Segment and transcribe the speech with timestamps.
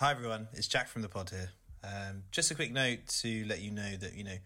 [0.00, 1.50] Hi everyone, it's Jack from the pod here.
[1.84, 4.38] Um, just a quick note to let you know that you know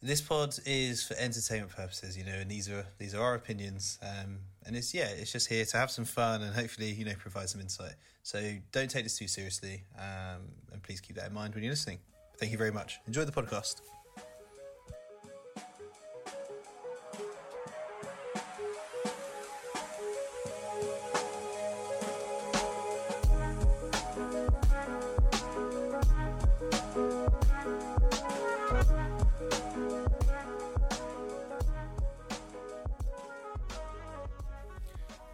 [0.00, 3.98] this pod is for entertainment purposes, you know, and these are these are our opinions,
[4.00, 7.14] um, and it's yeah, it's just here to have some fun and hopefully you know
[7.18, 7.94] provide some insight.
[8.22, 10.42] So don't take this too seriously, um,
[10.72, 11.98] and please keep that in mind when you're listening.
[12.38, 13.00] Thank you very much.
[13.08, 13.80] Enjoy the podcast.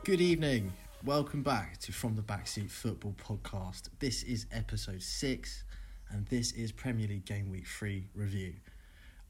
[0.06, 0.72] Good evening.
[1.04, 3.88] Welcome back to From the Backseat Football Podcast.
[3.98, 5.64] This is episode six,
[6.10, 8.54] and this is Premier League Game Week 3 review.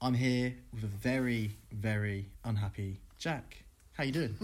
[0.01, 3.63] I'm here with a very, very unhappy Jack.
[3.93, 4.37] How you doing?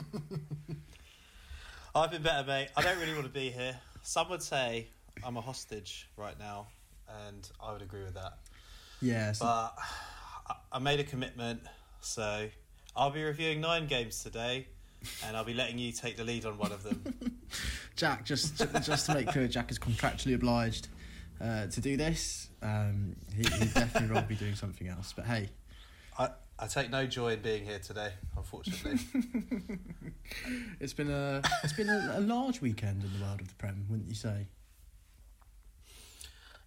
[1.95, 2.69] I've been better, mate.
[2.75, 3.77] I don't really want to be here.
[4.01, 4.87] Some would say
[5.23, 6.67] I'm a hostage right now,
[7.27, 8.39] and I would agree with that.
[9.01, 9.75] yeah, so- But
[10.49, 11.61] I- I made a commitment,
[12.01, 12.49] so
[12.95, 14.67] I'll be reviewing nine games today,
[15.25, 17.03] and I'll be letting you take the lead on one of them.
[17.95, 20.87] Jack, just just to make clear, Jack is contractually obliged
[21.41, 22.49] uh, to do this.
[22.61, 25.13] Um, he, he'd definitely rather be doing something else.
[25.15, 25.49] But hey,
[26.17, 28.99] I, I take no joy in being here today, unfortunately.
[30.79, 33.85] it's been a it's been a, a large weekend in the world of the Prem,
[33.89, 34.47] wouldn't you say?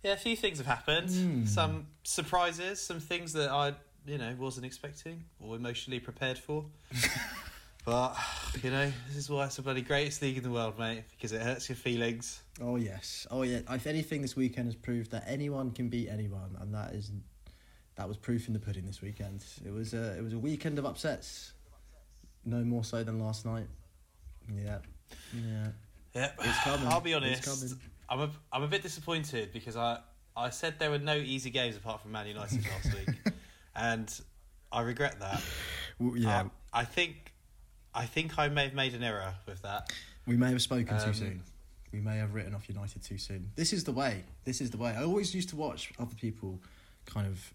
[0.07, 1.11] yeah, a few things have happened.
[1.11, 1.45] Hmm.
[1.47, 3.75] Some surprises, some things that I
[4.07, 6.67] you know wasn't expecting or emotionally prepared for.
[7.87, 8.17] but
[8.65, 11.31] you know, this is why it's the bloody greatest league in the world, mate, because
[11.33, 12.43] it hurts your feelings.
[12.61, 13.61] Oh yes, oh yeah.
[13.71, 17.13] If anything, this weekend has proved that anyone can beat anyone, and that is
[17.95, 19.45] that was proof in the pudding this weekend.
[19.65, 21.53] It was a it was a weekend of upsets,
[22.45, 23.69] no more so than last night.
[24.53, 24.79] Yeah,
[25.33, 25.69] yeah.
[26.13, 26.89] Yeah, It's coming.
[26.89, 27.77] I'll be honest.
[28.09, 30.01] I'm a I'm a bit disappointed because I
[30.37, 33.17] I said there were no easy games apart from Man United last week,
[33.77, 34.13] and
[34.73, 35.41] I regret that.
[36.01, 36.41] Well, yeah.
[36.41, 37.33] Um, I think
[37.97, 39.91] I think I may have made an error with that.
[40.27, 41.43] we may have spoken too um, soon.
[41.93, 43.51] We may have written off United too soon.
[43.57, 44.25] This is the way.
[44.45, 44.95] This is the way.
[44.95, 46.61] I always used to watch other people,
[47.07, 47.55] kind of,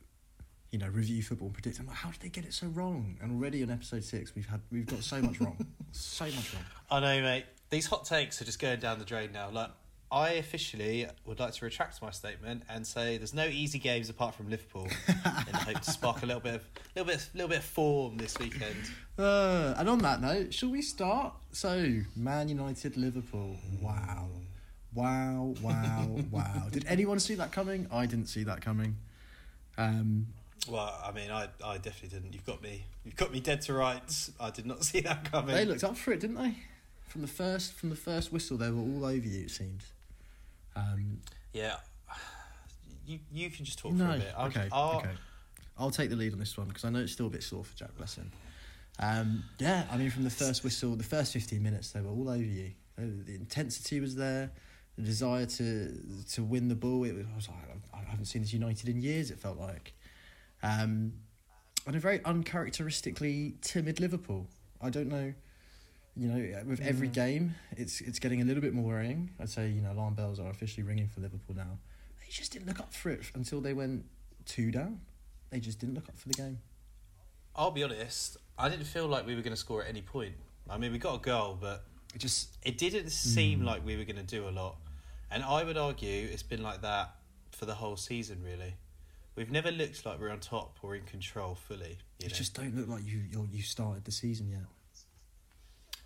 [0.72, 1.80] you know, review football and predict.
[1.80, 3.18] I'm like, how did they get it so wrong?
[3.22, 6.64] And already on episode six, we've had we've got so much wrong, so much wrong.
[6.90, 7.46] I know, mate.
[7.70, 9.52] These hot takes are just going down the drain now.
[9.52, 9.70] Like,
[10.12, 14.36] I officially would like to retract my statement and say there's no easy games apart
[14.36, 15.16] from Liverpool, in
[15.52, 18.38] the hope to spark a little bit of little bit little bit of form this
[18.38, 18.76] weekend.
[19.18, 21.34] Uh, and on that note, shall we start?
[21.54, 23.56] So, Man United, Liverpool.
[23.82, 24.28] Wow.
[24.94, 26.68] Wow, wow, wow.
[26.70, 27.88] Did anyone see that coming?
[27.92, 28.98] I didn't see that coming.
[29.78, 30.28] Um,
[30.68, 32.34] Well, I mean, I, I definitely didn't.
[32.34, 32.84] You've got me.
[33.06, 34.32] You've got me dead to rights.
[34.40, 35.56] I did not see that coming.
[35.56, 36.56] they looked up for it, didn't they?
[37.08, 39.46] From the first from the first whistle, they were all over you.
[39.46, 39.84] It seemed.
[40.76, 41.22] Um,
[41.54, 41.78] Yeah,
[43.06, 44.34] you you can just talk no, for a bit.
[44.38, 45.16] I'll- okay, I'll- okay.
[45.78, 47.64] I'll take the lead on this one because I know it's still a bit sore
[47.64, 47.96] for Jack.
[47.98, 48.32] Bless him.
[49.00, 52.30] Um, yeah, I mean, from the first whistle, the first fifteen minutes, they were all
[52.30, 52.72] over you.
[52.98, 54.52] The intensity was there,
[54.96, 57.04] the desire to to win the ball.
[57.06, 57.58] It was, I was like,
[57.94, 59.32] I haven't seen this United in years.
[59.32, 59.94] It felt like,
[60.62, 61.14] um,
[61.88, 64.48] and a very uncharacteristically timid Liverpool.
[64.80, 65.34] I don't know.
[66.16, 67.14] You know, with every Mm.
[67.14, 69.30] game, it's it's getting a little bit more worrying.
[69.40, 71.80] I'd say you know alarm bells are officially ringing for Liverpool now.
[72.20, 74.06] They just didn't look up for it until they went
[74.46, 75.02] two down.
[75.52, 76.60] They just didn't look up for the game.
[77.56, 78.38] I'll be honest.
[78.58, 80.36] I didn't feel like we were going to score at any point.
[80.70, 83.66] I mean, we got a goal, but It just it didn't seem Mm.
[83.66, 84.76] like we were going to do a lot.
[85.30, 87.16] And I would argue it's been like that
[87.52, 88.44] for the whole season.
[88.44, 88.74] Really,
[89.36, 91.98] we've never looked like we're on top or in control fully.
[92.20, 92.36] You it know?
[92.38, 94.66] just don't look like you you're, you started the season yet.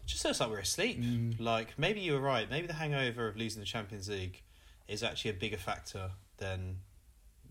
[0.05, 1.01] Just looks like we're asleep.
[1.01, 1.39] Mm.
[1.39, 2.49] Like maybe you were right.
[2.49, 4.41] Maybe the hangover of losing the Champions League
[4.87, 6.77] is actually a bigger factor than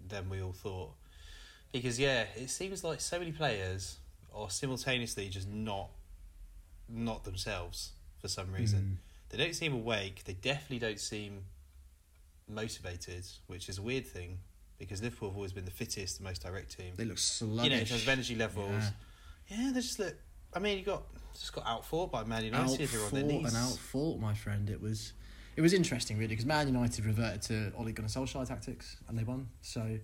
[0.09, 0.93] than we all thought.
[1.72, 3.98] Because yeah, it seems like so many players
[4.34, 5.91] are simultaneously just not
[6.88, 8.98] not themselves for some reason.
[9.31, 10.22] They don't seem awake.
[10.25, 11.44] They definitely don't seem
[12.48, 14.38] motivated, which is a weird thing
[14.78, 16.93] because Liverpool have always been the fittest, the most direct team.
[16.96, 17.64] They look sluggish.
[17.64, 18.70] you know, in terms of energy levels.
[18.70, 18.90] Yeah.
[19.56, 20.14] Yeah, they just look.
[20.54, 21.02] I mean, you got
[21.34, 22.94] just got outfought by Man United.
[22.94, 23.46] are on their knees.
[23.46, 24.70] and out fought, my friend.
[24.70, 25.12] It was
[25.56, 29.24] it was interesting really because Man United reverted to Ole Gunnar Solskjaer tactics and they
[29.24, 29.48] won.
[29.62, 29.98] So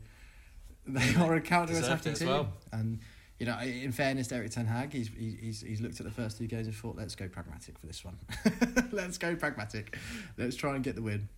[0.86, 2.28] they are a counter attacking team.
[2.28, 2.52] well.
[2.72, 3.00] And
[3.38, 6.46] you know, in fairness Erik Ten Hag, he's he's he's looked at the first two
[6.46, 8.18] games and thought, let's go pragmatic for this one.
[8.92, 9.96] let's go pragmatic.
[10.36, 11.28] Let's try and get the win.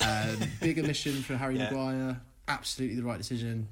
[0.00, 1.70] Um, big omission for Harry Yeah.
[1.70, 2.20] Maguire.
[2.48, 3.68] Absolutely the right decision.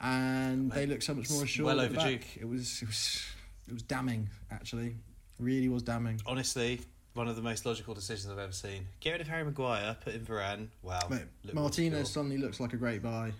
[0.00, 1.66] And they look so much more assured.
[1.66, 2.20] well overdue.
[2.38, 3.24] It was it was
[3.68, 4.96] it was damning actually.
[5.38, 6.20] Really was damning.
[6.26, 6.80] Honestly,
[7.14, 8.86] one of the most logical decisions I've ever seen.
[9.00, 10.68] Get rid of Harry Maguire, put in Varane.
[10.82, 11.00] Wow.
[11.10, 11.22] Mate,
[11.52, 13.32] Martinez what's suddenly looks like a great buy.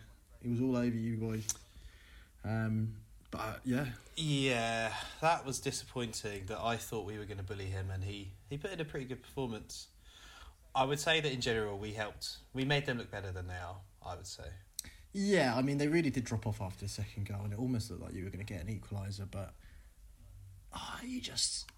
[0.42, 1.46] He was all over you boys.
[2.44, 2.94] Um,
[3.30, 3.86] but uh, yeah,
[4.16, 6.46] Yeah, that was disappointing.
[6.46, 8.84] That I thought we were going to bully him, and he he put in a
[8.84, 9.88] pretty good performance.
[10.74, 12.36] I would say that in general we helped.
[12.54, 13.76] We made them look better than they are.
[14.06, 14.44] I would say.
[15.12, 15.54] yeah.
[15.56, 18.02] I mean, they really did drop off after the second goal, and it almost looked
[18.02, 19.26] like you were going to get an equaliser.
[19.30, 19.52] But
[20.72, 21.70] ah, you just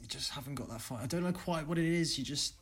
[0.00, 1.00] you just haven't got that fight.
[1.02, 2.18] I don't know quite what it is.
[2.18, 2.54] You just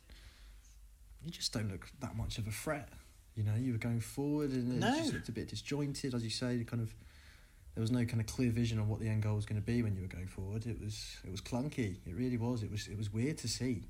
[1.23, 2.89] you just don't look that much of a threat.
[3.35, 6.29] You know, you were going forward, and it just looked a bit disjointed, as you
[6.29, 6.63] say.
[6.65, 6.93] Kind of,
[7.73, 9.65] there was no kind of clear vision on what the end goal was going to
[9.65, 10.67] be when you were going forward.
[10.67, 11.97] It was it was clunky.
[12.05, 12.61] It really was.
[12.61, 13.83] It was it was weird to see.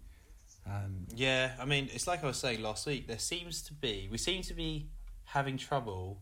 [0.66, 3.08] Um, Yeah, I mean, it's like I was saying last week.
[3.08, 4.88] There seems to be we seem to be
[5.26, 6.22] having trouble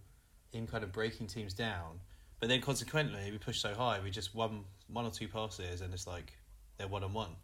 [0.53, 1.99] in kind of breaking teams down,
[2.39, 5.93] but then consequently we push so high, we just one one or two passes, and
[5.93, 6.33] it's like
[6.77, 7.35] they're one on one.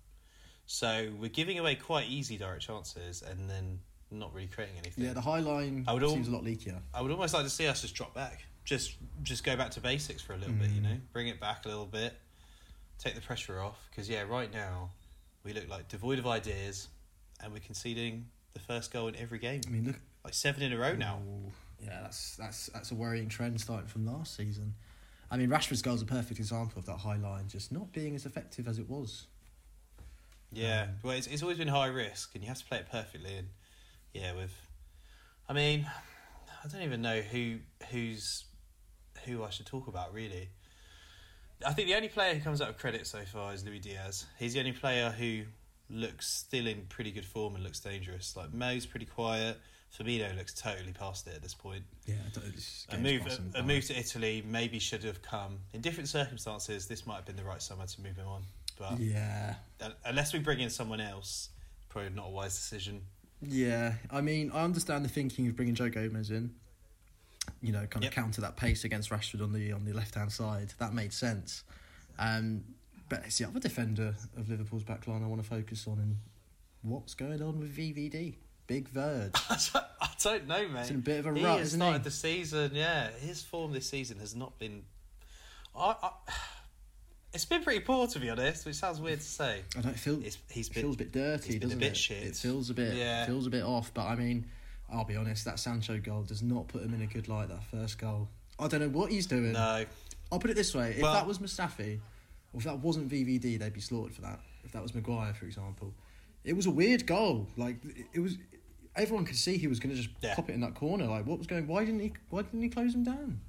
[0.66, 3.80] So we're giving away quite easy direct chances, and then
[4.12, 5.06] not really creating anything.
[5.06, 6.80] yeah, the high line I would al- seems a lot leakier.
[6.94, 9.82] I would almost like to see us just drop back, just just go back to
[9.82, 10.84] basics for a little bit, you Mm.
[10.84, 12.14] know, bring it back a little bit,
[13.00, 13.78] take the pressure off.
[13.90, 14.92] Because yeah, right now
[15.44, 16.88] we look like devoid of ideas,
[17.42, 20.00] and we're conceding the first goal in every game, I mean, look.
[20.26, 21.20] like seven in a row now.
[21.28, 24.74] Ooh, yeah, that's that's that's a worrying trend starting from last season.
[25.29, 28.15] I mean, Rashford's goal is a perfect example of that high line just not being
[28.15, 29.27] as effective as it was.
[30.51, 32.88] Yeah, Um, well, it's, it's always been high risk, and you have to play it
[32.89, 33.35] perfectly.
[33.35, 33.47] And
[34.13, 34.53] yeah, with,
[35.50, 35.85] I mean,
[36.63, 37.57] I don't even know who
[37.89, 38.45] who's
[39.25, 40.50] who I should talk about really.
[41.65, 44.25] I think the only player who comes out of credit so far is Luis Diaz.
[44.38, 45.44] He's the only player who
[45.89, 48.35] looks still in pretty good form and looks dangerous.
[48.38, 49.57] Like Mo's pretty quiet.
[49.95, 51.84] Firmino looks totally past it at this point.
[52.06, 55.22] Yeah, I don't- this A move, passing a, a move to Italy maybe should have
[55.22, 56.88] come in different circumstances.
[56.88, 58.44] This might have been the right summer to move him on,
[58.78, 59.56] but Yeah,
[60.06, 61.50] unless we bring in someone else,
[61.89, 63.01] probably not a wise decision.
[63.42, 63.95] yeah.
[64.12, 66.54] I mean, I understand the thinking of bringing Joe Gomez in.
[67.62, 68.12] You know, kind Yep.
[68.12, 70.74] of counter that pace against Rashford on the on the left hand side.
[70.80, 71.63] That made sense.
[72.19, 72.66] Um,
[73.10, 76.18] but it's the other defender of Liverpool's back line I want to focus on and
[76.81, 78.36] what's going on with VVD.
[78.68, 79.31] Big Verd.
[79.50, 80.81] I don't know, mate.
[80.81, 82.04] It's in a bit of a he rut, has isn't started he?
[82.04, 82.72] the season.
[82.74, 84.84] Yeah, his form this season has not been.
[85.75, 86.10] I, I,
[87.34, 88.66] it's been pretty poor, to be honest.
[88.66, 89.62] Which sounds weird to say.
[89.78, 91.80] I don't feel It's, he's It been feels a bit dirty, he's been a doesn't
[91.80, 91.98] bit it?
[91.98, 92.24] shit.
[92.24, 93.25] It feels a bit Yeah.
[93.25, 93.92] feels a bit off.
[93.94, 94.46] But I mean,
[94.92, 97.50] I'll be honest, that Sancho goal does not put him in a good light.
[97.50, 98.28] That first goal,
[98.60, 99.54] I don't know what he's doing.
[99.54, 99.86] no.
[100.30, 102.00] I'll put it this way: if Well- that was Mustafi,
[102.52, 104.42] or if that wasn't VVD, they'd be slaughtered for that.
[104.66, 105.94] If that was Maguire, for example,
[106.44, 107.48] it was a weird goal.
[107.56, 107.78] Like
[108.13, 108.38] it was,
[108.98, 110.36] everyone could see he was going to just Yeah.
[110.36, 111.06] pop it in that corner.
[111.06, 111.68] Like what was going?
[111.68, 112.14] Why didn't he?
[112.30, 113.40] Why didn't he close him down?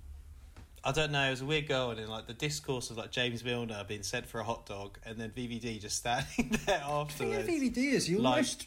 [0.85, 1.27] I don't know.
[1.27, 4.03] It was a weird goal, and then like the discourse of like James Milner being
[4.05, 7.37] sent for a hot dog, and then VVD just standing there The thing afterwards.
[7.39, 8.67] with VVD is he Like- almost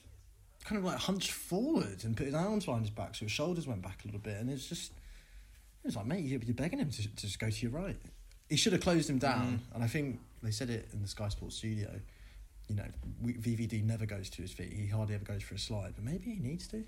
[0.66, 3.66] kind of like hunched forward and put his arms behind his back, so his shoulders
[3.66, 4.92] went back a little bit, and it's just
[5.84, 7.96] it was like, mate, you're begging him to, to just go to your right.
[8.50, 9.76] He should have closed him down, mm.
[9.76, 11.90] and I think they said it in the Sky Sports studio.
[12.72, 14.72] You know, VVD never goes to his feet.
[14.72, 16.86] He hardly ever goes for a slide, but maybe he needs to.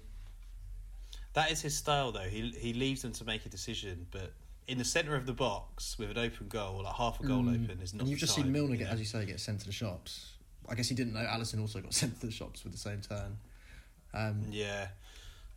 [1.34, 2.20] That is his style, though.
[2.22, 4.32] He he leaves them to make a decision, but
[4.68, 7.66] in the centre of the box with an open goal, like half a goal Mm.
[7.66, 8.02] open, is not.
[8.02, 8.94] And you've just time, seen Milner get, know?
[8.94, 10.32] as you say, get sent to the shops.
[10.70, 13.02] I guess he didn't know Alisson also got sent to the shops with the same
[13.02, 13.38] turn.
[14.14, 14.88] Um, Yeah,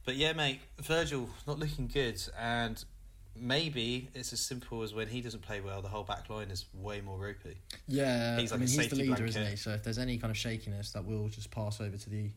[0.05, 2.83] but yeah, mate, Virgil not looking good, and
[3.41, 6.67] maybe it's as simple as when he doesn't play well, the whole back line is
[6.75, 7.57] way more ropey.
[7.89, 9.29] Yeah, He's I mean a he's the leader, blanket.
[9.31, 9.57] isn't he?
[9.57, 12.31] So if there's any kind of shakiness, that will just pass over to the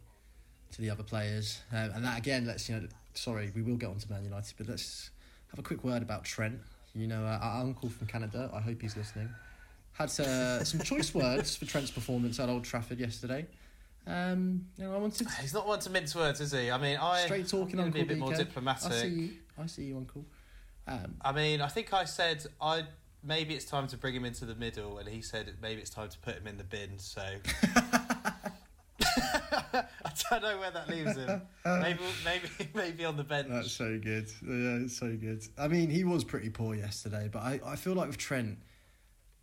[0.71, 3.89] to the other players, um, and that again, let's you know, sorry, we will get
[3.89, 5.09] on to Man United, but let's
[5.49, 6.59] have a quick word about Trent.
[6.93, 8.49] You know, uh, our uncle from Canada.
[8.53, 9.29] I hope he's listening.
[9.93, 13.45] Had uh, some choice words for Trent's performance at Old Trafford yesterday.
[14.07, 16.71] Um, you know, I wanted He's not one to mince words, is he?
[16.71, 18.91] I mean, I straight talking I'm be a bit more diplomatic.
[18.91, 19.29] I see you.
[19.61, 20.25] I see you, Uncle.
[20.89, 22.83] Um, I mean, I think I said I
[23.23, 26.09] maybe it's time to bring him into the middle, and he said maybe it's time
[26.09, 26.97] to put him in the bin.
[26.97, 27.21] So
[29.01, 31.41] I don't know where that leaves him.
[31.65, 33.47] Maybe, maybe, maybe on the bench.
[33.49, 34.27] That's so good.
[34.41, 35.43] Yeah, it's so good.
[35.57, 38.57] I mean, he was pretty poor yesterday, but I, I feel like with Trent,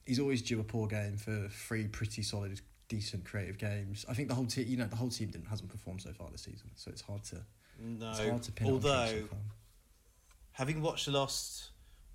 [0.05, 4.05] he's always due a poor game for three pretty solid, decent creative games.
[4.09, 6.29] I think the whole team, you know, the whole team didn't hasn't performed so far
[6.31, 7.37] this season, so it's hard to
[7.81, 9.29] no, it's hard to pin although.
[10.57, 11.69] Having watched the last,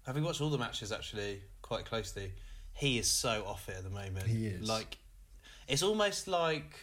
[0.05, 2.31] having watched all the matches actually quite closely,
[2.74, 4.27] he is so off it at the moment.
[4.27, 4.67] He is.
[4.67, 4.98] like,
[5.67, 6.75] it's almost like.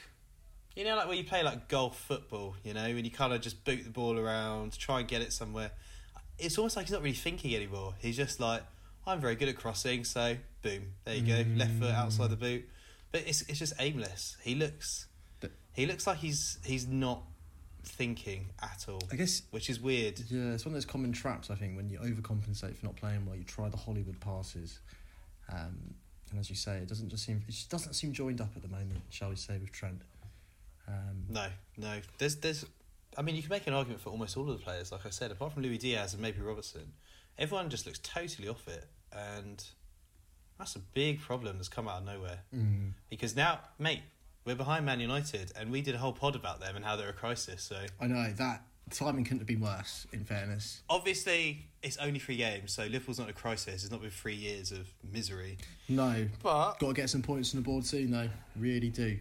[0.76, 3.40] You know, like when you play like golf football, you know, and you kind of
[3.40, 5.72] just boot the ball around, try and get it somewhere.
[6.38, 7.94] It's almost like he's not really thinking anymore.
[7.98, 8.62] He's just like,
[9.04, 12.68] I'm very good at crossing, so boom, there you go, left foot outside the boot.
[13.10, 14.36] But it's it's just aimless.
[14.42, 15.08] He looks,
[15.72, 17.24] He looks like he's he's not
[17.88, 20.20] thinking at all, I guess which is weird.
[20.30, 21.50] Yeah, it's one of those common traps.
[21.50, 24.78] I think when you overcompensate for not playing well, you try the Hollywood passes,
[25.52, 25.94] um,
[26.30, 28.62] and as you say, it doesn't just seem it just doesn't seem joined up at
[28.62, 29.00] the moment.
[29.10, 30.02] Shall we say with Trent?
[30.86, 32.00] Um, No, no.
[32.18, 32.64] There's there's.
[33.16, 34.92] I mean, you can make an argument for almost all of the players.
[34.92, 36.92] Like I said, apart from Luis Diaz and maybe Robertson,
[37.38, 39.64] everyone just looks totally off it, and
[40.58, 42.40] that's a big problem that's come out of nowhere.
[42.54, 44.02] mm, Because now, mate,
[44.48, 47.10] we're behind Man United, and we did a whole pod about them and how they're
[47.10, 47.62] a crisis.
[47.62, 50.06] So I know that timing couldn't have been worse.
[50.10, 53.82] In fairness, obviously, it's only three games, so Liverpool's not a crisis.
[53.82, 55.58] It's not been three years of misery.
[55.90, 58.30] no, But got to get some points on the board soon, though.
[58.56, 59.18] Really do.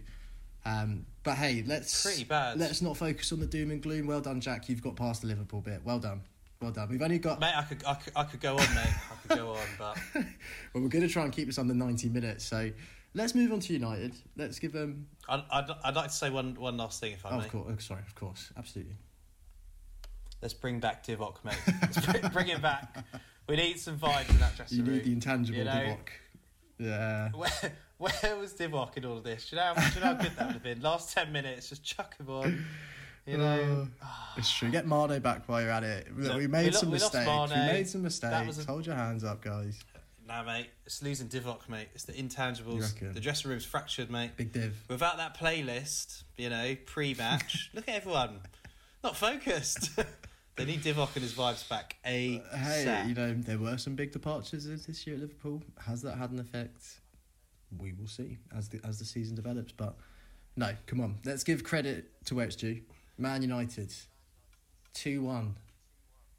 [0.64, 2.58] Um, but hey, let's pretty bad.
[2.58, 4.06] let's not focus on the doom and gloom.
[4.06, 4.70] Well done, Jack.
[4.70, 5.82] You've got past the Liverpool bit.
[5.84, 6.22] Well done.
[6.62, 6.88] Well done.
[6.88, 8.94] We've only got Mate, I could, I could, I could go on, mate.
[9.12, 12.08] I could go on, but Well, we're going to try and keep this under 90
[12.08, 12.44] minutes.
[12.46, 12.70] So
[13.14, 14.14] let's move on to United.
[14.36, 15.06] Let's give them.
[15.28, 17.44] I'd, I'd, I'd like to say one, one last thing, if I Oh, may.
[17.44, 17.66] of course.
[17.70, 18.50] Oh, sorry, of course.
[18.56, 18.96] Absolutely.
[20.40, 21.58] Let's bring back Divock, mate.
[21.82, 23.04] Let's bring, bring him back.
[23.48, 24.86] We need some vibes in that dressing room.
[24.86, 24.98] You room.
[24.98, 26.08] need the intangible you know- Divock.
[26.80, 27.30] Yeah.
[27.34, 29.50] Where, where was Divock in all of this?
[29.50, 30.80] Do you know, how- do you know how good that would have been?
[30.80, 32.64] Last 10 minutes, just chuck him on.
[33.26, 34.70] You know, Oh, it's true.
[34.70, 36.06] Get Mane back while you're at it.
[36.16, 37.26] Look, we made we some we mistakes.
[37.50, 37.66] We Mane.
[37.66, 38.58] made some mistakes.
[38.58, 39.78] a- Hold your hands up, guys.
[40.28, 41.88] Nah, mate, it's losing Divock, mate.
[41.94, 43.14] It's the intangibles.
[43.14, 44.32] The dressing room's fractured, mate.
[44.36, 44.76] Big div.
[44.88, 48.40] Without that playlist, you know, pre-match, look at everyone,
[49.02, 49.90] not focused.
[50.56, 51.96] they need Divock and his vibes back.
[52.04, 55.62] A Uh, hey, you know, there were some big departures this year at Liverpool.
[55.86, 57.00] Has that had an effect?
[57.76, 59.72] We will see as the as the season develops.
[59.72, 59.96] But
[60.56, 62.82] no, come on, let's give credit to where it's due.
[63.16, 63.92] Man United,
[64.94, 65.56] two one.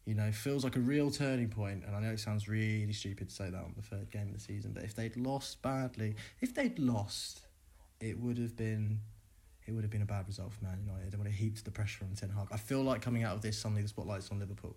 [0.06, 3.30] You know, feels like a real turning point, and I know it sounds really stupid
[3.30, 4.72] to say that on the third game of the season.
[4.74, 7.42] But if they'd lost badly, if they'd lost,
[8.00, 9.00] it would have been.
[9.68, 11.14] It would have been a bad result for Man United.
[11.14, 12.48] It would have heaped the pressure on Ten Hag.
[12.52, 14.76] I feel like coming out of this, suddenly the spotlight's on Liverpool.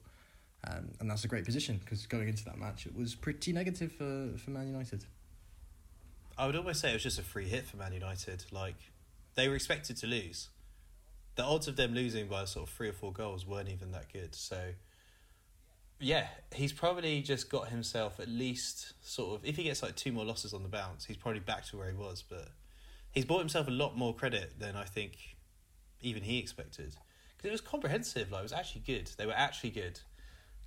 [0.68, 3.90] Um, and that's a great position because going into that match, it was pretty negative
[3.92, 5.04] for, for Man United.
[6.38, 8.44] I would almost say it was just a free hit for Man United.
[8.52, 8.76] Like
[9.34, 10.48] they were expected to lose.
[11.34, 14.12] The odds of them losing by sort of three or four goals weren't even that
[14.12, 14.34] good.
[14.34, 14.72] So
[16.02, 20.12] yeah, he's probably just got himself at least sort of if he gets like two
[20.12, 22.22] more losses on the bounce, he's probably back to where he was.
[22.28, 22.48] But
[23.12, 25.12] he's bought himself a lot more credit than I think
[26.00, 26.96] even he expected
[27.36, 28.30] because it was comprehensive.
[28.30, 29.10] Like it was actually good.
[29.16, 30.00] They were actually good.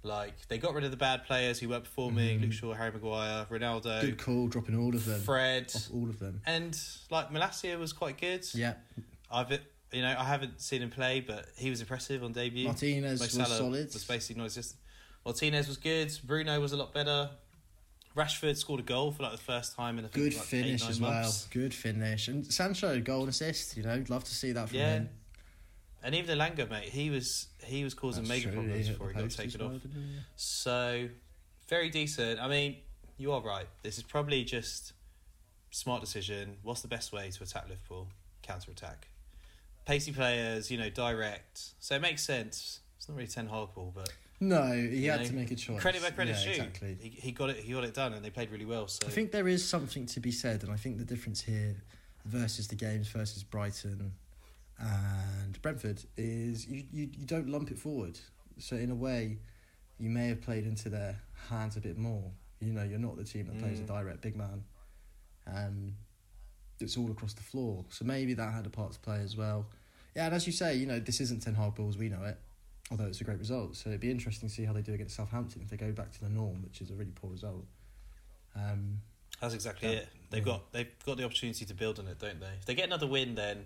[0.04, 2.40] Like they got rid of the bad players who weren't performing.
[2.40, 2.44] Mhm.
[2.44, 5.20] Luke Shaw, Harry Maguire, Ronaldo, Good call, dropping all of them.
[5.22, 6.42] Fred, Off all of them.
[6.46, 8.46] and like Malacia was quite good.
[8.54, 8.76] Yeah.
[9.32, 9.52] I've
[9.92, 12.66] you know I haven't seen him play, but he was impressive on debut.
[12.66, 13.94] Martinez Mo was Salah solid.
[13.94, 14.80] Was basically non-existent.
[15.26, 16.12] Martinez was good.
[16.24, 17.30] Bruno was a lot better.
[18.16, 20.90] Rashford scored a goal for like the first time in a Good like finish eight,
[20.90, 21.12] as well.
[21.12, 21.48] months.
[21.52, 22.28] Good finish.
[22.30, 23.76] And Sancho, goal and assist.
[23.76, 24.94] You know, love to see that from Yeah.
[24.96, 25.10] him.
[26.02, 28.94] And even the Elanga, mate, he was he was causing That's major true, problems hit
[28.94, 29.82] before he got taken off.
[30.36, 31.10] So
[31.68, 32.40] very decent.
[32.40, 32.78] I mean,
[33.18, 33.66] you are right.
[33.82, 34.94] This is probably just
[35.72, 36.58] smart decision.
[36.62, 38.08] What's the best way to attack Liverpool?
[38.44, 39.08] Counter attack.
[39.86, 41.72] Pacey players, you know, direct.
[41.80, 42.80] So it makes sense.
[42.98, 45.56] It's not really ten Hag ball, but No, he You had know, to make a
[45.56, 45.80] choice.
[45.82, 46.62] credit where credit's yeah, due.
[46.64, 46.98] Exactly.
[47.02, 47.58] He, he got it.
[47.58, 48.88] He got it done, and they played really well.
[48.88, 51.76] So I think there is something to be said, and I think the difference here
[52.26, 54.12] versus the games versus Brighton
[54.80, 58.20] and Brentford is you, you, you don't lump it forward.
[58.58, 59.38] So in a way,
[60.00, 61.18] you may have played into their
[61.50, 62.32] hands a bit more.
[62.60, 63.88] You know, you're not the team that plays a Mm.
[63.88, 64.64] direct big man.
[65.48, 65.96] Um,
[66.80, 67.86] it's all across the floor.
[67.90, 69.68] So maybe that had a part to play as well.
[70.16, 71.98] Yeah, and as you say, you know, this isn't Ten Hag balls.
[71.98, 72.38] we know it,
[72.92, 73.76] although it's a great result.
[73.76, 76.12] So it'd be interesting to see how they do against Southampton if they go back
[76.14, 77.66] to the norm, which is a really poor result.
[78.56, 79.02] Um,
[79.42, 79.96] that's exactly Yeah.
[80.00, 80.10] it.
[80.30, 80.54] They've Yeah.
[80.54, 82.54] got they've got the opportunity to build on it, don't they?
[82.60, 83.66] If they get another win, then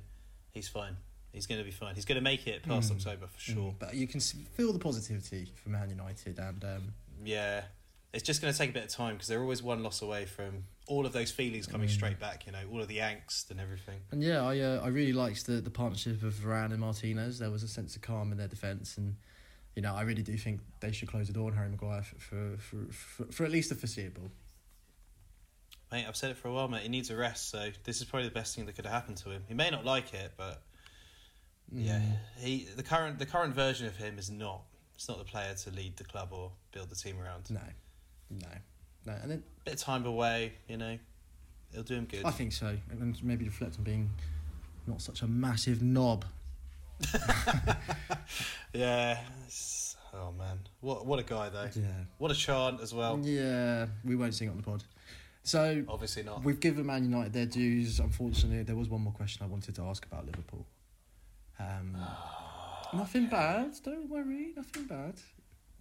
[0.51, 0.97] he's fine.
[1.31, 1.93] He's going to be fine.
[1.95, 2.95] He's going to make it past Mm.
[2.95, 3.75] October for sure.
[3.77, 7.65] But you can feel the positivity for Man United, and um, Yeah,
[8.13, 10.25] it's just going to take a bit of time because they're always one loss away
[10.25, 11.91] from all of those feelings coming Mm.
[11.91, 12.45] straight back.
[12.47, 13.99] You know, all of the angst and everything.
[14.11, 17.39] and yeah, I uh, I really liked the the partnership of Varane and Martinez.
[17.39, 19.15] There was a sense of calm in their defence, and
[19.75, 22.17] you know I really do think they should close the door on Harry Maguire for
[22.19, 24.31] for, for, for, for at least the foreseeable.
[25.91, 26.83] Mate, I've said it for a while, mate.
[26.83, 29.17] He needs a rest, so this is probably the best thing that could have happened
[29.17, 29.43] to him.
[29.47, 30.61] He may not like it, but
[31.71, 32.17] yeah, Mm.
[32.39, 34.61] he the current the current version of him is not.
[34.95, 37.49] It's not the player to lead the club or build the team around.
[37.49, 37.61] No,
[38.29, 38.48] no,
[39.05, 40.98] no, and then Bit of time away, you know,
[41.71, 42.25] it'll do him good.
[42.25, 44.09] I think so, and maybe reflect on being
[44.88, 46.25] not such a massive knob.
[48.74, 49.19] yeah.
[50.13, 51.69] Oh man, what what a guy though.
[51.75, 51.83] Yeah,
[52.17, 53.19] What a chant as well.
[53.24, 54.83] yeah, we won't sing on the pod.
[55.43, 56.43] So Obviously not.
[56.43, 58.00] We've given Man United their dues.
[58.00, 60.65] Unfortunately, there was one more question I wanted to ask about Liverpool.
[61.59, 61.98] Um,
[62.93, 63.75] nothing bad.
[63.83, 64.53] Don't worry.
[64.55, 65.15] Nothing bad.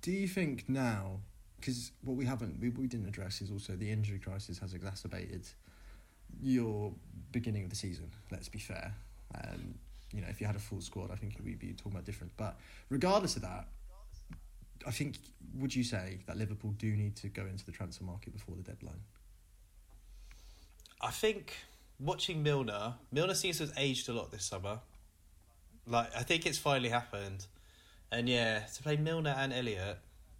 [0.00, 1.20] Do you think now?
[1.58, 5.46] Because what we haven't, we, we didn't address is also the injury crisis has exacerbated
[6.40, 6.92] your
[7.32, 8.10] beginning of the season.
[8.30, 8.94] Let's be fair.
[9.34, 9.74] Um,
[10.12, 12.32] you know, if you had a full squad, I think we'd be talking about different.
[12.36, 12.56] But
[12.88, 13.66] regardless of that,
[14.86, 15.16] I think
[15.56, 18.62] would you say that Liverpool do need to go into the transfer market before the
[18.62, 19.00] deadline?
[21.00, 21.54] I think
[22.00, 24.80] watching Milner, Milner seems to have aged a lot this summer.
[25.86, 27.46] Like I think it's finally happened,
[28.12, 29.98] and yeah, to play Milner and Elliott,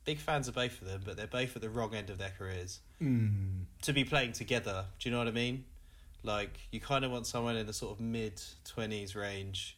[0.09, 2.33] big fans of both of them, but they're both at the wrong end of their
[2.38, 2.81] careers.
[3.03, 3.65] Mm.
[3.83, 5.67] To be playing together, do you know what I mean?
[6.23, 9.77] Like you kind of want someone in the sort of mid twenties range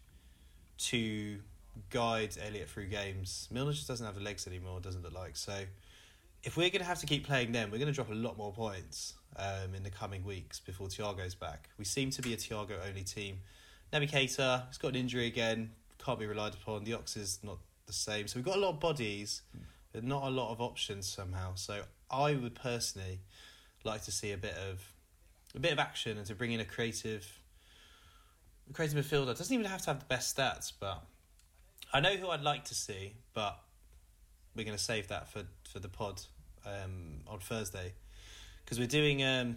[0.90, 1.40] to
[1.90, 3.48] guide Elliott through games.
[3.50, 5.36] Milner just doesn't have the legs anymore, doesn't look like.
[5.36, 5.54] So
[6.44, 8.38] if we're going to have to keep playing them, we're going to drop a lot
[8.38, 11.70] more points um, in the coming weeks before Thiago's back.
[11.76, 13.40] We seem to be a Thiago only team.
[13.92, 16.84] Naby Keita, he's got an injury again, can't be relied upon.
[16.84, 18.28] The Ox is not the same.
[18.28, 19.60] So we've got a lot of bodies, but
[19.94, 21.54] not a lot of options somehow.
[21.54, 23.20] So I would personally
[23.84, 24.82] like to see a bit of
[25.54, 27.26] a bit of action and to bring in a creative
[28.68, 29.36] a creative midfielder.
[29.36, 31.02] Doesn't even have to have the best stats, but
[31.92, 33.58] I know who I'd like to see, but
[34.54, 36.22] we're going to save that for, for the pod
[36.66, 37.92] um, on Thursday
[38.64, 39.56] because we're doing um,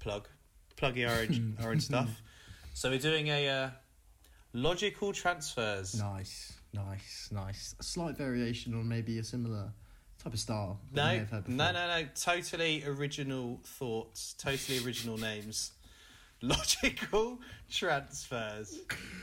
[0.00, 0.28] plug
[0.76, 2.22] pluggy orange orange stuff.
[2.74, 3.70] So we're doing a uh,
[4.52, 5.98] logical transfers.
[5.98, 7.74] Nice, nice, nice.
[7.80, 9.72] A slight variation on maybe a similar
[10.22, 10.80] type of style.
[10.92, 12.08] No, no, no, no.
[12.14, 14.34] Totally original thoughts.
[14.38, 15.72] Totally original names.
[16.42, 17.40] Logical
[17.70, 18.78] transfers.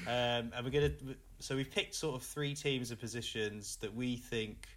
[0.07, 0.91] Um, and we're gonna.
[1.39, 4.67] So we've picked sort of three teams and positions that we think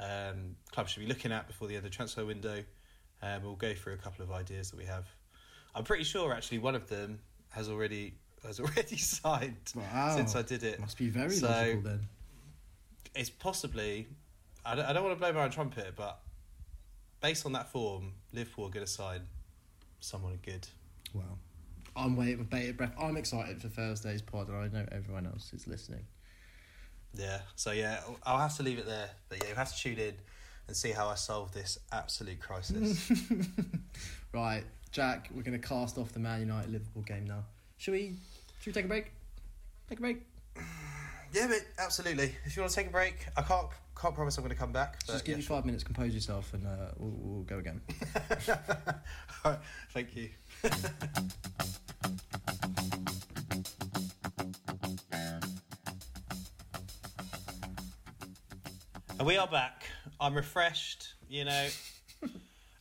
[0.00, 2.62] um, clubs should be looking at before the end of the transfer window.
[3.22, 5.06] Um, we'll go through a couple of ideas that we have.
[5.74, 8.14] I'm pretty sure actually one of them has already
[8.46, 10.14] has already signed Wow.
[10.16, 10.80] since I did it.
[10.80, 12.00] Must be very So- logical then.
[13.14, 14.06] it's possibly
[14.64, 16.20] I don't, I don't want to blow my own trumpet, but
[17.22, 19.20] based on that form, Liverpool are going to sign
[20.00, 20.66] someone good.
[21.14, 21.38] Well,
[21.96, 22.92] I'm waiting with bated breath.
[23.00, 26.04] I'm excited for Thursday's pod, and I know everyone else is listening.
[27.14, 27.40] Yeah.
[27.56, 29.08] So yeah, I'll have to leave it there.
[29.30, 30.14] But yeah, you have to tune in
[30.68, 33.10] and see how I solve this absolute crisis.
[34.32, 37.42] Right, Jack, we're going to cast off the Man United Liverpool game now.
[37.80, 38.12] Should we?
[38.60, 39.10] Should we take a break?
[39.88, 40.20] Take a break.
[41.32, 42.34] yeah, but absolutely.
[42.44, 44.70] If you want to take a break, I can't can't promise I'm going to come
[44.70, 45.00] back.
[45.06, 47.80] But Just give yeah, you five minutes, compose yourself, and uh, we'll, we'll go again.
[49.44, 49.58] All right,
[49.94, 50.28] thank you.
[59.18, 59.84] And we are back.
[60.18, 61.68] I'm refreshed, you know.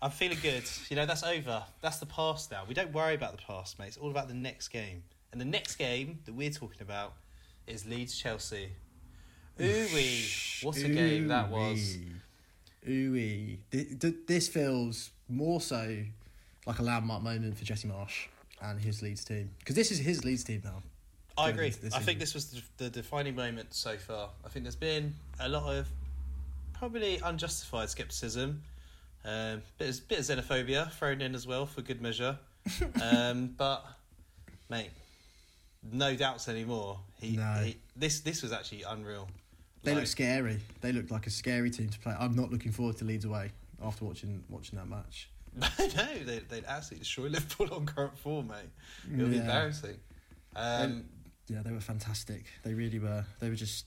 [0.02, 0.64] I'm feeling good.
[0.90, 1.64] You know, that's over.
[1.82, 2.64] That's the past now.
[2.68, 3.88] We don't worry about the past, mate.
[3.88, 5.04] It's all about the next game.
[5.32, 7.14] And the next game that we're talking about
[7.68, 8.70] is Leeds Chelsea.
[9.62, 10.26] Ooh wee.
[10.64, 11.98] What a game that was.
[12.88, 15.98] Ooh This feels more so
[16.66, 18.28] like a landmark moment for Jesse Marsch
[18.62, 19.52] and his Leeds team.
[19.60, 20.82] Because this is his Leeds team now.
[21.38, 21.74] I agree.
[21.94, 24.30] I think this was the, the defining moment so far.
[24.46, 25.88] I think there's been a lot of
[26.74, 28.62] probably unjustified skepticism,
[29.25, 32.38] um, bit of, bit of xenophobia thrown in as well for good measure.
[33.01, 33.86] um, but
[34.69, 34.89] mate,
[35.91, 36.99] no doubts anymore.
[37.19, 37.62] He, No.
[37.63, 39.27] he this this was actually unreal.
[39.84, 40.60] They Like, look scary.
[40.82, 42.15] They look like a scary team to play.
[42.19, 43.51] I'm not looking forward to Leeds away
[43.84, 45.29] after watching watching that match.
[45.60, 45.67] no,
[46.25, 48.58] they they'd absolutely destroy Liverpool on current form, mate.
[49.12, 49.97] It would be embarrassing.
[50.55, 51.05] Um,
[51.47, 52.43] Yeah, they were fantastic.
[52.63, 53.25] They really were.
[53.39, 53.86] They were just.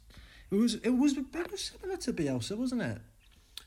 [0.51, 0.75] It was.
[0.75, 1.17] It was.
[1.17, 3.01] It was similar to Bielsa, wasn't it?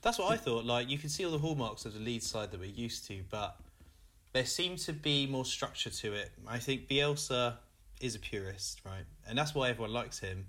[0.05, 0.65] That's what I thought.
[0.65, 3.23] Like you can see all the hallmarks of the lead side that we're used to,
[3.31, 3.57] but
[4.33, 6.29] there seemed to be more structure to it.
[6.47, 7.55] I think Bielsa
[7.99, 10.45] is a purist, right, and that's why everyone likes him.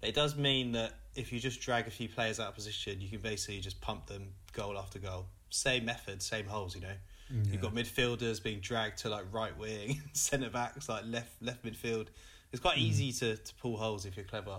[0.00, 3.00] But it does mean that if you just drag a few players out of position,
[3.00, 5.26] you can basically just pump them goal after goal.
[5.50, 6.74] Same method, same holes.
[6.74, 6.96] You know,
[7.32, 11.64] mm, you've got midfielders being dragged to like right wing, centre backs like left left
[11.64, 12.08] midfield.
[12.50, 12.82] It's quite mm.
[12.82, 14.58] easy to to pull holes if you're clever.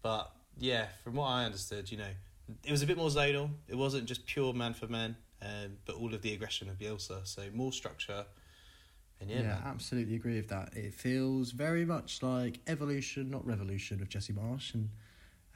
[0.00, 2.14] But yeah, from what I understood, you know,
[2.64, 3.50] it was a bit more zonal.
[3.68, 7.26] It wasn't just pure man for man, um, but all of the aggression of Bielsa.
[7.26, 8.24] So more structure.
[9.20, 10.76] And yeah, Yeah, absolutely agree with that.
[10.76, 14.88] It feels very much like evolution, not revolution, of Jesse Marsch, and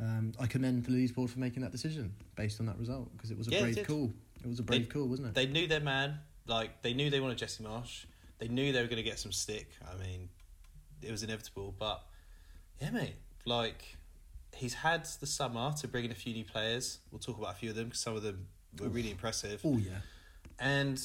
[0.01, 3.31] um, I commend the Leeds board for making that decision based on that result because
[3.31, 3.87] it was a Yeah, brave did.
[3.87, 4.12] call.
[4.44, 5.35] It was a brave call, wasn't it?
[5.35, 6.20] they knew their man.
[6.46, 8.05] Like they knew they wanted Jesse Marsch.
[8.38, 9.68] They knew they were going to get some stick.
[9.85, 10.29] I mean,
[11.03, 11.74] it was inevitable.
[11.77, 12.03] But
[12.81, 13.16] yeah, mate.
[13.44, 13.96] Like
[14.59, 16.99] he's had the summer to bring in a few new players.
[17.11, 18.47] We'll talk about a few of them because some of them
[18.81, 19.61] were really impressive.
[19.64, 20.01] oh yeah,
[20.59, 21.01] And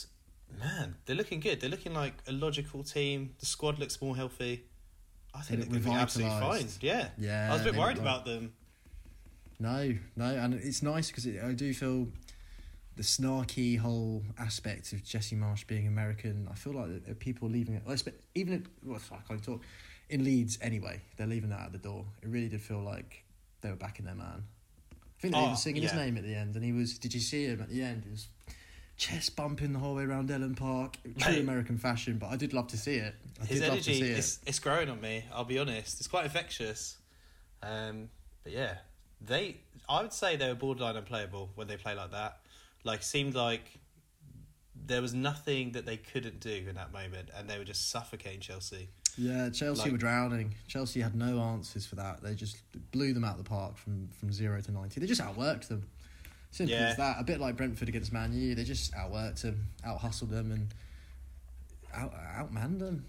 [0.59, 1.61] man, they're looking good.
[1.61, 3.35] They're looking like a logical team.
[3.39, 4.65] The squad looks more healthy.
[5.33, 6.67] I think it they're going to be absolutely fine.
[6.81, 7.07] Yeah.
[7.17, 8.53] Yeah, I was a bit worried about them.
[9.59, 12.07] No, no, and it's nice because it, I do feel
[12.95, 16.47] the snarky whole aspect of Jesse Marsch being American.
[16.51, 19.61] I feel like people are leaving it, even if, well, I can't talk
[20.09, 21.01] in Leeds anyway.
[21.17, 22.05] They're leaving that at the door.
[22.21, 23.22] It really did feel like
[23.63, 24.43] they were backing their man.
[24.91, 26.99] I think they Oh, were singing his name at the end, and he was.
[26.99, 28.03] Did you see him at the end?
[28.05, 28.27] He was
[28.97, 31.39] chest bumping the whole way around Ellen Park, true.
[31.39, 32.17] American fashion.
[32.19, 33.15] But I did love to see it.
[33.41, 34.17] I His did love to energy see it.
[34.19, 35.25] is it's growing on me.
[35.33, 35.99] I'll be honest.
[35.99, 36.97] It's quite infectious.
[37.63, 38.09] Um,
[38.43, 38.75] but yeah,
[39.21, 39.57] they.
[39.89, 42.39] I would say they were borderline unplayable when they play like that.
[42.83, 43.79] Like seemed like
[44.85, 48.41] there was nothing that they couldn't do in that moment, and they were just suffocating
[48.41, 48.89] Chelsea.
[49.17, 50.55] Yeah, Chelsea Like- were drowning.
[50.67, 52.21] Chelsea had no answers for that.
[52.23, 52.57] They just
[52.91, 54.99] blew them out of the park from, from zero to ninety.
[54.99, 55.87] They just outworked them.
[56.51, 56.89] Simple Yeah.
[56.89, 57.19] as that.
[57.19, 58.55] A bit like Brentford against Man U.
[58.55, 60.73] They just outworked them, out hustled them, and
[61.93, 63.05] out outmanned them.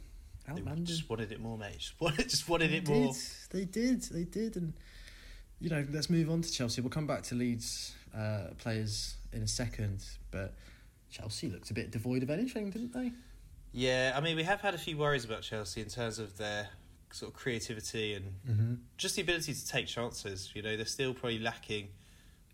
[0.46, 0.84] They Outmanned them.
[0.84, 1.78] just wanted it more, mate.
[1.78, 3.12] Just wanted, just wanted They it more.
[3.12, 3.22] did.
[3.50, 4.02] They did.
[4.02, 4.56] They did.
[4.56, 4.74] And
[5.60, 6.80] you know, let's move on to Chelsea.
[6.82, 10.54] We'll come back to Leeds uh, players in a second, but
[11.10, 13.12] Chelsea looked a bit devoid of anything, didn't they?
[13.76, 16.68] Yeah, I mean, we have had a few worries about Chelsea in terms of their
[17.10, 18.74] sort of creativity and Mm-hmm.
[18.96, 20.50] just the ability to take chances.
[20.54, 21.88] You know, they're still probably lacking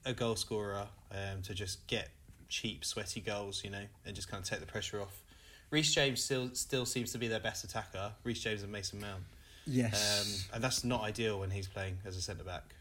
[0.06, 2.08] a goal scorer um, to just get
[2.48, 3.62] cheap, sweaty goals.
[3.64, 5.22] You know, and just kind of take the pressure off.
[5.70, 8.12] Reece James still still seems to be their best attacker.
[8.24, 9.22] Reece James and Mason Mount,
[9.66, 10.46] Yes.
[10.50, 12.74] um, and that's not ideal when he's playing as a centre back.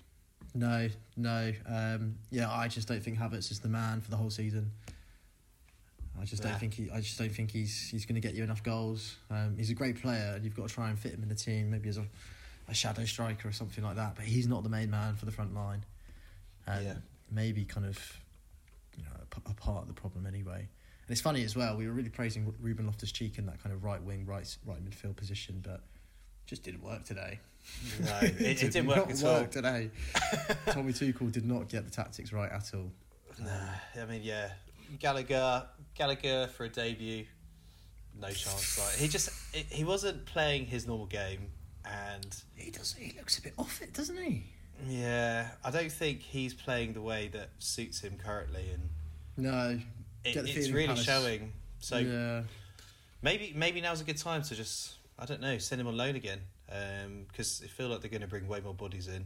[0.56, 1.54] No, no.
[1.68, 4.72] Um, yeah, I just don't think Havertz is the man for the whole season.
[6.22, 6.50] I just Nah.
[6.52, 6.90] don't think he.
[6.92, 9.16] I just don't think he's he's going to get you enough goals.
[9.30, 11.36] Um, he's a great player, and you've got to try and fit him in the
[11.36, 12.06] team, maybe as a,
[12.68, 14.16] a shadow striker or something like that.
[14.16, 15.84] But he's not the main man for the front line.
[16.68, 16.94] And Yeah.
[17.32, 17.98] maybe kind of,
[18.98, 20.60] you know, a, a part of the problem anyway.
[20.60, 21.76] And it's funny as well.
[21.78, 24.84] We were really praising Ruben Loftus Cheek in that kind of right wing, right right
[24.84, 25.82] midfield position, but
[26.46, 27.40] just didn't work today.
[28.04, 29.46] No, it, it did didn't work not at all.
[29.48, 29.90] today.
[30.68, 32.92] Tommy Tuchel did not get the tactics right at all.
[33.40, 33.50] Nah,
[34.02, 34.50] I mean, yeah,
[34.98, 37.26] Gallagher, Gallagher for a debut,
[38.20, 38.80] no chance.
[38.80, 41.48] Like he just he wasn't playing his normal game,
[41.86, 42.94] and He does.
[42.94, 44.44] He looks a bit off it, doesn't he?
[44.88, 48.90] yeah, I don't think he's playing the way that suits him currently, and
[49.38, 49.80] No.
[50.24, 51.54] it, it's really Palace- showing.
[51.80, 52.44] So yeah,
[53.22, 56.16] maybe maybe now's a good time to just I don't know send him on loan
[56.16, 56.40] again
[56.72, 59.26] um, because I feel like they're going to bring way more bodies in.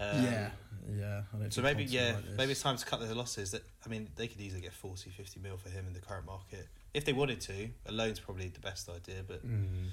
[0.00, 0.50] Um, yeah,
[0.90, 1.22] yeah.
[1.34, 3.50] I don't So maybe yeah, like maybe it's time to cut their losses.
[3.50, 6.24] That I mean, they could easily get 40, 50 mil for him in the current
[6.26, 7.68] market if they wanted to.
[7.86, 9.88] A loan's probably the best idea, but Mm.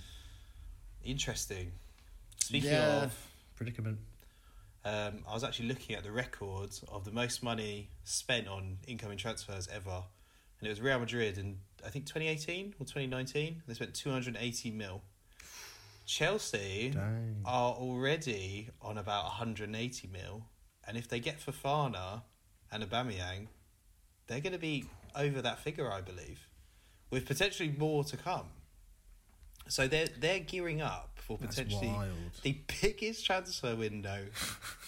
[1.04, 1.74] interesting.
[2.40, 3.04] Speaking Yeah.
[3.04, 3.14] of,
[3.56, 4.00] predicament.
[4.86, 9.18] um, I was actually looking at the records of the most money spent on incoming
[9.18, 10.04] transfers ever,
[10.60, 13.62] and it was Real Madrid in I think twenty eighteen or twenty nineteen.
[13.68, 15.02] They spent two hundred eighty mil.
[16.08, 17.42] Chelsea Dang.
[17.46, 20.46] are already on about 180 mil,
[20.88, 22.24] and if they get Fofana
[22.72, 23.48] and Aubameyang,
[24.26, 26.48] they're going to be over that figure, I believe,
[27.12, 28.48] with potentially more to come.
[29.68, 31.94] So they're they're gearing up for potentially
[32.42, 34.28] the biggest transfer window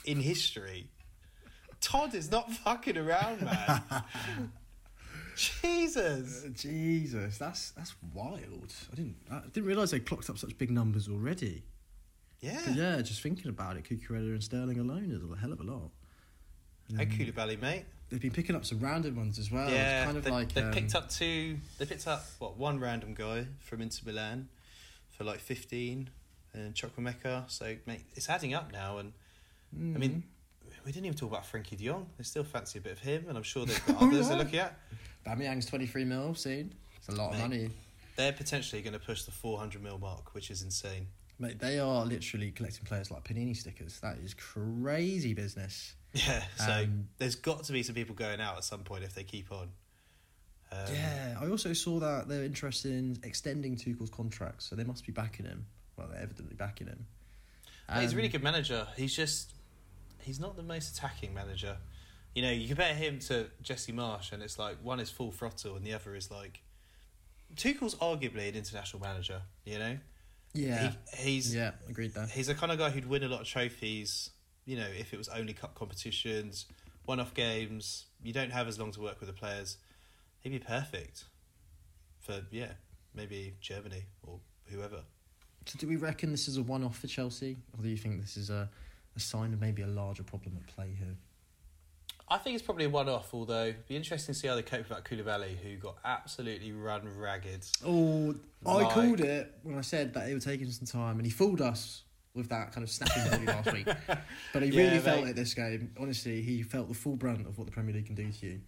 [0.05, 0.89] in history.
[1.81, 3.81] Todd is not fucking around, man.
[5.39, 6.43] Jesus.
[6.45, 8.73] Uh, Jesus, that's that's wild.
[8.91, 11.63] I didn't I didn't realize they clocked up such big numbers already.
[12.41, 12.61] Yeah.
[12.65, 15.63] But yeah, just thinking about it, Cucurella and Sterling alone is a hell of a
[15.63, 15.91] lot.
[16.89, 17.85] And Koulibaly, mate.
[18.09, 19.67] They've been picking up some random ones as well.
[19.67, 21.57] It's yeah, kind of they, like they um, picked up two.
[21.77, 24.49] They picked up what one random guy from Inter Milan
[25.11, 26.09] for like fifteen,
[26.53, 27.49] and Chukwuemeka.
[27.51, 28.97] So mate, it's adding up now.
[28.97, 29.13] And
[29.77, 30.23] mm, I mean,
[30.85, 32.07] we didn't even talk about Frenkie De Jong.
[32.17, 34.59] They still fancy a bit of him, and I'm sure they've got others they're looking
[34.59, 34.75] at.
[35.25, 36.73] Bamiyang's twenty three mil soon.
[36.97, 37.69] It's a lot of money.
[38.15, 41.07] They're potentially going to push the 400 mil mark, which is insane.
[41.39, 43.97] Mate, they are literally collecting players like panini stickers.
[44.01, 45.93] That is crazy business.
[46.13, 46.43] Yeah.
[46.57, 49.23] So Um, there's got to be some people going out at some point if they
[49.23, 49.69] keep on.
[50.71, 55.05] Um, yeah, I also saw that they're interested in extending Tuchel's contract, so they must
[55.05, 55.65] be backing him.
[55.95, 57.05] Well, they're evidently backing him.
[57.87, 58.85] But he's a Um, really good manager.
[58.97, 59.53] He's just
[60.21, 61.77] he's not the most attacking manager.
[62.35, 65.75] You know, you compare him to Jesse Marsch, and it's like one is full throttle,
[65.75, 66.61] and the other is like
[67.55, 69.41] Tuchel's arguably an international manager.
[69.65, 69.97] You know,
[70.53, 73.41] Yeah, he, he's yeah, agreed that he's the kind of guy who'd win a lot
[73.41, 74.29] of trophies.
[74.65, 76.65] You know, if it was only cup competitions,
[77.05, 79.77] one-off games, you don't have as long to work with the players.
[80.41, 81.25] He'd be perfect
[82.19, 82.73] for yeah,
[83.15, 85.01] maybe Germany or whoever.
[85.65, 88.37] So, do we reckon this is a one-off for Chelsea, or do you think this
[88.37, 88.69] is a,
[89.15, 91.15] a sign of maybe a larger problem at play here?
[92.31, 93.33] I think it's probably a one-off.
[93.33, 97.01] Although, it'd be interesting to see how they cope without Koulibaly, who got absolutely run
[97.17, 97.65] ragged.
[97.85, 101.25] Oh, I called it when I said that it would take him some time, and
[101.25, 102.03] he fooled us
[102.35, 103.87] with that kind of snapping volley last week.
[104.53, 105.31] But he Yeah, really felt mate.
[105.31, 105.91] it this game.
[105.99, 108.61] Honestly, he felt the full brunt of what the Premier League can do to you.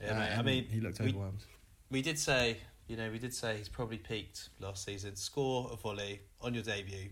[0.00, 0.38] Yeah, Uh, mate.
[0.38, 1.44] I mean, he looked we- overwhelmed.
[1.90, 5.16] we did say, you know, we did say he's probably peaked last season.
[5.16, 7.10] Score a volley on your debut.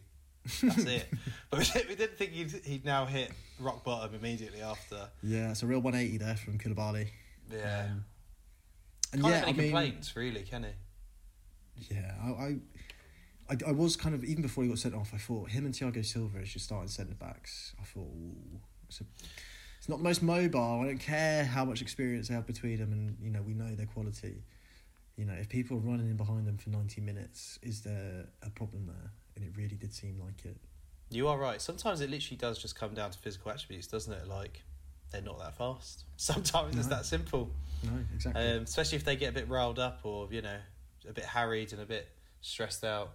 [0.63, 1.09] That's it.
[1.51, 5.09] But we didn't, we didn't think he'd, he'd now hit rock bottom immediately after.
[5.23, 7.09] Yeah, it's a real 180 there from Koulibaly.
[7.53, 7.89] Yeah.
[7.91, 8.05] Um,
[9.13, 11.95] and Can't yeah, have I any mean, complaints, really, can he?
[11.95, 12.57] yeah, I, I,
[13.51, 15.11] I, I was kind of even before he got sent off.
[15.13, 17.75] I thought him and Thiago Silva as your starting centre backs.
[17.81, 19.05] I thought ooh, it's, a,
[19.79, 20.81] it's not the most mobile.
[20.83, 23.75] I don't care how much experience they have between them, and you know we know
[23.75, 24.45] their quality.
[25.17, 28.51] You know, if people are running in behind them for ninety minutes, is there a
[28.51, 29.11] problem there?
[29.41, 30.57] And it really did seem like it.
[31.11, 31.61] You are right.
[31.61, 34.29] Sometimes it literally does just come down to physical attributes, doesn't it?
[34.29, 34.63] Like,
[35.11, 36.05] they're not that fast.
[36.17, 37.51] Sometimes it's that simple.
[37.83, 38.43] No, exactly.
[38.51, 40.59] Um, especially if they get a bit riled up or, you know,
[41.09, 42.09] a bit harried and a bit
[42.43, 43.13] stressed out.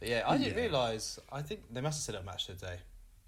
[0.00, 0.62] But yeah, I didn't Yeah.
[0.64, 1.18] realise.
[1.30, 2.76] I think they must have said it on Match today.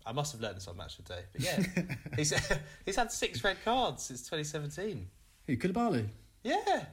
[0.04, 1.20] I must have learned this on Match today.
[1.32, 1.62] But yeah,
[2.16, 2.34] he's,
[2.84, 5.06] he's had six red cards since 2017.
[5.46, 6.06] Who Koulibaly?
[6.42, 6.84] Yeah.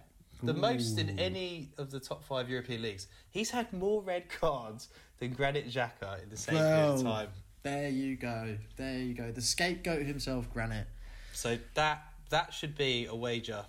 [0.44, 3.08] The most in any of the top five European leagues.
[3.30, 4.88] He's had more red cards
[5.22, 7.28] than Granit Xhaka in the same period of time.
[7.64, 8.58] There you go.
[8.76, 9.32] There you go.
[9.32, 10.88] The scapegoat himself, Granit.
[11.32, 13.64] So that that should be a wager.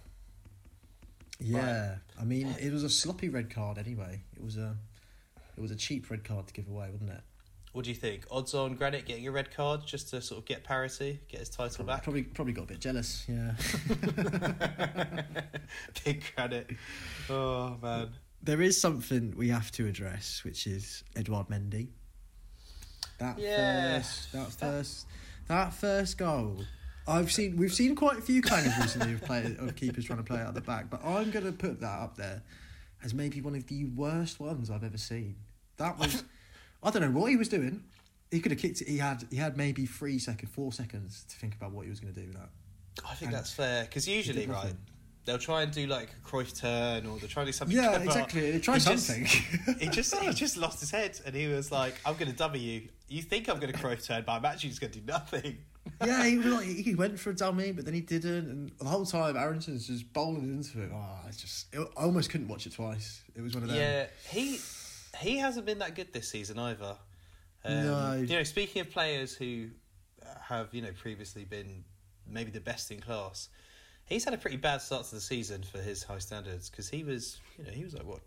[1.38, 4.22] Yeah, I mean, it was a sloppy red card anyway.
[4.36, 4.76] It was a,
[5.56, 7.20] it was a cheap red card to give away, wasn't it?
[7.72, 8.24] What do you think?
[8.30, 11.48] Odds on Granit getting a red card just to sort of get parity, get his
[11.48, 12.04] title back?
[12.04, 13.26] Probably, probably got a bit jealous.
[13.26, 13.54] Yeah.
[16.04, 16.70] Big Granit.
[17.28, 18.10] Oh man.
[18.42, 21.88] There is something we have to address, which is Edouard Mendy.
[23.18, 23.98] That Yeah.
[24.00, 25.06] first, that first,
[25.48, 26.64] that first goal.
[27.06, 30.18] I've seen, we've seen quite a few kind of recently of players, of keepers trying
[30.18, 32.42] to play out the back, but I'm going to put that up there
[33.02, 35.36] as maybe one of the worst ones I've ever seen.
[35.78, 36.22] That was,
[36.82, 37.82] I don't know what he was doing.
[38.30, 38.88] He could have kicked it.
[38.88, 41.98] He had, he had maybe three seconds, four seconds to think about what he was
[42.00, 42.50] going to do with that.
[43.04, 44.74] I think And that's fair because usually, right.
[45.24, 47.76] They'll try and do like a Cruyff turn or they'll try and do something.
[47.76, 48.58] Yeah, exactly.
[48.60, 49.76] Try He just- something.
[49.78, 52.58] he just he just lost his head and he was like, "I'm going to dummy
[52.58, 52.88] you.
[53.08, 55.58] You think I'm going to Cruyff turn, but I'm actually just going to do nothing."
[56.04, 58.84] yeah, he, was like, he went for a dummy, but then he didn't, and the
[58.84, 60.90] whole time Aaronson's just bowling into it.
[60.94, 63.22] Oh, it's just it, I almost couldn't watch it twice.
[63.34, 63.78] It was one of them.
[63.78, 64.60] Yeah, he
[65.20, 66.96] he hasn't been that good this season either.
[67.64, 68.12] Um, No.
[68.14, 69.68] You know, speaking of players who
[70.48, 71.84] have you know previously been
[72.28, 73.48] maybe the best in class,
[74.06, 77.04] he's had a pretty bad start to the season for his high standards because he
[77.04, 78.20] was you know he was like what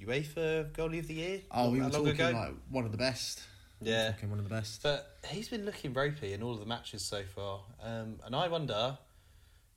[0.00, 1.40] UEFA goalie of the year.
[1.50, 2.30] Oh, we were talking ago.
[2.32, 3.42] like one of the best.
[3.82, 4.12] Yeah.
[4.28, 4.82] one of the best.
[4.82, 8.48] But he's been looking ropey in all of the matches so far, um, and I
[8.48, 8.98] wonder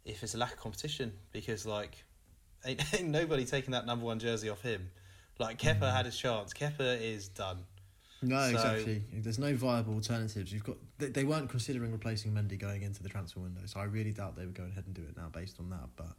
[0.06, 2.04] if it's a lack of competition because like
[2.66, 4.90] ain't, ain't nobody taking that number one jersey off him.
[5.40, 5.96] Like Kepa Mm.
[5.96, 6.54] had his chance.
[6.54, 7.60] Kepa is done.
[8.24, 9.04] No, So- exactly.
[9.14, 10.52] There's no viable alternatives.
[10.52, 13.84] You've got they, they weren't considering replacing Mendy going into the transfer window, so I
[13.84, 15.90] really doubt they would go ahead and do it now based on that.
[15.96, 16.14] But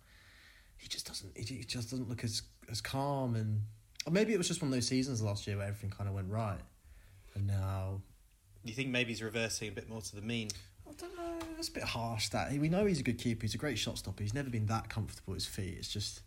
[0.77, 1.37] he just doesn't.
[1.37, 3.62] He just doesn't look as as calm and
[4.07, 6.14] or maybe it was just one of those seasons last year where everything kind of
[6.14, 6.61] went right,
[7.35, 8.01] and now
[8.64, 10.49] You think maybe he's reversing a bit more to the mean?
[10.88, 11.38] I don't know.
[11.57, 12.29] That's a bit harsh.
[12.31, 13.43] That we know he's a good keeper.
[13.43, 14.23] He's a great shot stopper.
[14.23, 15.77] He's never been that comfortable at his feet.
[15.79, 16.21] It's just,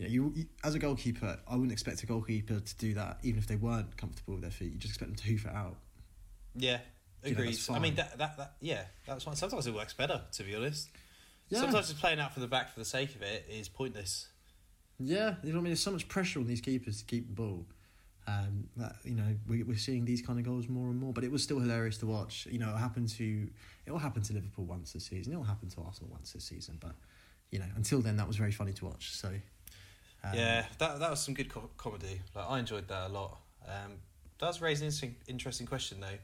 [0.00, 3.18] you know, you, you as a goalkeeper, I wouldn't expect a goalkeeper to do that,
[3.22, 4.72] even if they weren't comfortable with their feet.
[4.72, 5.76] You just expect them to hoof it out.
[6.56, 6.78] Yeah,
[7.24, 9.36] You know, I mean that, that that yeah, that's fine.
[9.36, 10.88] Sometimes it works better, to be honest.
[11.48, 11.60] Yeah.
[11.60, 14.28] Sometimes just playing out from the back for the sake of it is pointless.
[14.98, 15.64] Yeah, you know what I mean.
[15.64, 17.66] There's so much pressure on these keepers to keep the ball.
[18.26, 21.24] Um, that you know we, we're seeing these kind of goals more and more, but
[21.24, 22.46] it was still hilarious to watch.
[22.50, 23.48] You know, it happened to
[23.86, 25.32] it will happen to Liverpool once this season.
[25.32, 26.78] It will happen to Arsenal once this season.
[26.80, 26.94] But
[27.50, 29.10] you know, until then, that was very funny to watch.
[29.10, 29.32] So
[30.24, 32.20] um, yeah, that that was some good co- comedy.
[32.34, 33.38] Like I enjoyed that a lot.
[33.66, 33.92] Um,
[34.38, 36.18] does raise an interesting, interesting question though.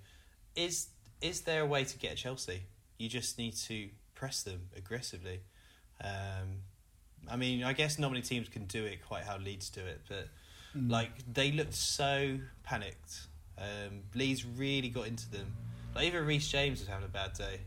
[0.55, 0.89] Is
[1.21, 2.63] is there a way to get at Chelsea?
[2.99, 5.41] You just need to press them aggressively.
[6.03, 6.63] Um,
[7.31, 10.03] I mean, I guess not many teams can do it quite how Leeds do it,
[10.09, 10.29] but
[10.77, 10.91] Mm.
[10.91, 13.29] like they looked so panicked.
[13.57, 15.47] Um, Leeds really got into them.
[15.95, 17.61] Like even Reece James was having a bad day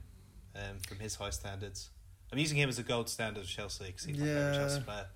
[0.55, 1.89] um, from his high standards.
[2.31, 4.57] I'm using him as a gold standard of Chelsea because he's my favourite Yeah.
[4.59, 5.07] Chelsea player.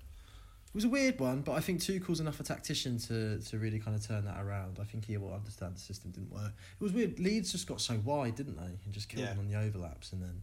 [0.74, 3.78] It was a weird one, but I think Tuchel's enough a tactician to, to really
[3.78, 4.78] kind of turn that around.
[4.80, 6.50] I think he will understand the system didn't work.
[6.80, 7.20] It was weird.
[7.20, 8.64] Leeds just got so wide, didn't they?
[8.84, 9.30] And just killed Yeah.
[9.34, 10.42] them on the overlaps and then,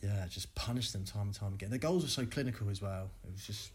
[0.00, 1.68] yeah, just punished them time and time again.
[1.68, 3.10] Their goals were so clinical as well.
[3.28, 3.72] It was just,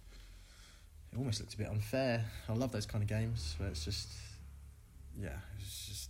[1.13, 2.25] it almost looked a bit unfair.
[2.49, 4.09] I love those kind of games where it's just,
[5.15, 6.09] yeah, it was just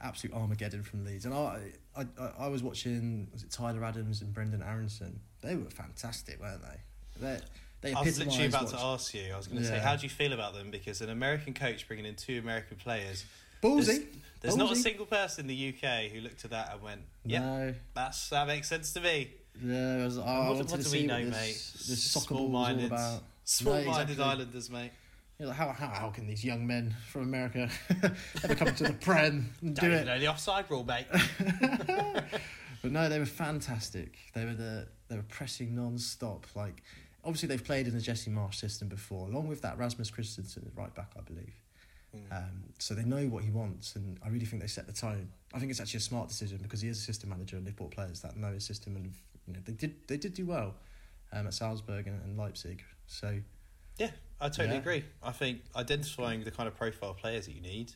[0.00, 1.26] absolute Armageddon from Leeds.
[1.26, 2.06] And I, I,
[2.38, 3.28] I, was watching.
[3.34, 5.20] Was it Tyler Adams and Brenden Aaronson?
[5.42, 7.20] They were fantastic, weren't they?
[7.20, 7.40] They,
[7.80, 9.32] they I was literally about to ask you.
[9.32, 10.70] I was going to say, how do you feel about them?
[10.70, 13.24] Because an American coach bringing in two American players,
[13.62, 13.86] Ballsy.
[13.86, 14.00] there's,
[14.40, 17.40] there's not a single person in the UK who looked at that and went, "Yeah,
[17.40, 17.74] No.
[17.94, 19.30] that's that makes sense to me."
[19.64, 21.30] Yeah, was, I, I what what to do we know, mate?
[21.32, 23.22] this, soccer Small-minded, about.
[23.44, 24.24] small-minded exactly.
[24.24, 24.92] Islanders, mate.
[25.40, 27.68] Like, how, how, how can these young men from America
[28.42, 30.04] ever come to the Prem and do it?
[30.04, 31.06] know the offside rule, mate.
[32.82, 34.16] But no, they were fantastic.
[34.34, 36.46] They were the they were pressing non-stop.
[36.54, 36.82] Like
[37.28, 40.74] obviously they've played in the Jesse Marsch system before, along with that Rasmus Kristensen at
[40.74, 41.54] right back, I believe.
[42.16, 42.32] Mm.
[42.36, 45.28] Um, so they know what he wants, and I really think they set the tone.
[45.52, 47.76] I think it's actually a smart decision because he is a system manager, and they've
[47.76, 49.12] bought players that know his system, and
[49.46, 50.74] you know they did they did do well
[51.32, 52.82] um, at Salzburg and, and Leipzig.
[53.06, 53.40] So
[53.98, 54.10] Yeah,
[54.40, 54.80] I totally Yeah.
[54.80, 55.04] agree.
[55.22, 57.92] I think identifying the kind of profile players that you need,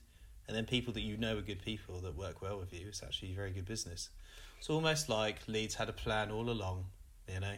[0.47, 3.03] and then people that you know are good people that work well with you, is
[3.03, 4.11] actually very good business.
[4.59, 6.85] It's almost like Leeds had a plan all along.
[7.33, 7.55] You know,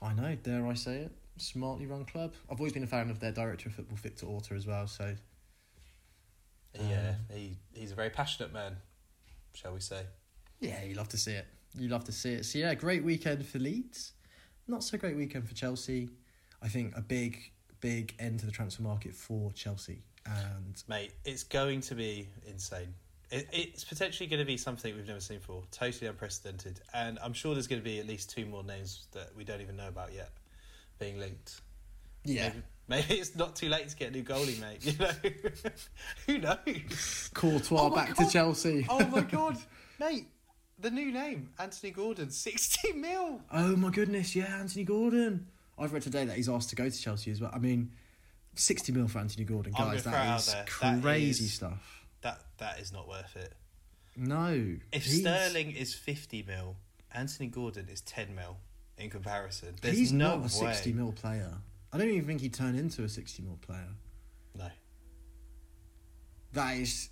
[0.00, 2.34] I know, dare I say it, smartly run club.
[2.50, 4.86] I've always been a fan of their director of football, Victor Orta, as well.
[4.86, 5.14] So
[6.74, 8.76] yeah, Um, he he's a very passionate man,
[9.52, 10.02] shall we say?
[10.60, 11.46] Yeah, you love to see it.
[11.74, 12.44] You love to see it.
[12.44, 14.12] So yeah, great weekend for Leeds.
[14.66, 16.10] Not so great weekend for Chelsea.
[16.62, 20.02] I think a big, big end to the transfer market for Chelsea.
[20.26, 22.94] And Mate, it's going to be insane.
[23.30, 27.32] It, it's potentially going to be something we've never seen before, totally unprecedented, and I'm
[27.34, 29.88] sure there's going to be at least two more names that we don't even know
[29.88, 30.30] about yet
[30.98, 31.60] being linked.
[32.24, 32.48] yeah,
[32.88, 34.82] Maybe, maybe it's not too late to get a new goalie, mate.
[34.84, 35.10] You know,
[36.26, 37.30] who knows?
[37.34, 38.24] Courtois Oh back God.
[38.26, 38.86] to Chelsea.
[38.88, 39.58] Oh my god,
[40.00, 40.26] mate!
[40.80, 43.42] The new name, Anthony Gordon, sixty mil.
[43.52, 45.48] Oh my goodness, yeah, Anthony Gordon.
[45.78, 47.50] I've read today that he's asked to go to Chelsea as well.
[47.52, 47.90] I mean,
[48.54, 49.80] sixty mil for Anthony Gordon, guys.
[49.80, 50.64] gonna throw it That out is there.
[50.80, 51.94] That crazy is- stuff.
[52.22, 53.54] That that is not worth it.
[54.16, 56.76] No, If he's- Sterling is fifty mil,
[57.14, 58.56] Anthony Gordon is ten mil
[58.96, 59.76] in comparison.
[59.80, 60.72] There's he's no not a way.
[60.72, 61.52] sixty mil player.
[61.92, 63.88] I don't even think he'd turn into a sixty mil player.
[64.56, 64.68] No.
[66.54, 67.10] That is,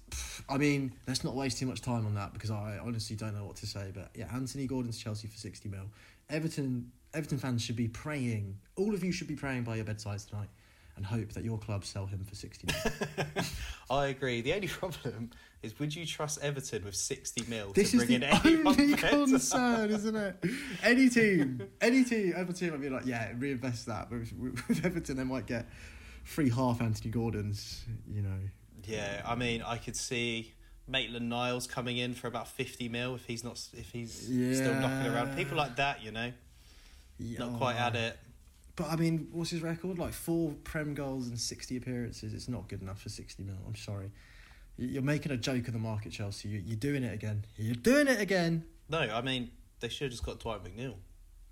[0.49, 3.45] I mean, let's not waste too much time on that because I honestly don't know
[3.45, 3.93] what to say.
[3.95, 5.85] But yeah, Anthony Gordon's Chelsea for sixty mil.
[6.31, 8.59] Everton, Everton fans should be praying.
[8.77, 10.49] All of you should be praying by your bedsides tonight,
[10.97, 13.45] and hope that your club sell him for sixty mil.
[13.91, 14.41] I agree.
[14.41, 15.31] The only problem
[15.63, 20.17] is, would you trust Everton with sixty mil this to bring in only concern, isn't
[20.17, 20.37] it?
[20.83, 24.09] Any team, any team, Everton might be like, yeah, reinvest that.
[24.11, 25.67] But with, with Everton, they might get
[26.25, 27.85] free half Anthony Gordons.
[28.11, 28.39] You know,
[28.85, 30.55] Yeah, I mean, I could see
[30.89, 35.13] Maitland Niles coming in for about fifty mil if he's not if he's still knocking
[35.13, 35.37] around.
[35.37, 36.33] People like that, you know,
[37.19, 38.19] not quite at it.
[38.77, 39.99] But I mean, what's his record?
[39.99, 42.35] Like four Prem goals and 60 appearances.
[42.35, 43.57] It's not good enough for 60 mil.
[43.67, 44.11] I'm sorry.
[44.77, 46.49] You- You're making a joke of the market, Chelsea.
[46.51, 47.45] You- You're doing it again.
[47.57, 48.65] You're doing it again.
[48.89, 50.95] No, I mean they should have just got Dwight McNeil.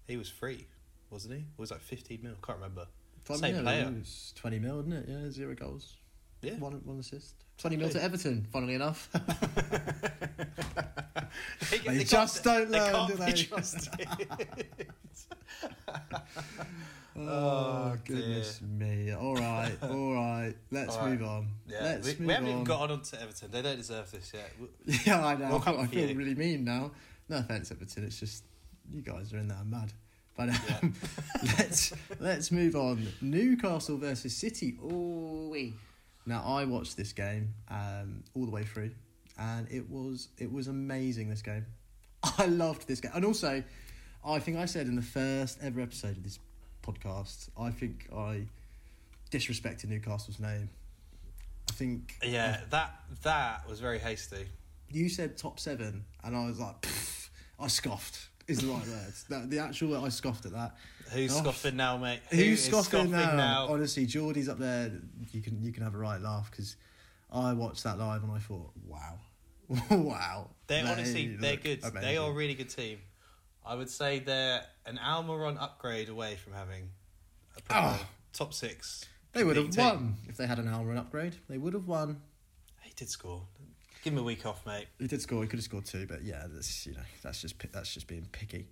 [0.06, 0.66] He was free,
[1.10, 1.40] wasn't he?
[1.40, 2.34] Or was like fifteen mil?
[2.44, 2.86] Can't remember.
[3.26, 3.86] Same player.
[3.88, 5.06] It was 20 mil, isn't it?
[5.08, 5.96] Yeah, zero goals.
[6.44, 6.54] Yeah.
[6.58, 7.34] One, one assist.
[7.58, 9.08] 20 mil to Everton, funnily enough.
[11.70, 13.32] They, They can't- just don't they learn, can't do they?
[13.32, 14.06] trusted.
[17.16, 19.12] oh, Oh, goodness me.
[19.12, 20.54] All right, all right.
[20.70, 21.18] Let's All right.
[21.18, 21.48] move on.
[21.66, 22.52] yeah, Let's we, move we haven't on.
[22.54, 23.50] even got on to Everton.
[23.50, 24.52] They don't deserve this yet.
[25.06, 25.48] Yeah, I know.
[25.48, 26.16] We'll I feel, come I feel you.
[26.16, 26.90] really mean now.
[27.28, 28.04] No offense, Everton.
[28.04, 28.44] It's just
[28.92, 29.92] you guys are in there mad.
[30.36, 31.52] But um, Yeah.
[31.58, 33.06] let's let's move on.
[33.20, 34.76] Newcastle versus City.
[34.82, 35.54] Oh,
[36.26, 38.90] now I watched this game um, all the way through,
[39.38, 41.28] and it was it was amazing.
[41.30, 41.66] This game,
[42.38, 43.62] I loved this game, and also,
[44.24, 46.38] I think I said in the first ever episode of this
[46.82, 48.46] podcast, I think I
[49.30, 50.70] disrespected Newcastle's name.
[51.68, 54.46] I think Yeah, that that was very hasty.
[54.90, 56.86] you said top seven, and I was like,
[57.58, 58.28] I scoffed.
[58.46, 59.12] Is the right word.
[59.30, 60.76] That, the actual I scoffed at that.
[61.12, 61.38] Who's Oh.
[61.40, 62.20] scoffing now, mate?
[62.30, 63.68] Who's Who is scoffing, now?
[63.70, 64.92] Honestly, Geordie's up there.
[65.32, 66.76] You can you can have a right laugh because
[67.32, 69.18] I watched that live and I thought, wow,
[69.90, 70.50] wow.
[70.66, 71.82] They're They honestly they're good.
[71.82, 72.98] They are a really good team.
[73.66, 76.90] I would say they're an Almiron upgrade away from having
[77.70, 78.06] a Oh.
[78.34, 79.06] top six.
[79.32, 79.84] They would have team.
[79.84, 81.34] won if they had an Almiron upgrade.
[81.48, 82.20] They would have won.
[82.82, 83.46] He did score.
[84.04, 84.86] Give him a week off, mate.
[84.98, 85.42] He did score.
[85.42, 88.26] He could have scored two, but yeah, that's you know that's just that's just being
[88.32, 88.68] picky.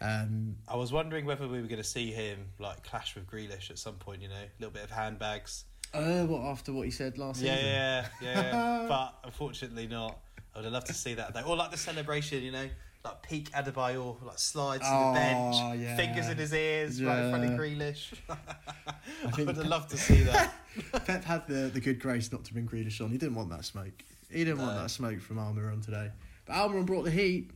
[0.00, 3.70] Um, I was wondering whether we were going to see him like clash with Grealish
[3.70, 4.20] at some point.
[4.20, 5.64] You know, a little bit of handbags.
[5.94, 7.70] uh, what after what he said last Yeah, season?
[7.70, 8.42] yeah, yeah.
[8.42, 8.86] yeah.
[8.88, 10.18] but unfortunately not.
[10.54, 11.32] I would have loved to see that.
[11.34, 11.40] Though.
[11.42, 12.68] Or like the celebration, you know,
[13.04, 15.96] like peak Adebayor, like slides to Oh, the bench, yeah.
[15.96, 17.56] fingers in his ears, right in front of Yeah.
[17.56, 18.12] Grealish.
[18.28, 20.54] I, think- would have loved to see that.
[21.06, 23.10] Pep had the, the good grace not to bring Grealish on.
[23.10, 24.04] He didn't want that smoke.
[24.34, 26.10] He didn't want that smoke from Almiron today.
[26.46, 27.50] But Almiron brought the heat.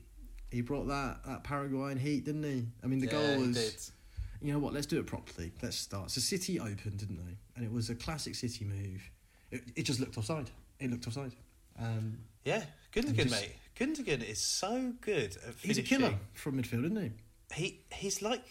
[0.51, 2.67] He brought that, that Paraguayan heat, didn't he?
[2.83, 3.57] I mean, the Yeah, goal he was.
[3.57, 3.83] did.
[4.47, 4.73] You know what?
[4.73, 5.53] Let's do it properly.
[5.63, 6.11] Let's start.
[6.11, 7.37] So City opened, didn't they?
[7.57, 9.03] And it was a classic City move.
[9.51, 10.51] It, it just looked offside.
[10.79, 11.33] It looked offside.
[11.79, 12.63] Um, Yeah,
[12.93, 13.53] Gundogan, mate.
[13.79, 17.11] Gundogan is so good at he's a killer from midfield, isn't he?
[17.55, 18.43] He he's like,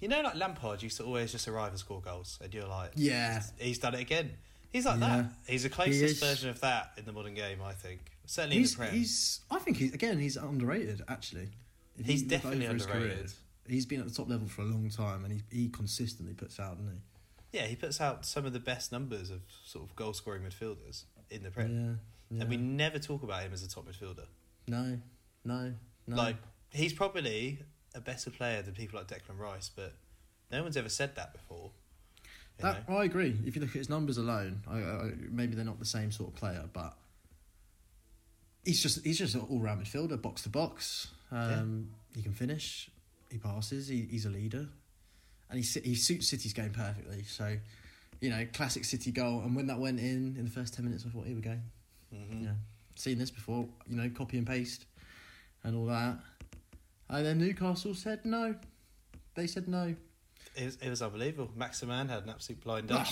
[0.00, 2.92] you know, like Lampard used to always just arrive and score goals, and you're like,
[2.96, 3.42] Yeah.
[3.58, 4.30] he's done it again.
[4.72, 5.22] He's like Yeah.
[5.22, 5.32] that.
[5.46, 6.20] He's the closest is.
[6.20, 8.00] version of that in the modern game, I think.
[8.26, 8.96] Certainly He's, in the Prem.
[8.98, 9.40] he's.
[9.50, 10.18] I think he's again.
[10.18, 11.02] He's underrated.
[11.08, 11.48] Actually,
[11.98, 13.32] If He's definitely career, underrated.
[13.66, 16.60] he's been at the top level for a long time, and he he consistently puts
[16.60, 17.00] out, doesn't
[17.52, 21.04] Yeah, he puts out some of the best numbers of sort of goal scoring midfielders
[21.30, 21.54] in the he?
[21.54, 21.70] Prem.
[22.30, 22.36] Yeah.
[22.36, 22.40] yeah.
[22.42, 24.26] And we never talk about him as a top midfielder.
[24.66, 24.98] no,
[25.44, 25.72] no,
[26.06, 26.16] no.
[26.16, 26.36] Like,
[26.70, 27.60] he's probably
[27.94, 29.94] a better player than people like Declan Rice, but
[30.52, 31.70] no one's ever said that before.
[32.58, 32.96] That, know?
[32.96, 33.36] I agree.
[33.46, 36.30] If you look at his numbers alone, I, I, maybe they're not the same sort
[36.30, 36.96] of player, but
[38.64, 41.08] he's just he's just an all round midfielder, box to box.
[41.30, 42.90] Um, He can finish.
[43.30, 43.88] He passes.
[43.88, 44.68] He, he's a leader,
[45.50, 47.22] and he he suits City's game perfectly.
[47.24, 47.56] So,
[48.20, 49.40] you know, classic City goal.
[49.40, 51.58] And when that went in in the first ten minutes, I thought, here we go.
[52.12, 52.44] Mhm.
[52.44, 52.52] Yeah,
[52.96, 53.68] seen this before.
[53.86, 54.86] You know, copy and paste,
[55.62, 56.18] and all that.
[57.10, 58.54] And then Newcastle said no.
[59.34, 59.94] They said no.
[60.58, 61.50] It was, it was unbelievable.
[61.56, 63.04] Maximin had an absolute blind Oh.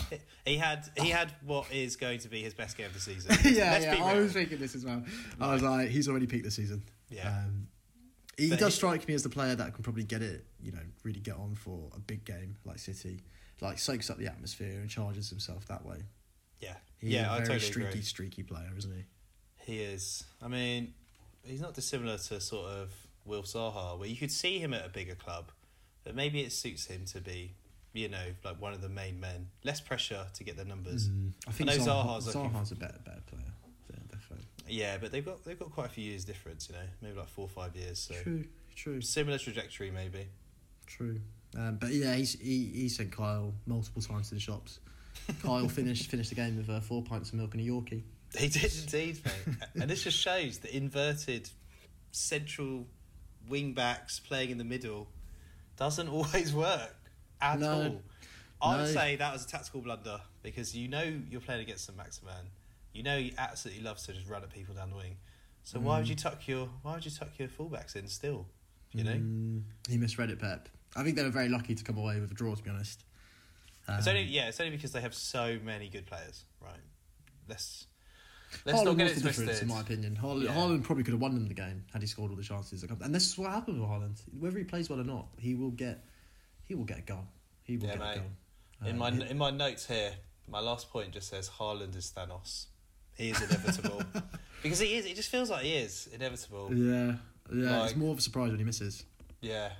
[0.44, 3.36] he had he had what is going to be his best game of the season.
[3.54, 4.04] yeah, yeah.
[4.04, 5.02] I was thinking this as well.
[5.40, 6.82] I was like, he's already peaked this season.
[7.08, 7.28] Yeah.
[7.28, 7.68] Um,
[8.36, 10.72] he But does he- strike me as the player that can probably get it, you
[10.72, 13.20] know, really get on for a big game like City,
[13.60, 15.98] like soaks up the atmosphere and charges himself that way.
[16.60, 18.02] yeah, He's yeah, a I very totally streaky, agree.
[18.02, 19.04] streaky player, isn't he?
[19.72, 20.24] He is.
[20.42, 20.94] I mean,
[21.44, 22.90] he's not dissimilar to sort of
[23.24, 25.50] Will Zaha, where you could see him at a bigger club,
[26.06, 27.50] but maybe it suits him to be,
[27.92, 29.48] you know, like one of the main men.
[29.64, 31.08] Less pressure to get the numbers.
[31.08, 33.42] Mm, I think know Zaha, Zaha's looking Zaha's a better, better player.
[33.90, 34.46] Yeah, definitely.
[34.68, 36.68] Yeah, but they've got they've got quite a few years difference.
[36.68, 37.98] You know, maybe like four or five years.
[37.98, 38.44] So True,
[38.76, 40.28] true, similar trajectory, maybe.
[40.86, 41.20] true.
[41.56, 44.78] Um, but yeah, he's, he he sent Kyle multiple times to the shops.
[45.42, 48.02] Kyle finished finished the game with uh, four pints of milk and a Yorkie.
[48.38, 49.56] He did indeed, mate.
[49.80, 51.48] and this just shows the inverted
[52.12, 52.86] central
[53.48, 55.08] wing backs playing in the middle
[55.76, 56.94] doesn't always work
[57.40, 57.72] at No.
[57.72, 58.02] all.
[58.62, 58.92] I would No.
[58.92, 62.50] say that was a tactical blunder because you know you're playing against Saint-Maximin.
[62.92, 65.18] You know he absolutely loves to just run at people down the wing.
[65.64, 66.10] So why would Mm.
[66.10, 68.46] you tuck your why would you tuck your fullbacks in still?
[68.92, 69.12] You know?
[69.14, 70.68] Mm, he misread it, Pep.
[70.94, 73.04] I think they were very lucky to come away with a draw, to be honest.
[73.88, 76.80] It's Um, only yeah, it's only because they have so many good players, right?
[77.48, 77.86] Let's
[78.64, 80.18] let's Haaland not get was it the difference, in my opinion.
[80.20, 80.54] Haaland, Yeah.
[80.54, 82.80] Haaland probably could have won them the game had he scored all the chances.
[82.80, 84.20] that come- And this is what happens with Haaland.
[84.38, 86.04] Whether he plays well or not, he will get
[86.64, 87.26] he will get a goal.
[87.64, 88.16] He will Yeah, get mate.
[88.16, 88.30] a goal.
[88.88, 90.14] In Um, my in my notes here,
[90.48, 92.66] my last point just says Haaland is Thanos.
[93.14, 94.02] He is inevitable
[94.62, 95.06] because he is.
[95.06, 96.74] It just feels like he is inevitable.
[96.74, 97.16] yeah,
[97.52, 97.78] yeah.
[97.80, 99.04] Like- it's more of a surprise when he misses.
[99.40, 99.72] Yeah,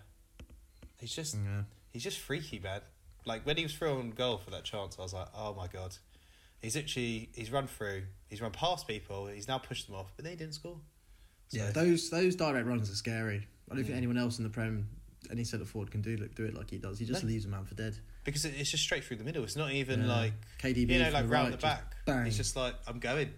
[0.99, 1.62] he's just Yeah.
[1.93, 2.81] he's just freaky, man.
[3.24, 5.97] Like when he was on goal for that chance, I was like, oh my god.
[6.67, 10.25] He's actually he's run through, he's run past people, he's now pushed them off, but
[10.25, 10.79] they didn't score.
[11.47, 13.47] So- Yeah, those those direct runs are scary.
[13.71, 13.99] I don't think Mm.
[13.99, 14.89] anyone else in the Prem,
[15.31, 16.99] any centre forward, can do do it like he does.
[16.99, 17.29] He just No.
[17.29, 17.97] leaves a man for dead.
[18.25, 19.45] because it's just straight through the middle.
[19.45, 20.07] It's not even Yeah.
[20.17, 21.95] like KDB, you know, like the round right, the back.
[22.05, 22.27] bang.
[22.27, 23.33] It's just like I'm going,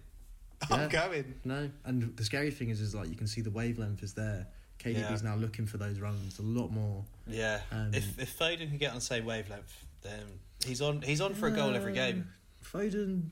[0.71, 0.75] Yeah.
[0.77, 1.35] I'm going.
[1.45, 4.47] No, and the scary thing is, is like you can see the wavelength is there.
[4.79, 7.05] KDB's now looking for those runs a lot more.
[7.27, 11.21] Yeah, Um, if if Foden can get on the same wavelength, then he's on he's
[11.21, 12.27] on for a goal every game.
[12.71, 13.29] Foden,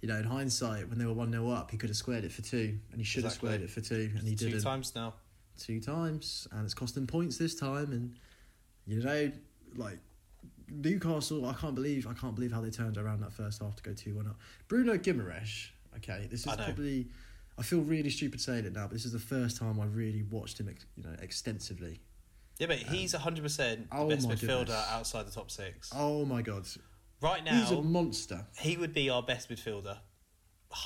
[0.00, 2.32] you know, in hindsight, when they were 1 0 up, he could have squared it
[2.32, 3.48] for two, and he should Exactly.
[3.50, 4.62] have squared it for two, and he Two didn't.
[4.62, 5.14] times now.
[5.58, 7.92] Two times, and it's costing points this time.
[7.92, 8.14] And,
[8.86, 9.30] you know,
[9.76, 9.98] like,
[10.68, 13.82] Newcastle, I can't believe I can't believe how they turned around that first half to
[13.82, 14.38] go 2 1 up.
[14.68, 17.08] Bruno Guimaraes, okay, this is I probably.
[17.58, 20.22] I feel really stupid saying it now, but this is the first time I've really
[20.22, 22.00] watched him, you know, extensively.
[22.58, 24.86] Yeah, but he's hundred percent the oh best midfielder goodness.
[24.90, 25.90] outside the top six.
[25.94, 26.66] Oh my god,
[27.20, 28.46] Right now, he's a monster.
[28.58, 29.98] he would be our best midfielder.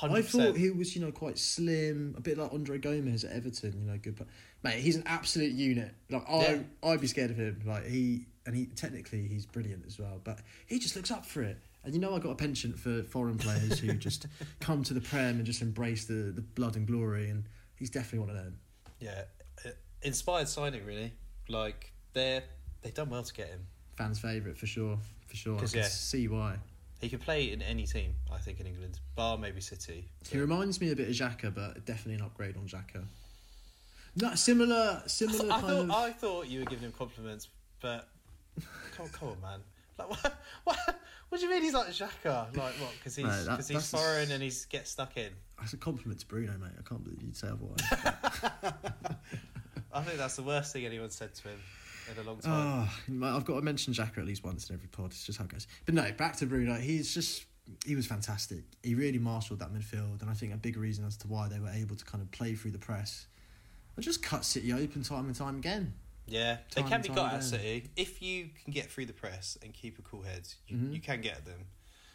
[0.01, 3.73] I thought he was, you know, quite slim, a bit like Andre Gomes at Everton.
[3.79, 4.27] You know, good, but
[4.63, 5.93] mate, he's an absolute unit.
[6.09, 6.59] Like I, Yeah.
[6.83, 7.61] I'd be scared of him.
[7.65, 11.43] Like he, and he technically he's brilliant as well, but he just looks up for
[11.43, 11.57] it.
[11.83, 14.25] And you know, I got a penchant for foreign players who just
[14.59, 18.19] come to the prem and just embrace the the blood and glory, and he's definitely
[18.19, 18.57] one of them.
[18.99, 19.25] Yeah,
[19.63, 19.69] uh,
[20.01, 21.13] inspired signing really.
[21.47, 22.41] Like they're
[22.81, 23.67] they've done well to get him.
[23.97, 24.97] Fans' favourite for sure,
[25.35, 25.55] for sure.
[25.57, 25.83] I can yeah.
[25.83, 26.57] see why.
[27.01, 30.07] He could play in any team, I think, in England, bar maybe City.
[30.29, 33.03] He reminds me a bit of Xhaka, but definitely an upgrade on Xhaka.
[34.15, 35.91] Not similar, similar I kind thought of.
[35.91, 37.49] I thought you were giving him compliments,
[37.81, 38.07] but
[38.95, 39.59] come, on, come on, man.
[39.97, 40.35] Like what?
[40.63, 42.55] What, what do you mean he's like Xhaka?
[42.55, 42.93] Like what?
[42.97, 45.31] Because he's No, that- because he's that's a- foreign and he's gets stuck in.
[45.59, 46.71] That's a compliment to Bruno, mate.
[46.79, 47.77] I can't believe you'd say otherwise.
[49.93, 51.59] I think that's the worst thing anyone said to him
[52.11, 52.89] in a long time.
[53.21, 55.07] Oh, I've got to mention Xhaka at least once in every pod.
[55.07, 55.67] It's just how it goes.
[55.85, 56.75] But no, back to Bruno.
[56.75, 57.45] He's just
[57.85, 58.63] he was fantastic.
[58.83, 61.59] He really marshalled that midfield, and I think a big reason as to why they
[61.59, 63.25] were able to kind of play through the press
[63.95, 65.93] and just cut City open time and time again.
[66.27, 67.43] yeah, they can be time got at.
[67.43, 70.47] City if you can get through the press and keep a cool head.
[70.67, 70.93] You, Mhm.
[70.93, 71.65] you can get at them.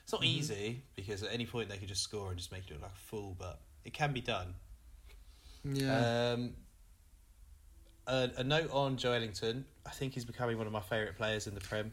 [0.04, 0.26] It's not Mhm.
[0.26, 2.92] easy because at any point they could just score and just make you look like
[2.92, 4.54] a fool, but it can be done.
[5.64, 6.54] Yeah, Um,
[8.10, 9.64] a, a note on Joelinton.
[9.86, 11.92] I think he's becoming one of my favourite players in the Prem.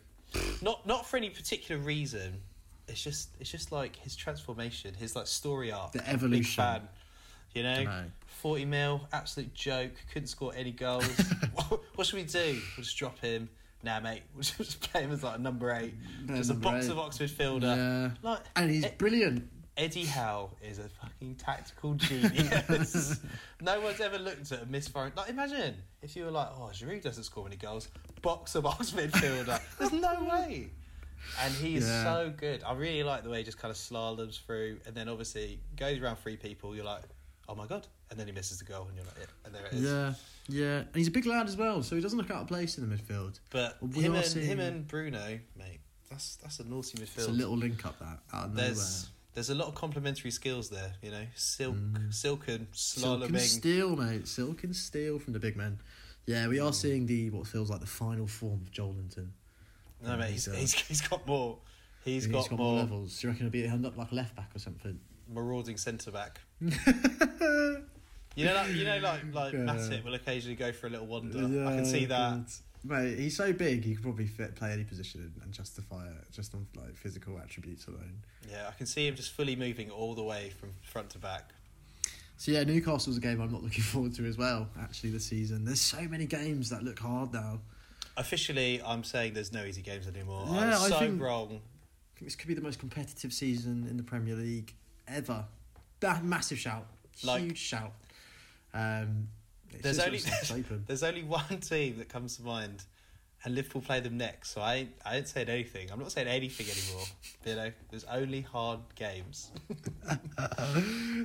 [0.62, 2.42] Not not for any particular reason.
[2.88, 5.92] It's just it's just like his transformation, his like story arc.
[5.94, 6.40] The evolution.
[6.42, 6.82] Big fan.
[7.54, 8.04] You know, Dunno.
[8.28, 9.92] forty mil, absolute joke.
[10.12, 11.06] Couldn't score any goals.
[11.54, 12.60] what, what should we do?
[12.78, 13.50] We'll just drop him.
[13.84, 14.24] Nah, mate.
[14.34, 15.94] We'll just play him as like a number eight,
[16.28, 16.92] Yeah, just a box eight.
[16.92, 17.76] of box midfielder.
[17.76, 19.50] Yeah, Like and he's Eh, brilliant.
[19.78, 23.20] Eddie Howe is a fucking tactical genius.
[23.62, 25.12] no one's ever looked at a misfiring.
[25.16, 27.88] Like, imagine if you were like, oh, Giroud doesn't score any goals,
[28.24, 29.62] box to box midfielder.
[29.80, 30.70] There's no way.
[31.44, 32.04] And he is Yeah.
[32.04, 32.64] so good.
[32.64, 36.00] I really like the way he just kind of slaloms through and then obviously goes
[36.00, 36.76] around three people.
[36.76, 37.04] You're like,
[37.48, 37.86] oh my God.
[38.10, 39.26] And then he misses the goal and you're like, yeah.
[39.46, 39.82] And there it is.
[39.84, 40.14] Yeah,
[40.48, 42.78] yeah, and he's a big lad as well, so he doesn't look out of place
[42.78, 43.40] in the midfield.
[43.52, 47.18] But We him and, seeing- him and Bruno, mate, that's, that's a naughty midfield.
[47.18, 48.74] It's a little link up that out of nowhere.
[49.38, 52.12] There's a lot of complementary skills there, you know, silk, Mm.
[52.12, 54.28] silken, Silk and steel, mate.
[54.28, 55.78] Silk and steel from the big men.
[56.26, 59.28] Yeah, we are seeing the what feels like the final form of Joelinton.
[60.04, 61.60] No, mate, he's, He's, uh, he's, he's got more.
[62.04, 63.20] he's He's got, got more, levels.
[63.22, 65.00] Do you reckon he'll be end up like left back or something?
[65.32, 66.42] marauding centre back.
[68.36, 69.60] You know, like, you know, like like Yeah.
[69.60, 71.40] Matip will occasionally go for a little wander.
[71.68, 72.56] I can see that.
[72.84, 76.54] Mate, he's so big he could probably fit, play any position and justify it just
[76.56, 78.22] on like physical attributes alone.
[78.50, 81.52] Yeah, I can see him just fully moving all the way from front to back.
[82.38, 84.68] So yeah, Newcastle's a game I'm not looking forward to as well.
[84.80, 87.60] Actually, this season there's so many games that look hard now.
[88.16, 90.44] Officially, I'm saying there's no easy games anymore.
[90.50, 91.48] Yeah, I'm I so think- wrong.
[91.48, 94.74] I think this could be the most competitive season in the Premier League
[95.08, 95.46] ever.
[96.00, 96.88] That massive shout,
[97.24, 97.92] Like- huge shout.
[98.74, 99.28] Um,
[99.74, 100.84] it's There's only sort of it's open.
[100.88, 102.84] there's only one team that comes to mind,
[103.44, 104.52] and Liverpool play them next.
[104.52, 105.92] So I ain't, I ain't saying anything.
[105.92, 107.06] I'm not saying anything anymore.
[107.46, 109.52] you know, there's only hard games.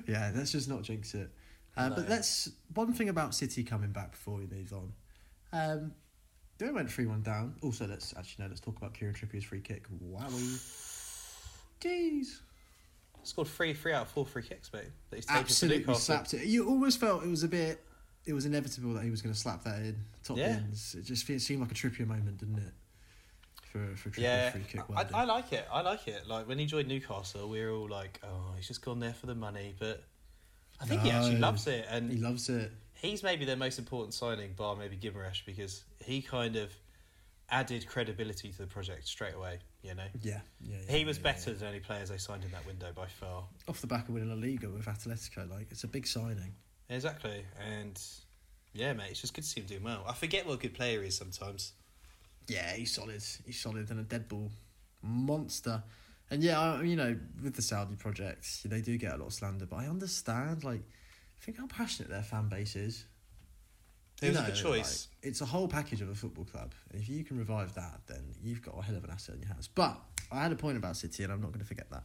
[0.07, 1.31] yeah, let's just not jinx it.
[1.77, 2.05] Uh, But No.
[2.09, 4.93] let's one thing about City coming back before we move on.
[5.53, 5.93] Um,
[6.59, 7.55] they went three one down.
[7.63, 9.87] Also, let's actually no, let's talk about Kieran Trippier's free kick.
[9.91, 10.59] Wowie,
[11.81, 12.41] jeez,
[13.25, 14.85] Scored three three out of four free kicks, mate.
[15.11, 16.47] That he's taken absolutely slapped it.
[16.47, 17.83] You almost felt it was a bit.
[18.25, 20.55] It was inevitable that he was going to slap that in top Yeah.
[20.59, 20.95] bins.
[20.95, 22.73] It just fe- seemed like a Trippier moment, didn't it?
[23.73, 24.83] For for Trippier's Yeah, free kick.
[24.95, 25.07] I.
[25.15, 25.67] I like it.
[25.73, 26.27] I like it.
[26.27, 29.27] Like when he joined Newcastle, we were all like, "Oh, he's just gone there for
[29.27, 30.05] the money." But
[30.81, 32.71] I think he actually loves it, and he loves it.
[32.95, 36.71] he's maybe their most important signing, bar maybe Guimaraes, because he kind of
[37.49, 39.59] added credibility to the project straight away.
[39.83, 40.77] You know, Yeah, yeah.
[40.87, 43.45] yeah he was yeah, better than any players they signed in that window by far.
[43.69, 45.51] off the back of winning La Liga with Atletico.
[45.51, 46.55] Like it's a big signing.
[46.95, 48.01] Exactly, and
[48.75, 50.05] yeah, mate, it's just good to see him doing well.
[50.07, 51.73] I forget what a good player he is sometimes.
[52.49, 53.23] Yeah, he's solid.
[53.47, 54.51] He's solid and a dead ball
[55.03, 55.83] monster.
[56.31, 59.33] And yeah, I, you know, with the Saudi projects, they do get a lot of
[59.35, 60.65] slander, but I understand.
[60.65, 60.83] Like,
[61.41, 63.05] think how passionate their fan base is.
[64.21, 65.09] It You was a good choice.
[65.21, 66.73] like, it's a whole package of a football club.
[66.91, 69.43] And if you can revive that, then you've got a hell of an asset in
[69.43, 69.69] your hands.
[69.69, 72.05] But I had a point about City, and I'm not going to forget that.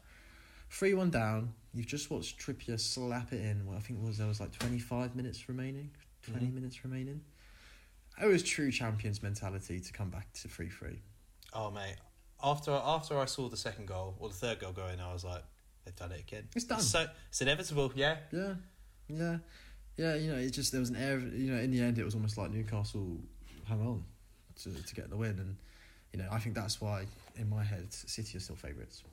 [0.70, 1.53] 3 1 down.
[1.74, 3.65] You've just watched Trippier slap it in.
[3.65, 5.91] Well, I think it was there was like 25 minutes remaining,
[6.24, 6.53] 20 Mhm.
[6.53, 7.24] minutes remaining.
[8.22, 10.99] It was true champions mentality to come back to 3 3.
[11.53, 11.97] Oh mate,
[12.43, 15.43] after after I saw the second goal or the third goal going, I was like,
[15.86, 16.47] they've done it again.
[16.55, 16.82] It's done.
[16.82, 17.91] So it's inevitable.
[17.95, 18.55] Yeah, Yeah,
[19.07, 19.38] yeah,
[19.97, 20.15] yeah.
[20.15, 21.20] You know, it just there was an air.
[21.20, 23.20] You know, in the end, it was almost like Newcastle
[23.65, 24.03] hung on
[24.63, 25.55] to to get the win, and
[26.11, 27.05] you know, I think that's why
[27.36, 29.03] in my head, City are still favourites.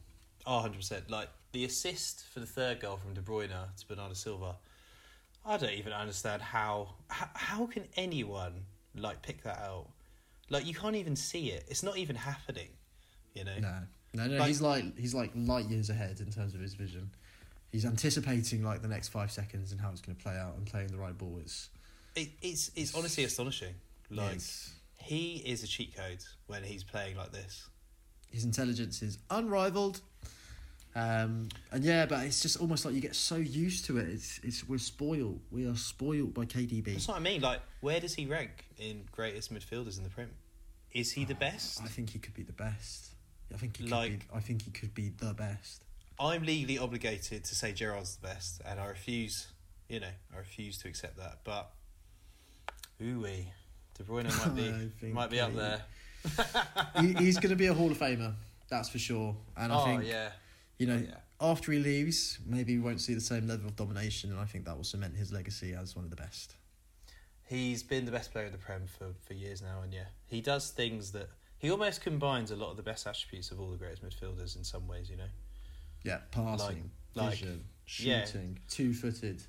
[0.46, 1.10] Oh, 100%.
[1.10, 4.56] Like, the assist for the third goal from De Bruyne to Bernardo Silva,
[5.46, 7.28] I don't even understand how, how...
[7.34, 8.64] How can anyone,
[8.96, 9.88] like, pick that out?
[10.50, 11.64] Like, you can't even see it.
[11.68, 12.68] It's not even happening,
[13.34, 13.58] you know?
[13.58, 13.78] No,
[14.14, 14.36] no, no.
[14.38, 17.10] Like- he's like he's like light years ahead in terms of his vision.
[17.72, 20.64] He's anticipating like the next five seconds and how it's going to play out and
[20.66, 21.38] playing the right ball.
[21.40, 21.70] It's
[22.14, 23.74] It, it's, it's honestly astonishing.
[24.10, 24.38] Like,
[24.98, 27.68] he is a cheat code when he's playing like this.
[28.34, 30.00] His intelligence is unrivaled.
[30.96, 34.08] Um, and yeah, but it's just almost like you get so used to it.
[34.08, 35.40] It's it's we're spoiled.
[35.52, 36.84] We are spoiled by KDB.
[36.94, 37.40] That's what I mean.
[37.40, 40.30] Like, where does he rank in greatest midfielders in the Prem?
[40.92, 41.80] Is he the best?
[41.82, 43.10] I think he could be the best.
[43.52, 44.26] I think he could Like- be.
[44.34, 45.84] I think he could be the best.
[46.18, 49.46] I'm legally obligated to say Gerrard's the best, and I refuse.
[49.88, 51.40] You know, I refuse to accept that.
[51.44, 51.70] But
[53.00, 53.22] ooh
[53.94, 55.82] De Bruyne might be think might be up there.
[57.00, 58.34] he, he's going to be a Hall of Famer.
[58.68, 59.36] That's for sure.
[59.56, 60.30] And I oh think yeah,
[60.78, 61.50] you know Oh, yeah.
[61.50, 64.64] after he leaves, maybe we won't see the same level of domination, and I think
[64.64, 66.54] that will cement his legacy as one of the best.
[67.46, 70.40] He's been the best player in the Prem for, for years now, and yeah, he
[70.40, 73.76] does things that he almost combines a lot of the best attributes of all the
[73.76, 75.10] greatest midfielders in some ways.
[75.10, 75.28] You know,
[76.02, 77.64] Yeah, passing, like- vision,
[77.98, 78.24] yeah.
[78.24, 79.42] shooting, two-footed.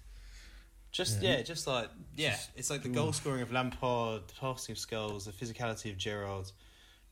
[0.92, 1.38] just Yeah.
[1.38, 4.78] yeah, just like yeah, Just- it's like the goal scoring of Lampard, the passing of
[4.78, 6.52] Scholes, the physicality of Gerrard,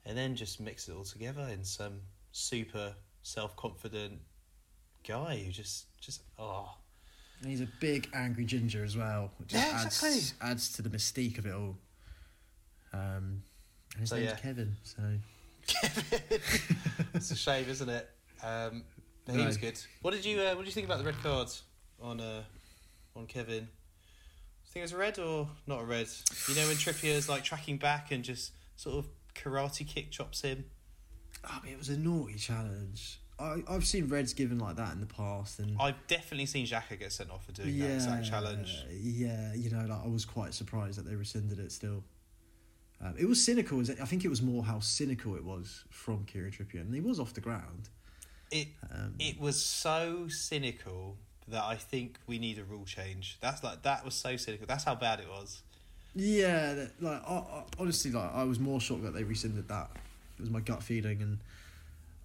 [0.06, 2.02] and then just mix it all together in some
[2.32, 4.20] super self confident
[5.08, 6.70] guy who just just oh
[7.42, 10.22] And he's a big angry ginger as well, which Yeah, adds exactly.
[10.42, 11.78] adds to the mystique of it all.
[12.94, 13.44] Um,
[13.94, 14.36] and his So, name's yeah.
[14.38, 15.02] Kevin, so
[15.68, 16.22] Kevin,
[17.14, 18.10] it's a shame, isn't it?
[18.44, 18.84] Um,
[19.26, 19.48] but he No.
[19.48, 19.80] was good.
[20.02, 21.48] What did you uh, What did you think about the red card
[22.02, 22.44] on uh,
[23.16, 23.64] on Kevin?
[23.66, 26.08] Do you think it was a red or not a red?
[26.50, 30.66] You know when Trippier's like tracking back and just sort of karate kick chops him.
[31.44, 33.20] I mean, it was a naughty challenge.
[33.40, 36.98] I I've seen Reds given like that in the past, and I've definitely seen Xhaka
[37.00, 38.86] get sent off for doing yeah, that exact challenge.
[38.92, 42.04] Yeah, you know, like I was quite surprised that they rescinded it still.
[43.02, 43.82] Um, it was cynical.
[43.82, 47.02] it- I think it was more how cynical it was from Kieran Trippier, and he
[47.02, 47.90] was off the ground.
[48.52, 51.18] It Um, it was so cynical
[51.48, 53.38] that I think we need a rule change.
[53.42, 54.68] That's like that was so cynical.
[54.68, 55.64] That's how bad it was.
[56.16, 59.90] Yeah, that- like I, I, honestly, like I was more shocked that they rescinded that.
[60.38, 61.40] It was my gut feeling, and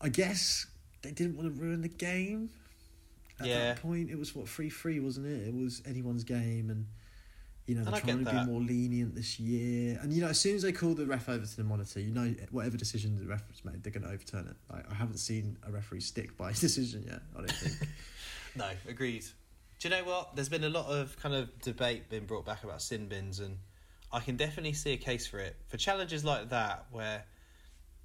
[0.00, 0.66] I guess
[1.02, 2.50] they didn't want to ruin the game.
[3.40, 3.58] At Yeah.
[3.74, 5.48] that point, it was what three three, wasn't it?
[5.48, 6.86] It was anyone's game, and
[7.66, 8.46] you know they're I trying to that.
[8.46, 9.98] be more lenient this year.
[10.02, 12.12] And you know, as soon as they call the ref over to the monitor, you
[12.12, 14.56] know whatever decision the ref has made, they're going to overturn it.
[14.72, 17.20] Like, I haven't seen a referee stick by his decision yet.
[17.34, 17.90] I don't think.
[18.56, 19.24] No, agreed.
[19.78, 20.34] Do you know what?
[20.34, 23.58] There's been a lot of kind of debate being brought back about sin bins, and
[24.12, 27.24] I can definitely see a case for it for challenges like that where,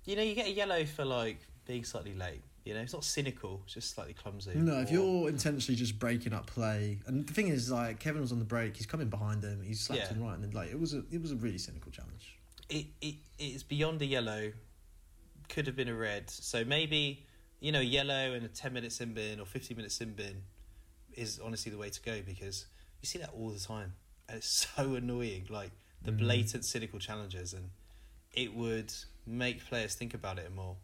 [0.05, 2.41] you know, you get a yellow for like being slightly late.
[2.65, 4.53] You know, it's not cynical; it's just slightly clumsy.
[4.55, 8.21] No, if Or- you're intentionally just breaking up play, and the thing is, like Kevin
[8.21, 10.07] was on the break, he's coming behind him, he's slapped Yeah.
[10.13, 12.35] him right, and then, like it was a it was a really cynical challenge.
[12.69, 14.53] it, it it's beyond a yellow.
[15.49, 16.29] Could have been a red.
[16.29, 17.25] So maybe
[17.59, 20.43] you know, yellow and a ten minute sin bin or fifteen minute sin bin
[21.13, 22.65] is honestly the way to go because
[23.01, 23.93] you see that all the time,
[24.29, 25.47] and it's so annoying.
[25.49, 25.71] Like
[26.03, 26.17] the Mm.
[26.19, 27.69] blatant cynical challenges, and
[28.33, 28.93] it would
[29.25, 30.75] make players think about it more.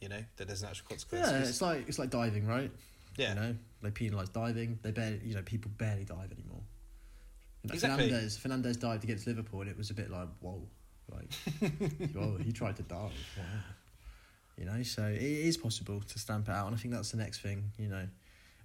[0.00, 1.28] You know that there's an actual consequence.
[1.30, 2.70] Yeah, it's like it's like diving, right?
[3.16, 3.30] yeah.
[3.30, 4.78] You know, they penalise diving.
[4.82, 6.62] They barely, you know, people barely dive anymore.
[7.64, 8.06] Exactly.
[8.08, 10.66] Fernandez, Fernandez dived against Liverpool, and it was a bit like, whoa,
[11.12, 11.32] like,
[12.14, 13.12] whoa, he tried to dive.
[13.38, 13.44] Wow.
[14.58, 17.18] You know, so it is possible to stamp it out, and I think that's the
[17.18, 17.70] next thing.
[17.78, 18.08] You know,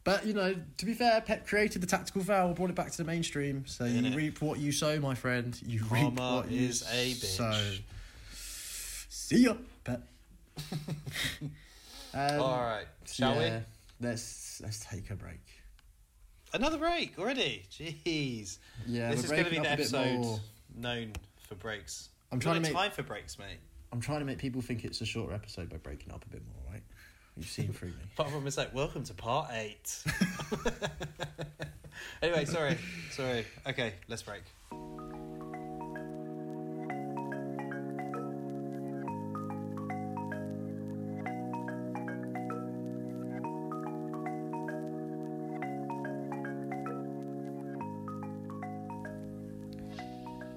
[0.07, 2.97] but you know, to be fair, Pep created the tactical foul, brought it back to
[2.97, 3.65] the mainstream.
[3.67, 4.15] So you Innit?
[4.15, 5.59] reap what you sow, my friend.
[5.65, 7.25] You reap Karma what you is a bitch.
[7.25, 7.73] sow.
[9.09, 10.07] See ya, Pep.
[12.13, 13.59] um, All right, shall yeah,
[13.99, 15.41] Let's let's take a break.
[16.53, 17.65] Another break already.
[17.69, 18.59] Jeez.
[18.87, 20.39] Yeah, this is going to be breaking the up a bit episode
[20.73, 21.11] known
[21.49, 22.07] for breaks.
[22.31, 23.59] I'm trying to make time for breaks, mate.
[23.91, 26.43] I'm trying to make people think it's a shorter episode by breaking up a bit
[26.45, 26.66] more?
[27.37, 27.95] You've seen through me.
[28.13, 30.03] Apart from it's like, welcome to part eight.
[32.21, 32.77] anyway, sorry,
[33.11, 33.45] sorry.
[33.67, 34.41] Okay, let's break.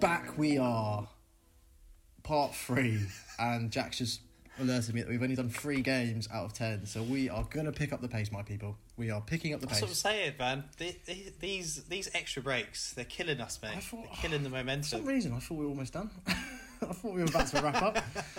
[0.00, 1.06] Back we are,
[2.22, 3.00] part three,
[3.38, 4.20] and Jack's just
[4.60, 7.72] alerted me that we've only done three games out of ten, so we are gonna
[7.72, 8.76] pick up the pace, my people.
[8.96, 9.80] We are picking up the pace.
[9.80, 10.64] That's what I'm saying, man.
[10.78, 13.76] The- the- These these extra breaks, they're killing us, mate.
[13.76, 14.82] I thought- they're killing the momentum.
[14.82, 16.10] For some reason, I thought we were almost done.
[16.26, 16.34] I
[16.92, 17.98] thought we were about to wrap up.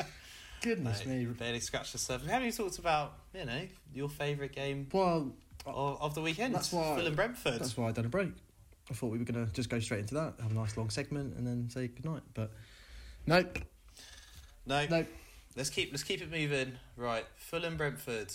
[0.62, 1.34] Goodness Mate, me.
[1.34, 2.26] barely scratched the surface.
[2.28, 5.34] We haven't even talked about, you know, your favourite game Well,
[5.66, 6.54] of, of the weekend.
[6.54, 7.60] That's why- Fulham Brentford.
[7.60, 8.32] that's why I done a break.
[8.90, 11.36] I thought we were gonna just go straight into that, have a nice long segment,
[11.38, 12.22] and then say goodnight.
[12.34, 12.52] But
[13.26, 13.58] nope,
[14.66, 15.08] No, nope.
[15.56, 16.74] Let's keep let's keep it moving.
[16.96, 18.34] Right, Fulham Brentford.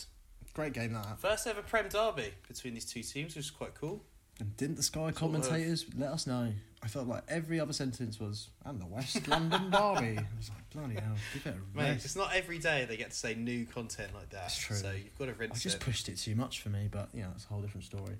[0.54, 1.18] Great game that.
[1.18, 4.02] First ever Prem derby between these two teams, which is quite cool.
[4.40, 5.16] And didn't the Sky Sort of.
[5.16, 6.52] commentators let us know?
[6.82, 10.18] I felt like every other sentence was, and the West London Derby.
[10.18, 12.04] I was like, bloody hell, give it a Mate, rest.
[12.04, 14.42] it's not every day they get to say new content like that.
[14.42, 14.76] That's true.
[14.76, 15.56] So you've got to rinse it.
[15.56, 15.80] I just it.
[15.80, 18.16] pushed it too much for me, but you know, it's a whole different story.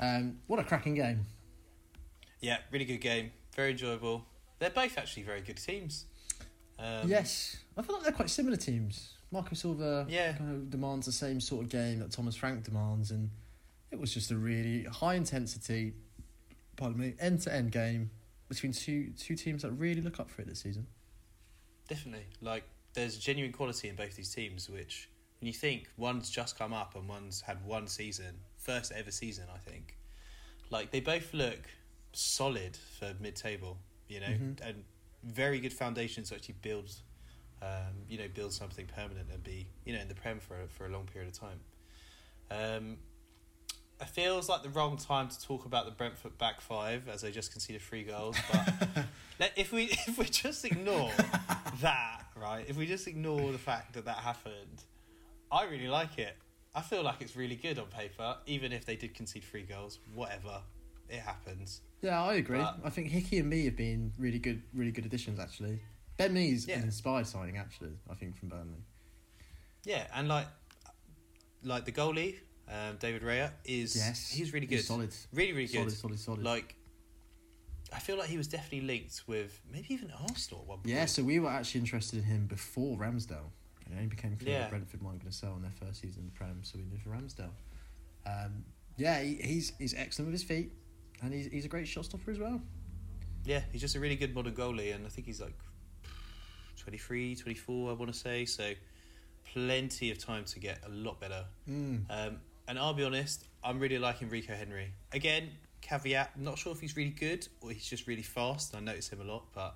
[0.00, 1.26] Um, what a cracking game.
[2.40, 3.32] Yeah, really good game.
[3.54, 4.24] Very enjoyable.
[4.58, 6.06] They're both actually very good teams.
[6.80, 7.56] Um, yes.
[7.76, 9.14] I feel like they're quite similar teams.
[9.30, 10.32] Marco Silva Yeah.
[10.32, 13.30] kind of demands the same sort of game that Thomas Frank demands, and
[13.90, 15.94] it was just a really high intensity,
[16.76, 18.10] pardon me, end to end game
[18.48, 20.86] between two two teams that really look up for it this season.
[21.88, 22.26] Definitely.
[22.40, 22.64] Like,
[22.94, 25.08] there's genuine quality in both these teams, which,
[25.40, 29.44] when you think one's just come up and one's had one season, first ever season,
[29.54, 29.96] I think,
[30.70, 31.60] like, they both look
[32.12, 33.78] solid for mid table,
[34.08, 34.60] you know, Mhm.
[34.62, 34.84] and
[35.24, 36.90] very good foundations to actually build,
[37.62, 37.68] um,
[38.08, 40.86] you know, build something permanent and be, you know, in the Prem for, a- for
[40.86, 41.60] a long period of time.
[42.50, 42.96] Um,
[44.00, 47.30] it feels like the wrong time to talk about the Brentford back five as they
[47.30, 48.36] just conceded three goals.
[48.50, 49.04] But
[49.38, 51.12] let, if we if we just ignore
[51.82, 52.64] that, right?
[52.66, 54.84] If we just ignore the fact that that happened,
[55.52, 56.34] I really like it.
[56.74, 59.98] I feel like it's really good on paper, even if they did concede three goals.
[60.14, 60.60] Whatever,
[61.10, 61.80] it happens.
[62.02, 62.58] Yeah, I agree.
[62.58, 65.80] But- I think Hickey and Mee have been really good, really good additions actually.
[66.16, 66.76] Ben Mee's Yeah.
[66.78, 67.92] an inspired signing actually.
[68.10, 68.84] I think from Burnley.
[69.84, 70.46] Yeah, and like
[71.62, 72.36] like the goalie,
[72.68, 75.90] um, David Raya is Yes, he's really good, He's solid, really really good.
[75.92, 76.42] solid, solid, solid.
[76.42, 76.74] Like,
[77.92, 80.88] I feel like he was definitely linked with maybe even Arsenal at one point.
[80.88, 83.50] Yeah, so we were actually interested in him before Ramsdale.
[83.86, 84.60] It only became clear Yeah.
[84.60, 86.84] that Brentford weren't going to sell in their first season in the Prem, so we
[86.84, 87.50] moved for Ramsdale.
[88.24, 88.64] Um,
[88.96, 90.72] yeah, he, he's he's excellent with his feet,
[91.22, 92.60] and he's he's a great shot stopper as well.
[93.44, 95.54] Yeah, he's just a really good modern goalie, and I think he's like
[96.76, 98.44] 23, 24, I want to say.
[98.44, 98.72] So
[99.52, 101.44] plenty of time to get a lot better.
[101.68, 102.04] Mm.
[102.10, 102.36] Um,
[102.68, 104.92] and I'll be honest, I'm really liking Rico Henry.
[105.12, 105.50] Again,
[105.80, 108.74] caveat: not sure if he's really good or he's just really fast.
[108.76, 109.74] I notice him a lot, but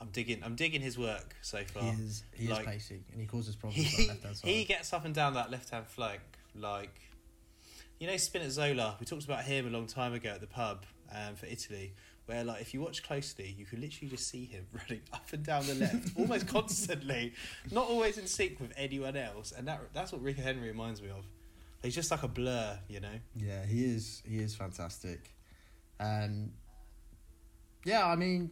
[0.00, 0.42] I'm digging.
[0.42, 1.82] I'm digging his work so far.
[1.84, 4.50] He is he like- is pacey, and he causes problems He, the left hand side.
[4.50, 6.20] he gets up and down that left hand flank
[6.54, 6.94] like
[7.98, 8.98] you know Spinazzola.
[9.00, 10.84] We talked about him a long time ago at the pub
[11.14, 11.94] um, for Italy,
[12.26, 15.44] where like if you watch closely, you can literally just see him running up and
[15.44, 17.32] down the left almost constantly,
[17.70, 21.10] not always in sync with anyone else, and that that's what Rico Henry reminds Mee
[21.10, 21.24] of.
[21.82, 23.20] He's just like a blur, you know.
[23.36, 24.22] Yeah, he is.
[24.26, 25.30] He is fantastic.
[26.00, 26.50] Um,
[27.84, 28.50] yeah, I mean,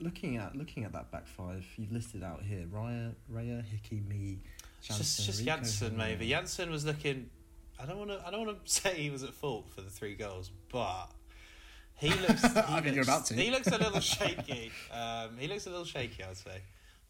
[0.00, 4.38] looking at looking at that back five, you've listed out here: Raya, Raya, Hickey, me,
[4.82, 6.28] just Jansson, just Rico Jansson maybe.
[6.28, 7.30] Jansson was looking.
[7.80, 8.22] I don't want to.
[8.26, 11.06] I don't want to say he was at fault for the three goals, but
[11.96, 12.42] he looks.
[12.54, 13.34] He I mean, you're about to.
[13.34, 14.70] He looks a little shaky.
[14.92, 16.22] Um, he looks a little shaky.
[16.24, 16.58] I'd say.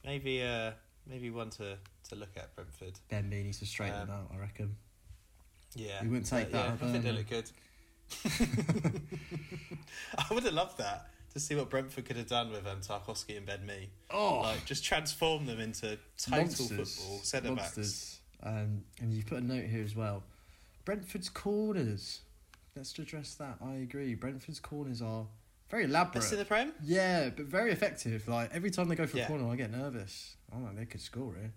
[0.04, 0.42] Maybe.
[0.42, 0.72] Uh,
[1.06, 1.76] maybe one to
[2.08, 2.98] to look at Brentford.
[3.10, 4.30] Ben Mee needs to straighten Um, out.
[4.34, 4.76] I reckon.
[5.74, 6.00] Yeah.
[6.02, 7.50] He wouldn't take that, Yeah, I think they look good.
[10.16, 13.36] I would have loved that to see what Brentford could have done with um, Tarkowski
[13.36, 13.88] and Ben Mee.
[14.10, 18.20] Oh, Like just transform them into total monsters, football centre backs.
[18.42, 20.22] Um, and you've put a note here as well.
[20.84, 22.20] Brentford's corners.
[22.76, 23.56] Let's address that.
[23.64, 24.14] I agree.
[24.14, 25.26] Brentford's corners are
[25.70, 26.14] very elaborate.
[26.20, 26.72] Best in the Prem.
[26.82, 28.26] Yeah, but very effective.
[28.28, 29.24] Like every time they go for Yeah.
[29.24, 30.36] a corner, I get nervous.
[30.52, 31.50] I'm like, they could score it.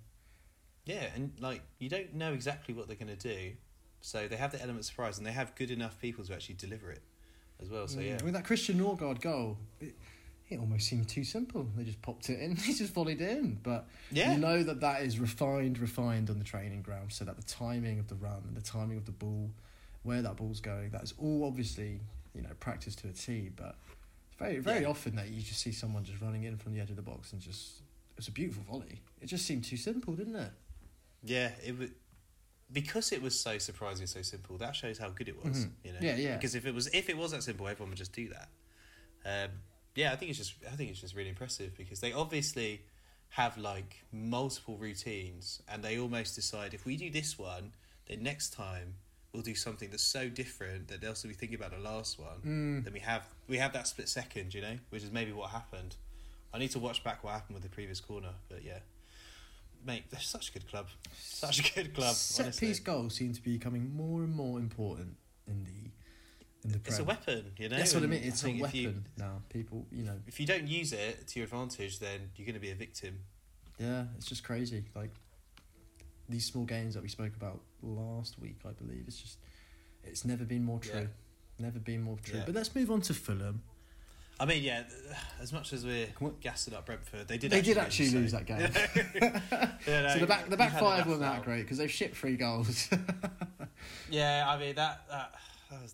[0.86, 3.54] Yeah, and like you don't know exactly what they're going to do,
[4.02, 6.56] so they have the element of surprise, and they have good enough people to actually
[6.56, 7.02] deliver it
[7.62, 7.88] as well.
[7.88, 9.96] So mm, yeah, With that Christian Nørgaard goal, it,
[10.50, 11.68] it almost seemed too simple.
[11.76, 12.56] They just popped it in.
[12.66, 13.60] They just volleyed it in.
[13.62, 17.36] But yeah, you know that that is refined, refined on the training ground, so that
[17.38, 19.52] the timing of the run and the timing of the ball,
[20.04, 22.00] where that ball's going, that is all obviously
[22.34, 23.50] you know practice to a T.
[23.56, 23.76] But
[24.40, 24.90] very, very Yeah.
[24.90, 27.34] often that you just see someone just running in from the edge of the box
[27.34, 27.82] and just
[28.18, 29.02] it's a beautiful volley.
[29.22, 30.52] It just seemed too simple, didn't it?
[31.24, 31.52] yeah.
[31.66, 31.90] It was
[32.72, 34.58] because it was so surprising, so simple.
[34.58, 35.66] That shows how good it was.
[35.66, 35.72] Mhm.
[35.84, 36.36] You know, Yeah, yeah.
[36.36, 38.50] Because if it was if it was that simple, everyone would just do that.
[39.26, 39.52] Um,
[39.98, 42.84] yeah, I think it's just I think it's just really impressive because they obviously
[43.30, 47.74] have like multiple routines, and they almost decide if we do this one,
[48.06, 48.94] then next time
[49.34, 52.38] we'll do something that's so different that they'll still be thinking about the last one.
[52.46, 52.84] Mm.
[52.84, 55.96] then we have we have that split second, you know, which is maybe what happened.
[56.54, 58.80] I need to watch back what happened with the previous corner, but yeah,
[59.84, 62.14] mate, they're such a good club, such a good club.
[62.14, 62.68] Set honestly.
[62.68, 65.18] piece goals seem to be becoming more and more important
[65.48, 65.97] in the in the
[66.86, 67.78] It's a weapon, you know.
[67.78, 68.22] That's what I mean.
[68.24, 69.42] It's a weapon you, now.
[69.50, 72.62] People, you know, if you don't use it to your advantage, then you're going to
[72.62, 73.20] be a victim.
[73.80, 74.84] yeah, it's just crazy.
[74.96, 75.12] Like
[76.30, 79.04] these small games that we spoke about last week, I believe.
[79.08, 79.38] It's just,
[80.04, 81.02] it's never been more true.
[81.02, 81.08] Yeah.
[81.66, 82.40] Never been more true.
[82.40, 82.46] Yeah.
[82.46, 83.62] But let's move on to Fulham.
[84.40, 84.84] I mean, yeah,
[85.42, 86.08] as much as we're
[86.42, 87.50] gassing up Brentford, they did.
[87.50, 88.60] They actually did actually lose that game.
[89.88, 92.36] Yeah, no, so the back the back five weren't that great because they've shipped three
[92.36, 92.90] goals.
[94.10, 95.36] Yeah, I mean that, that,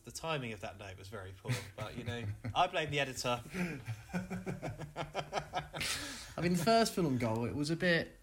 [0.06, 1.52] the timing of that note was very poor.
[1.76, 2.22] But you know,
[2.56, 3.40] I blame the editor.
[6.38, 8.20] I mean, the first Fulham goal, it was a bit.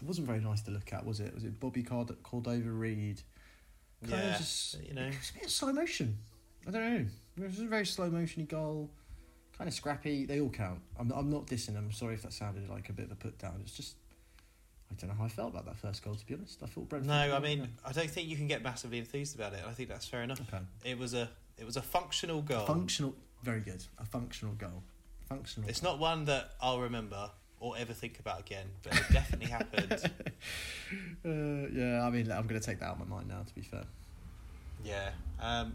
[0.00, 1.34] It wasn't very nice to look at, was it?
[1.34, 3.20] Was it Bobby Card- Cordova Reid?
[4.02, 5.02] Kind Yeah, of just, you know.
[5.02, 6.16] it was a bit of slow motion.
[6.66, 7.06] I don't know.
[7.36, 8.90] It was a very slow motiony goal,
[9.56, 10.24] kind of scrappy.
[10.24, 10.80] They all count.
[10.98, 11.84] I'm, I'm not dissing them.
[11.86, 13.60] I'm sorry if that sounded like a bit of a put down.
[13.62, 13.96] It's just,
[14.90, 16.14] I don't know how I felt about that first goal.
[16.14, 17.08] To be honest, I thought Brentford.
[17.08, 19.60] No, I mean I don't think you can get massively enthused about it.
[19.66, 20.40] I think that's fair enough.
[20.52, 20.62] okay.
[20.84, 22.66] It was a it was a functional goal.
[22.66, 23.84] Functional, very good.
[23.98, 24.82] A functional goal.
[25.28, 25.68] Functional.
[25.68, 27.30] It's not one that I'll remember
[27.60, 29.92] or ever think about again, but it definitely happened.
[31.24, 33.42] Uh, yeah, I mean, I'm going to take that out of my mind now.
[33.46, 33.84] To be fair.
[34.84, 35.10] Yeah.
[35.40, 35.74] Um,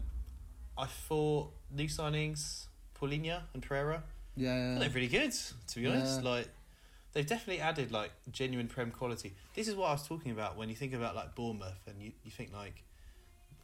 [0.76, 2.66] I thought new signings,
[3.00, 4.02] Palhinha and Pereira,
[4.36, 4.78] Yeah.
[4.78, 5.32] they're really good.
[5.68, 6.30] To be honest, Yeah.
[6.30, 6.48] like
[7.16, 9.34] they've definitely added like genuine prem quality.
[9.54, 12.12] This is what I was talking about when you think about like Bournemouth, and you,
[12.22, 12.84] you think like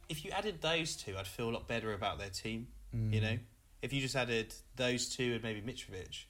[0.09, 2.67] if you added those two, I'd feel a lot better about their team.
[2.95, 3.13] Mm.
[3.13, 3.37] You know,
[3.83, 6.23] if you just added those two and maybe Mitrovic,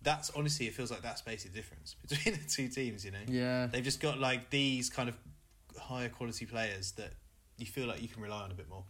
[0.00, 3.04] that's honestly it feels like that's basically the difference between the two teams.
[3.04, 3.66] You know, Yeah.
[3.66, 5.16] they've just got like these kind of
[5.78, 7.12] higher quality players that
[7.58, 8.84] you feel like you can rely on a bit more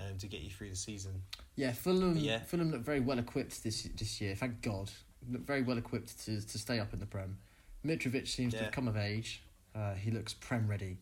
[0.00, 1.22] um, to get you through the season.
[1.54, 2.16] Yeah, Fulham.
[2.16, 2.40] Yeah.
[2.40, 4.34] Fulham look very well equipped this this year.
[4.34, 4.90] Thank God,
[5.28, 7.38] very well equipped to to stay up in the Prem.
[7.84, 9.42] Mitrovic seems to have come of age.
[9.74, 10.98] Uh, he looks Prem ready,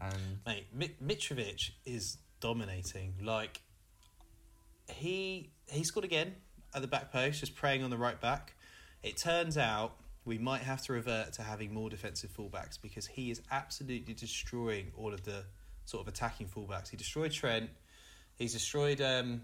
[0.00, 3.14] and Mate, Mi- Mitrovic is dominating.
[3.22, 3.60] Like
[4.88, 6.34] he he scored again
[6.74, 8.54] at the back post, just preying on the right back.
[9.02, 13.30] It turns out we might have to revert to having more defensive fullbacks because he
[13.30, 15.44] is absolutely destroying all of the
[15.84, 16.90] sort of attacking fullbacks.
[16.90, 17.70] He destroyed Trent.
[18.36, 19.00] He's destroyed.
[19.00, 19.42] Um,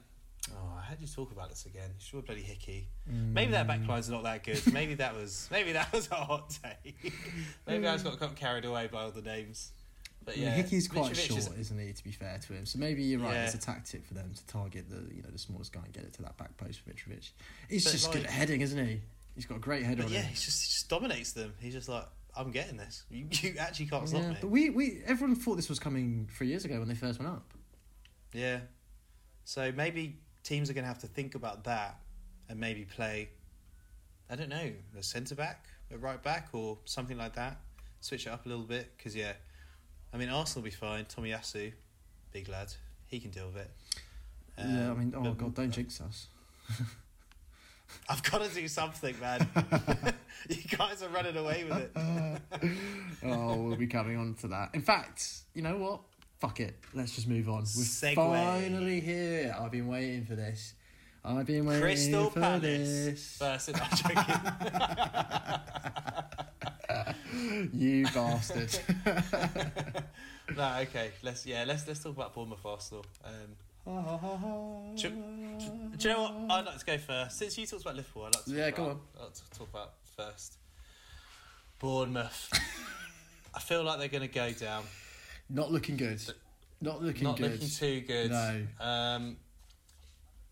[0.53, 1.91] oh, I do you talk about this again?
[1.99, 2.89] Destroyed bloody Hickey.
[3.07, 3.87] Maybe that Mm.
[3.87, 4.61] backline's not that good.
[4.73, 7.13] Maybe that was maybe that was a hot take.
[7.67, 9.73] maybe I just got, got carried away by all the names.
[10.25, 11.71] But I mean, yeah, Hickey's quite Mitrovic short, is- is...
[11.71, 11.93] not he?
[11.93, 13.35] To be fair to him, so maybe you're right.
[13.35, 13.45] Yeah.
[13.45, 16.05] It's a tactic for them to target the you know the smallest guy and get
[16.05, 17.31] it to that back post for Mitrovic.
[17.69, 19.01] He's But, just good at heading, isn't he?
[19.35, 20.29] He's got a great header But on yeah, him.
[20.31, 21.53] he just he just dominates them.
[21.61, 23.05] He's just like, I'm getting this.
[23.11, 24.37] You, you actually can't stop Yeah, me.
[24.41, 27.31] but we, we everyone thought this was coming three years ago when they first went
[27.33, 27.53] up.
[28.33, 28.61] Yeah.
[29.45, 31.99] So maybe teams are going to have to think about that
[32.49, 33.31] and maybe play,
[34.31, 37.57] I don't know, a centre back, a right back, or something like that.
[38.01, 39.33] Switch it up a little bit because yeah,
[40.13, 41.07] I mean Arsenal will be fine.
[41.07, 41.73] Tomiyasu,
[42.33, 42.73] big lad,
[43.07, 43.71] he can deal with it.
[44.59, 46.29] yeah, I Um, mean, oh but- god, don't jinx us.
[48.09, 49.47] I've got to do something, man.
[50.49, 51.93] you guys are running away with it.
[53.25, 54.71] oh, we'll be coming on to that.
[54.75, 56.01] In fact, you know what?
[56.45, 56.77] Fuck it.
[56.93, 57.61] Let's just move on.
[57.61, 58.17] We're Segue.
[58.17, 59.57] finally here.
[59.59, 60.75] I've been waiting for this.
[61.25, 63.39] I've been waiting Crystal for Palace this.
[63.39, 63.75] versus.
[63.81, 64.35] I'm joking.
[67.73, 68.79] You bastard.
[70.57, 71.11] no, okay.
[71.23, 71.65] Let's yeah.
[71.67, 73.07] Let's let's talk about Bournemouth Arsenal.
[73.25, 73.57] Um,
[74.97, 76.35] do, do you know what?
[76.59, 77.39] I'd like to go first.
[77.39, 79.01] Since you talked about Liverpool, I'd like to Yeah, go on.
[79.17, 80.59] I'd like to talk about first.
[81.79, 82.51] Bournemouth.
[83.55, 84.85] I feel like they're going to go down.
[85.51, 86.21] Not looking good.
[86.81, 87.43] Not looking Not good.
[87.45, 88.31] Not looking too good.
[88.31, 88.67] No.
[88.81, 89.37] Um,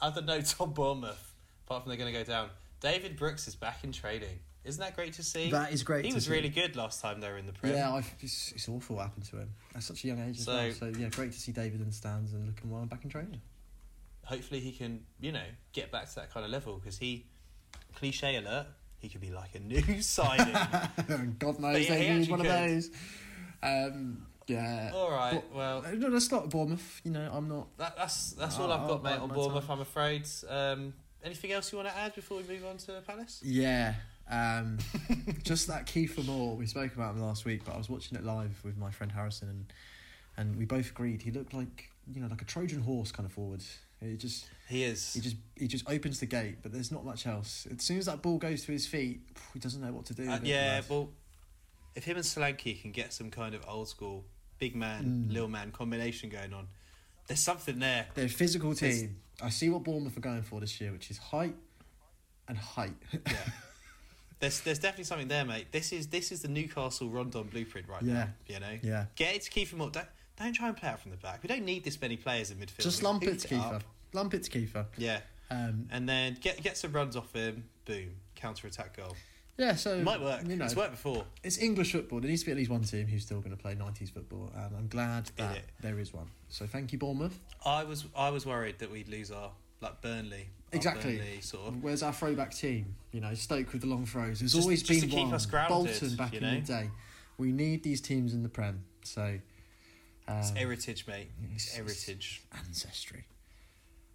[0.00, 1.34] other notes on Bournemouth,
[1.66, 2.48] apart from they're going to go down.
[2.80, 4.38] David Brooks is back in training.
[4.64, 5.50] Isn't that great to see?
[5.50, 6.04] That is great.
[6.04, 6.30] he was see.
[6.30, 7.72] really good last time they were in the Prem.
[7.72, 9.50] Yeah, it's, it's awful what happened to him.
[9.74, 10.72] At such a young age as So- well.
[10.72, 13.10] So yeah, great to see David in the stands and looking well and back in
[13.10, 13.40] training.
[14.24, 17.26] hopefully he can, you know, get back to that kind of level because he,
[17.94, 18.66] cliche alert,
[18.98, 20.54] he could be like a new signing.
[21.38, 22.90] God knows yeah, he actually one of those.
[23.64, 24.90] Um, yeah.
[24.94, 27.00] All right, But- well, No, that's not Bournemouth.
[27.04, 27.76] You know, I'm not.
[27.78, 29.66] that, that's that's all I've got, mate, on Bournemouth.
[29.66, 29.76] time.
[29.76, 30.26] I'm afraid.
[30.48, 33.40] Um, anything else you want to add before we move on to Palace?
[33.44, 33.94] Yeah.
[34.30, 34.78] Um,
[35.42, 38.24] just that Kieffer Moore, we spoke about him last week, but I was watching it
[38.24, 39.72] live with my friend Harrison, and
[40.36, 43.32] and we both agreed he looked like you know like a Trojan horse kind of
[43.32, 43.62] forward.
[44.00, 45.12] He just He is.
[45.14, 47.66] he just he just opens the gate, but there's not much else.
[47.70, 49.20] As soon as that ball goes to his feet,
[49.52, 50.28] he doesn't know what to do.
[50.28, 51.10] Uh, yeah, well,
[51.94, 54.24] if him and Solanke can get some kind of old school
[54.62, 55.32] big man, Mm.
[55.32, 56.68] little man combination going on,
[57.26, 58.06] there's something there.
[58.14, 59.16] they're a physical There's- team.
[59.42, 61.56] I see what Bournemouth are going for this year, which is height
[62.46, 62.94] and height.
[63.12, 63.36] Yeah.
[64.38, 65.66] There's, there's definitely something there, mate.
[65.70, 68.12] This is this is the Newcastle Rondon blueprint right Yeah.
[68.14, 68.28] now.
[68.48, 69.90] You know, yeah, get it to Kieffer Moore.
[69.90, 70.06] Don't,
[70.36, 71.42] don't try and play out from the back.
[71.44, 72.78] We don't need this many players in midfield.
[72.82, 73.74] just lump it to Kieffer.
[73.76, 73.84] up.
[74.12, 74.86] Lump it to Kieffer.
[74.96, 77.68] Yeah, Um, and then get get some runs off him.
[77.84, 79.16] Boom, counter attack goal.
[79.58, 80.42] Yeah, so It might work.
[80.46, 81.24] You know, It's worked before.
[81.42, 82.20] it's English football.
[82.20, 84.50] There needs to be at least one team who's still going to play 90s football,
[84.56, 85.64] and I'm glad that it?
[85.80, 86.26] there is one.
[86.48, 87.38] So thank you, Bournemouth.
[87.64, 89.50] I was I was worried that we'd lose our
[89.80, 90.48] like Burnley.
[90.72, 91.16] Exactly.
[91.18, 91.82] Burnley sort of.
[91.82, 92.94] Where's our throwback team?
[93.12, 94.38] You know, Stoke with the long throws.
[94.40, 95.34] There's Just- always just to been keep one.
[95.34, 96.90] us grounded, Bolton back you in the day.
[97.38, 98.84] We need these teams in the Prem.
[99.02, 99.38] So,
[100.28, 101.28] um, It's heritage, mate.
[101.54, 102.42] It's it's- heritage.
[102.52, 103.24] ancestry.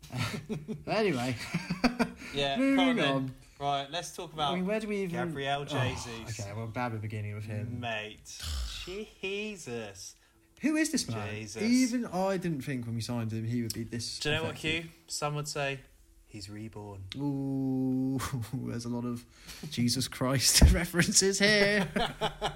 [0.88, 1.36] anyway,
[2.34, 2.54] Yeah.
[2.54, 3.34] on moving then.
[3.60, 4.54] Right, let's talk about.
[4.54, 5.28] I mean, where do we even?
[5.28, 6.40] Gabriel Oh, Jesus.
[6.40, 7.80] okay, well, bad at the beginning with him.
[7.80, 8.38] Mate,
[8.86, 10.16] Jesus.
[10.62, 11.36] Who is this man?
[11.36, 11.62] Jesus.
[11.62, 14.20] Even I didn't think when we signed him he would be this.
[14.20, 14.56] Do you know what.
[14.56, 14.86] Q?
[15.08, 15.80] Some would say
[16.28, 17.04] He's reborn.
[17.18, 18.20] Ooh,
[18.54, 19.24] there's a lot of
[19.72, 21.88] Jesus Christ references here.
[21.96, 22.52] but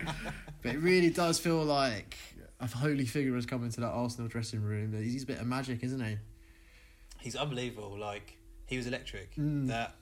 [0.65, 2.17] it really does feel like
[2.59, 4.93] a holy figure has come into that Arsenal dressing room.
[5.01, 6.17] He's a bit of magic, isn't he?
[7.19, 7.97] He's unbelievable.
[7.97, 9.35] Like he was electric.
[9.35, 9.67] Mm.
[9.67, 9.95] That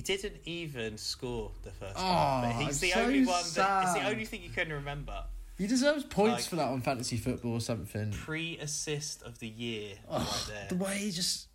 [0.00, 2.56] he didn't even score the first Oh, time.
[2.56, 3.44] But he's the so only one.
[3.54, 5.24] That, it's the only thing you can remember.
[5.58, 8.12] He deserves points Like- for that on fantasy football or something.
[8.12, 10.68] Pre-assist of the year Oh, right there.
[10.78, 11.48] the way he just,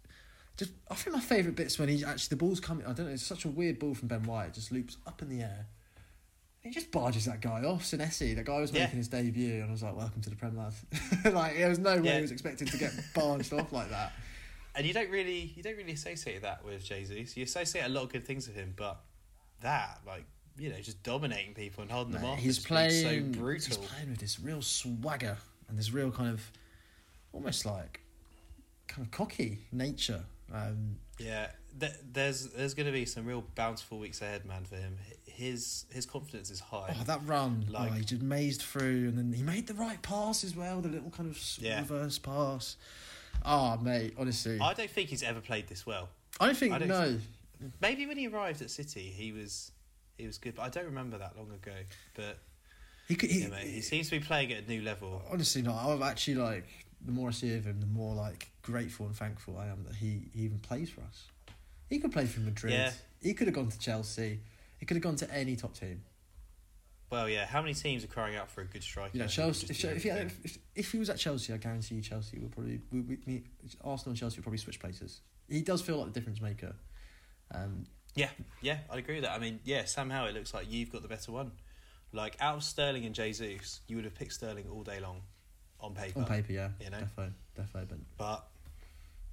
[0.58, 2.86] just I think my favourite bit's when he actually the ball's coming.
[2.86, 3.14] I don't know.
[3.14, 4.48] It's such a weird ball from Ben White.
[4.50, 5.66] It just loops up in the air.
[6.62, 7.84] He just barges that guy off.
[7.84, 8.82] Senesi, that guy was Yeah.
[8.84, 10.74] making his debut, and I was like, "Welcome to the Prem, lad."
[11.34, 12.16] like there was no way Yeah.
[12.16, 14.14] he was expected to get barged off like that.
[14.76, 17.38] And you don't really, you don't really associate that with Jesus.
[17.38, 19.00] You associate a lot of good things with him, but
[19.62, 20.26] that, like,
[20.58, 22.40] you know, just dominating people and holding them off.
[22.40, 22.92] he's playing.
[23.32, 23.78] so brutal.
[23.82, 25.38] He's playing with this real swagger
[25.70, 26.50] and this real kind of,
[27.34, 28.02] almost like,
[28.88, 30.24] kind of cocky nature.
[30.54, 31.48] Um, Yeah,
[31.80, 34.98] th- there's there's going to be some real bountiful weeks ahead, man, for him.
[35.26, 36.96] His his confidence is high.
[37.00, 37.66] Oh, that run!
[37.70, 40.82] Like- oh, he just mazed through, and then he made the right pass as well.
[40.82, 41.80] The little kind of Yeah.
[41.80, 42.76] reverse pass.
[43.44, 46.10] Oh, mate, honestly, I, don't think he's ever played this well.
[46.40, 47.18] I don't think I don't no.
[47.82, 49.72] Maybe when he arrived at City, he was
[50.18, 51.74] he was good, but I don't remember that long ago.
[52.16, 52.40] But
[53.08, 53.30] He could.
[53.30, 55.22] He, yeah, mate, he seems to be playing at a new level.
[55.32, 55.72] honestly, no.
[55.72, 56.68] I'm actually like
[57.06, 59.96] the more I see of him, the more like grateful and thankful I am that
[59.96, 61.28] he, he even plays for us.
[61.90, 62.74] He could play for Madrid.
[62.74, 62.92] Yeah.
[63.22, 64.40] He could have gone to Chelsea.
[64.80, 66.02] He could have gone to any top team.
[67.10, 69.12] Well, yeah, how many teams are crying out for a good striker?
[69.14, 69.68] You know, Chelsea.
[69.70, 72.82] If, if, he, if, if he was at Chelsea, I guarantee you, Chelsea would probably
[72.92, 73.44] we, we, me,
[73.84, 75.22] Arsenal and Chelsea would probably switch places.
[75.48, 76.76] He does feel like the difference maker.
[77.54, 77.86] Um,
[78.16, 78.30] Yeah,
[78.62, 79.34] yeah, I'd agree with that.
[79.34, 81.52] I mean, yeah, somehow it looks like you've got the better one.
[82.12, 85.22] Like out of Sterling and Jesus, you would have picked Sterling all day long,
[85.80, 86.20] on paper.
[86.20, 86.98] on paper, yeah, you know?
[87.18, 88.48] defo, defo, but But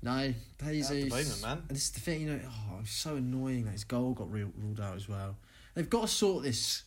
[0.03, 1.09] no, Jesus.
[1.09, 1.59] moment, man.
[1.69, 2.41] And this is the thing, you know.
[2.45, 5.37] Oh, it's so annoying that his goal got re- ruled out as well.
[5.75, 6.83] They've got to sort this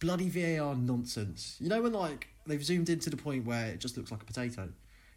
[0.00, 1.56] bloody VAR nonsense.
[1.60, 4.22] You know when like they've zoomed in to the point where it just looks like
[4.22, 4.68] a potato.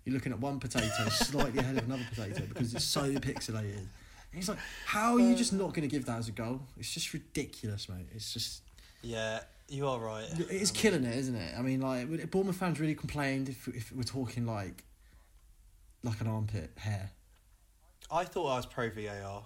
[0.05, 3.77] You're looking at one potato slightly ahead of another potato because it's so pixelated.
[3.77, 3.89] And
[4.33, 6.61] he's like, how are you just not going to give that as a goal?
[6.77, 8.07] It's just ridiculous, mate.
[8.13, 8.61] It's just
[9.01, 10.23] yeah, you are right.
[10.23, 11.53] it is I mean, killing it, isn't it?
[11.57, 14.83] I mean, like Bournemouth fans really complained if if we're talking like
[16.03, 17.11] like an armpit hair.
[18.09, 19.43] I thought I was pro VAR,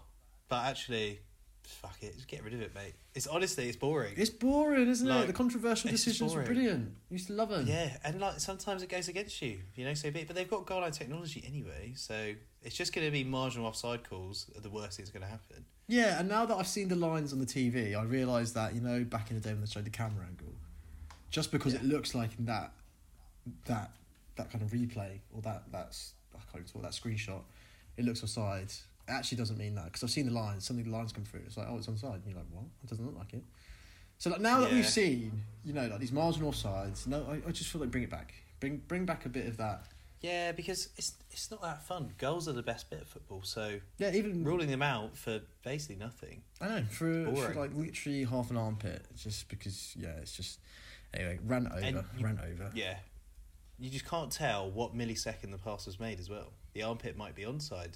[0.47, 1.19] but actually,
[1.63, 2.93] fuck it, just get rid of it, mate.
[3.15, 4.13] It's honestly, it's boring.
[4.17, 5.09] It's boring, isn't it?
[5.09, 6.93] Like, The controversial decisions were brilliant.
[7.09, 7.65] I used to love them.
[7.67, 9.93] Yeah, and like sometimes it goes against you, you know.
[9.93, 12.33] So, be but they've got goal line technology anyway, so
[12.63, 14.49] it's just going to be marginal offside calls.
[14.55, 15.65] Are the worst thing's going to happen.
[15.87, 18.81] Yeah, and now that I've seen the lines on the TV, I realise that you
[18.81, 20.53] know back in the day when they showed the camera angle,
[21.29, 22.71] just because it looks like in that
[23.65, 23.91] that
[24.35, 27.41] that kind of replay or that that's I can't even talk that screenshot,
[27.97, 28.71] it looks offside.
[29.07, 30.65] Actually doesn't mean that because I've seen the lines.
[30.65, 31.41] Suddenly the lines come through.
[31.45, 32.15] It's like oh, it's onside.
[32.15, 32.65] And you're like what?
[32.83, 33.43] It doesn't look like it.
[34.17, 34.75] So like now that Yeah.
[34.77, 37.91] we've seen, you know, like these miles marginal offsides, no, I, I just feel like
[37.91, 38.33] bring it back.
[38.59, 39.85] Bring bring back a bit of that.
[40.21, 42.13] Yeah, because it's it's not that fun.
[42.19, 45.95] Goals are the best bit of football, so Yeah, even ruling them out for basically
[45.95, 46.43] nothing.
[46.61, 50.59] I know for, for like literally half an armpit, just because yeah, it's just
[51.13, 52.69] anyway rant over, And you- rant over.
[52.75, 52.97] Yeah,
[53.79, 56.53] you just can't tell what millisecond the pass was made as well.
[56.73, 57.93] The armpit might be onside,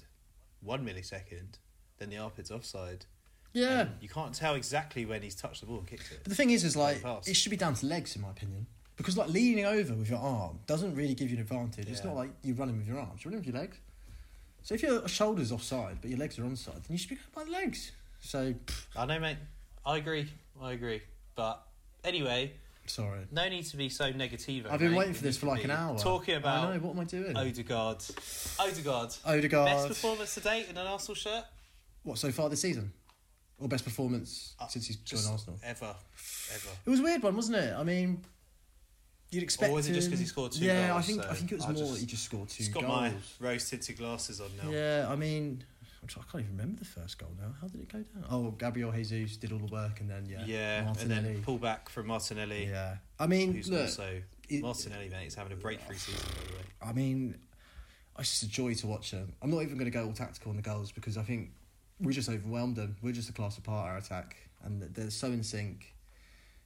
[0.62, 1.58] one millisecond,
[1.98, 3.06] then the armpit's offside.
[3.52, 6.20] Yeah, And you can't tell exactly when he's touched the ball and kicked it.
[6.22, 8.66] but the thing is, is like it should be down to legs in my opinion,
[8.96, 11.88] because like leaning over with your arm doesn't really give you an advantage.
[11.88, 13.78] It's not like you're running with your arms; you're running with your legs.
[14.62, 17.28] So if your shoulders offside but your legs are onside, then you should be going
[17.34, 17.92] by the legs.
[18.20, 19.38] So pff, I know, mate.
[19.86, 20.28] I agree.
[20.60, 21.00] I agree.
[21.34, 21.62] But
[22.04, 22.52] anyway,
[22.86, 24.66] sorry, no need to be so negative.
[24.70, 25.98] I've been waiting for this for like an hour.
[25.98, 26.68] Talking about.
[26.68, 27.36] I know what am I doing?
[27.36, 28.02] Odegaard.
[28.58, 29.14] Odegaard.
[29.24, 29.66] Odegaard.
[29.66, 31.44] Best performance to date in an Arsenal shirt?
[32.02, 32.92] What so far this season,
[33.58, 35.58] or best performance Uh, since he's joined Arsenal?
[35.62, 35.94] Ever.
[36.54, 36.68] Ever.
[36.84, 37.74] It was a weird one, wasn't it?
[37.74, 38.22] I mean,
[39.30, 39.72] you'd expect.
[39.72, 41.54] was it just because he scored two Yeah, goals, I think so I think it
[41.56, 42.92] was I more just- that he just scored two Just got goals.
[42.92, 44.70] my rose tinted glasses on now.
[44.70, 45.64] Yeah, I mean,
[46.04, 47.54] I can't even remember the first goal now.
[47.60, 48.24] How did it go down?
[48.30, 51.88] Oh, Gabriel Jesus did all the work, and then yeah, Yeah, and then pull back
[51.88, 55.96] from Martinelli, yeah, I mean, who's look, also it- Martinelli, mate, is having a breakthrough
[55.96, 56.64] season by the way.
[56.82, 57.36] I mean,
[58.18, 59.32] it's just a joy to watch them.
[59.42, 61.50] I'm not even going to go all tactical on the goals because I think
[62.00, 62.96] we just overwhelmed them.
[63.02, 65.92] We're just a class apart our attack, and they're so in sync.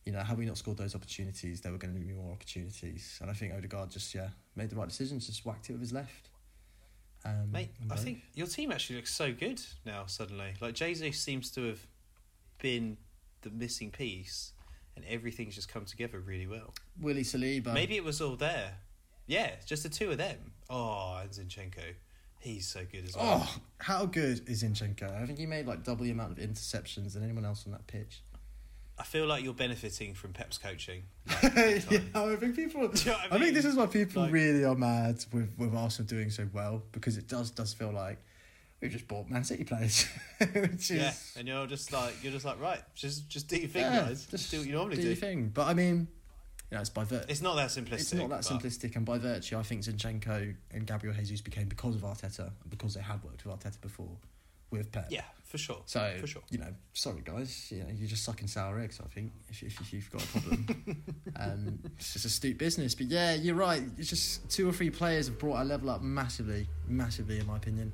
[0.05, 3.19] You know, had we not scored those opportunities, there were going to be more opportunities.
[3.21, 5.93] And I think Odegaard just yeah made the right decisions, just whacked it with his
[5.93, 6.30] left.
[7.25, 8.03] Um, Mate, I both.
[8.03, 10.05] think your team actually looks so good now.
[10.07, 11.87] Suddenly, like Jesus seems to have
[12.61, 12.97] been
[13.43, 14.53] the missing piece,
[14.97, 16.75] and everything's just come together really well.
[17.01, 17.75] Willie Saliba.
[17.75, 18.79] Maybe it was all there.
[19.27, 20.53] Yeah, just the two of them.
[20.69, 21.95] Oh, and Zinchenko.
[22.41, 23.43] He's so good as well.
[23.47, 25.23] Oh, how good is Zinchenko?
[25.23, 27.87] I think he made like double the amount of interceptions than anyone else on that
[27.87, 28.23] pitch.
[29.01, 31.05] I feel like you're benefiting from Pep's coaching.
[31.43, 31.81] yeah,
[32.15, 32.83] I think people.
[32.95, 35.75] You know I, I think this is why people Like- really are mad with with
[35.75, 38.19] Arsenal doing so well because it does does feel like
[38.81, 40.07] we've just bought Man City players,
[40.53, 43.69] which is Yeah, and you're just like you're just like right, just just do your
[43.69, 44.27] thing, yeah, guys.
[44.27, 45.09] Just do what you normally do do.
[45.09, 45.49] your thing.
[45.49, 46.07] But I mean,
[46.71, 47.25] you know, it's by virtue.
[47.31, 47.93] It's not that simplistic.
[48.01, 51.69] It's not that but- simplistic, and by virtue, I think Zinchenko and Gabriel Jesus became
[51.69, 54.15] because of Arteta, because they had worked with Arteta before,
[54.71, 55.07] with Pep.
[55.11, 55.83] Yeah, for sure.
[55.87, 56.43] So for sure.
[56.49, 59.01] you know, sorry guys, you know, you're just sucking sour eggs.
[59.05, 61.05] I think if, if, you've got a problem,
[61.37, 62.95] um, it's just astute business.
[62.95, 63.83] But yeah, you're right.
[63.99, 67.57] It's just two or three players have brought our level up massively, massively in my
[67.57, 67.93] opinion.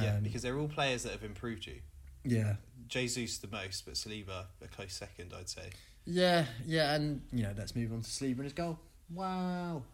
[0.00, 1.76] Yeah, Um, because they're all players that have improved you.
[2.24, 2.56] yeah,
[2.88, 5.70] Jesus the most, but Saliba a close second, I'd say.
[6.04, 8.80] yeah, yeah, and you know, let's move on to Saliba and his goal.
[9.14, 9.84] Wow,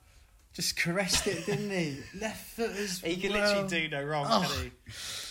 [0.59, 1.99] just caressed it, didn't he?
[2.21, 3.63] Left foot as He can well.
[3.63, 4.45] literally do no wrong, oh.
[4.53, 4.73] can he?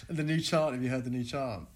[0.16, 1.68] The new chant, have you heard the new chant?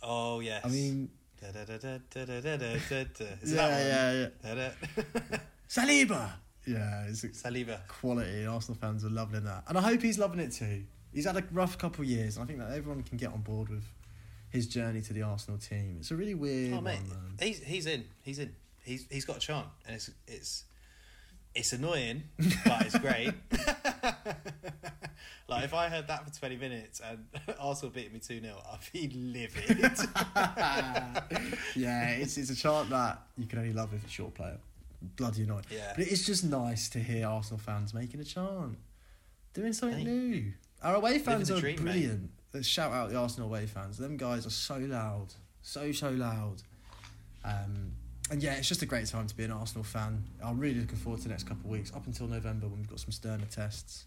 [0.00, 0.64] Oh, yes.
[0.64, 1.10] I mean...
[1.40, 3.24] Da, da, da, da, da, da, da, da.
[3.44, 5.38] Yeah, yeah, yeah, yeah.
[5.68, 6.30] Saliba!
[6.68, 7.80] Yeah, it's Saliba.
[7.88, 8.46] Quality.
[8.46, 9.64] Arsenal fans are loving that.
[9.66, 10.84] And I hope he's loving it too.
[11.12, 13.40] He's had a rough couple of years, and I think that everyone can get on
[13.40, 13.84] board with
[14.50, 15.96] his journey to the Arsenal team.
[15.98, 16.74] It's a really weird.
[16.74, 18.54] Oh mate, one, he's he's in, he's in,
[18.84, 20.64] he's he's got a chance, and it's it's
[21.58, 22.22] it's annoying,
[22.64, 23.32] but it's great.
[25.48, 27.26] like if I heard that for twenty minutes and
[27.58, 29.78] Arsenal beat me two 0 I'd be livid.
[31.74, 34.58] yeah, it's it's a chant that you can only love if it's your player.
[35.16, 35.64] Bloody annoying.
[35.70, 35.92] Yeah.
[35.96, 38.78] But it's just nice to hear Arsenal fans making a chant,
[39.54, 40.04] doing something Hey.
[40.04, 40.52] new.
[40.82, 42.30] Our away fans are dream, brilliant.
[42.54, 43.98] Let's shout out the Arsenal away fans.
[43.98, 46.62] Them guys are so loud, so so loud.
[47.44, 47.92] Um,
[48.30, 50.24] and yeah, it's just a great time to be an Arsenal fan.
[50.42, 52.88] I'm really looking forward to the next couple of weeks, up until November when we've
[52.88, 54.04] got some sterner tests.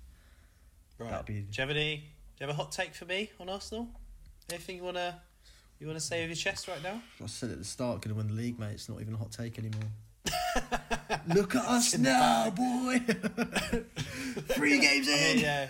[0.97, 1.09] right.
[1.09, 1.95] That'd be- Do you have any?
[1.97, 2.03] Do
[2.45, 3.87] you have a hot take for me on Arsenal?
[4.49, 5.21] Anything you wanna
[5.79, 7.01] you wanna say with your chest right now?
[7.23, 8.73] I said at the start, going to win the league, mate.
[8.73, 9.89] It's not even a hot take anymore.
[11.27, 12.99] Look at us now, boy.
[14.49, 15.39] Three games in.
[15.39, 15.67] yeah,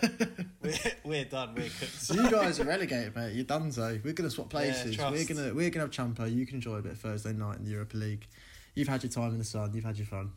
[0.62, 1.54] we're, we're done.
[1.54, 2.10] We're cooked.
[2.12, 3.34] You guys are relegated, mate.
[3.34, 4.96] You're done, so we're gonna swap places.
[4.96, 5.12] trust.
[5.12, 6.32] we're gonna we're gonna have Champo.
[6.32, 8.26] You can enjoy a bit of Thursday night in the Europa League.
[8.74, 9.72] You've had your time in the sun.
[9.74, 10.32] You've had your fun.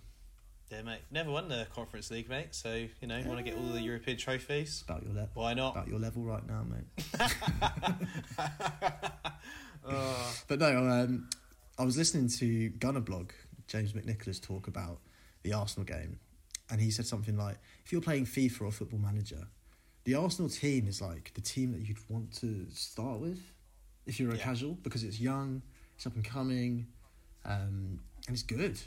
[0.71, 1.01] Yeah, mate.
[1.11, 2.47] Never won the Conference League, mate.
[2.51, 4.83] So you know, want to get all the European trophies?
[4.88, 5.29] About your level.
[5.36, 5.75] Why not?
[5.75, 6.86] About your level right now, mate.
[9.88, 11.29] Oh, But no, um,
[11.77, 13.29] I was listening to Gunnerblog
[13.68, 14.99] James McNicholas talk about
[15.43, 16.20] the Arsenal game,
[16.70, 19.47] and he said something like, "If you're playing FIFA or Football Manager,
[20.03, 23.39] the Arsenal team is like the team that you'd want to start with
[24.05, 24.43] if you're a Yeah.
[24.43, 25.61] casual because it's young,
[25.95, 26.88] it's up and coming,
[27.43, 28.80] um, and it's good.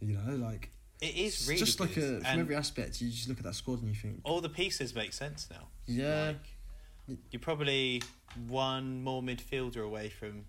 [0.00, 3.00] You know, like it is really just like a from and every aspect.
[3.00, 5.68] You just look at that squad and you think, all the pieces make sense now.
[5.86, 6.26] yeah,
[7.08, 8.02] Like, you're probably
[8.48, 10.44] one more midfielder away from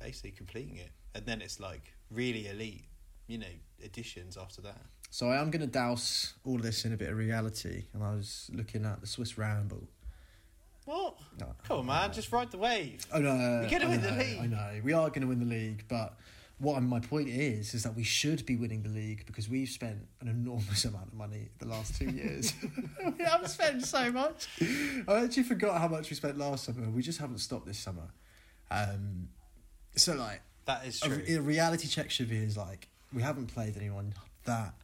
[0.00, 2.84] basically completing it, and then it's like really elite,
[3.26, 3.46] you know,
[3.84, 4.80] additions after that.
[5.10, 8.02] So I am going to douse all of this in a bit of reality, and
[8.02, 9.88] I was looking at the Swiss Ramble.
[10.84, 11.18] What?
[11.38, 13.04] No, Come on, man, just ride the wave.
[13.12, 13.30] Oh no,
[13.62, 14.40] We're gonna I win the league.
[14.40, 16.16] I know we are going to win the league, but
[16.58, 19.98] what my point is is that we should be winning the league because we've spent
[20.20, 22.52] an enormous amount of money the last two years.
[23.18, 24.48] we haven't spent so much.
[25.08, 26.88] I actually forgot how much we spent last summer.
[26.90, 28.08] We just haven't stopped this summer.
[28.70, 29.28] Um,
[29.96, 31.24] so like That is a, true.
[31.28, 34.74] a reality check Shavi is like we haven't played anyone that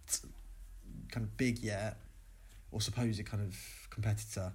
[1.11, 1.99] kind of big yet,
[2.72, 3.57] or supposed kind of
[3.91, 4.53] competitor,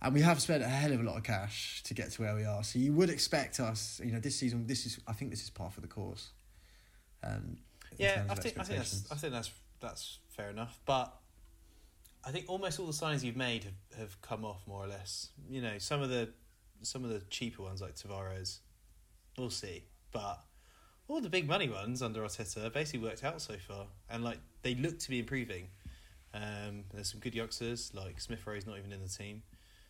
[0.00, 2.34] and we have spent a hell of a lot of cash to get to where
[2.34, 2.64] we are.
[2.64, 4.66] So you would expect us, you know, this season.
[4.66, 6.30] This is, I think, this is par for the course.
[7.22, 7.58] Um,
[7.98, 9.10] yeah, I think I think that's.
[9.10, 9.50] I think that's
[9.80, 10.78] that's fair enough.
[10.86, 11.14] But
[12.24, 15.28] I think almost all the signings you've made have, have come off more or less.
[15.48, 16.30] You know, some of the
[16.82, 18.58] some of the cheaper ones like Tavares,
[19.38, 19.84] we'll see.
[20.12, 20.40] But
[21.08, 24.74] all the big money ones under Arteta basically worked out so far, and like they
[24.74, 25.68] look to be improving.
[26.34, 29.42] Um, there's some good youngsters like Smith Rowe's not even in the team.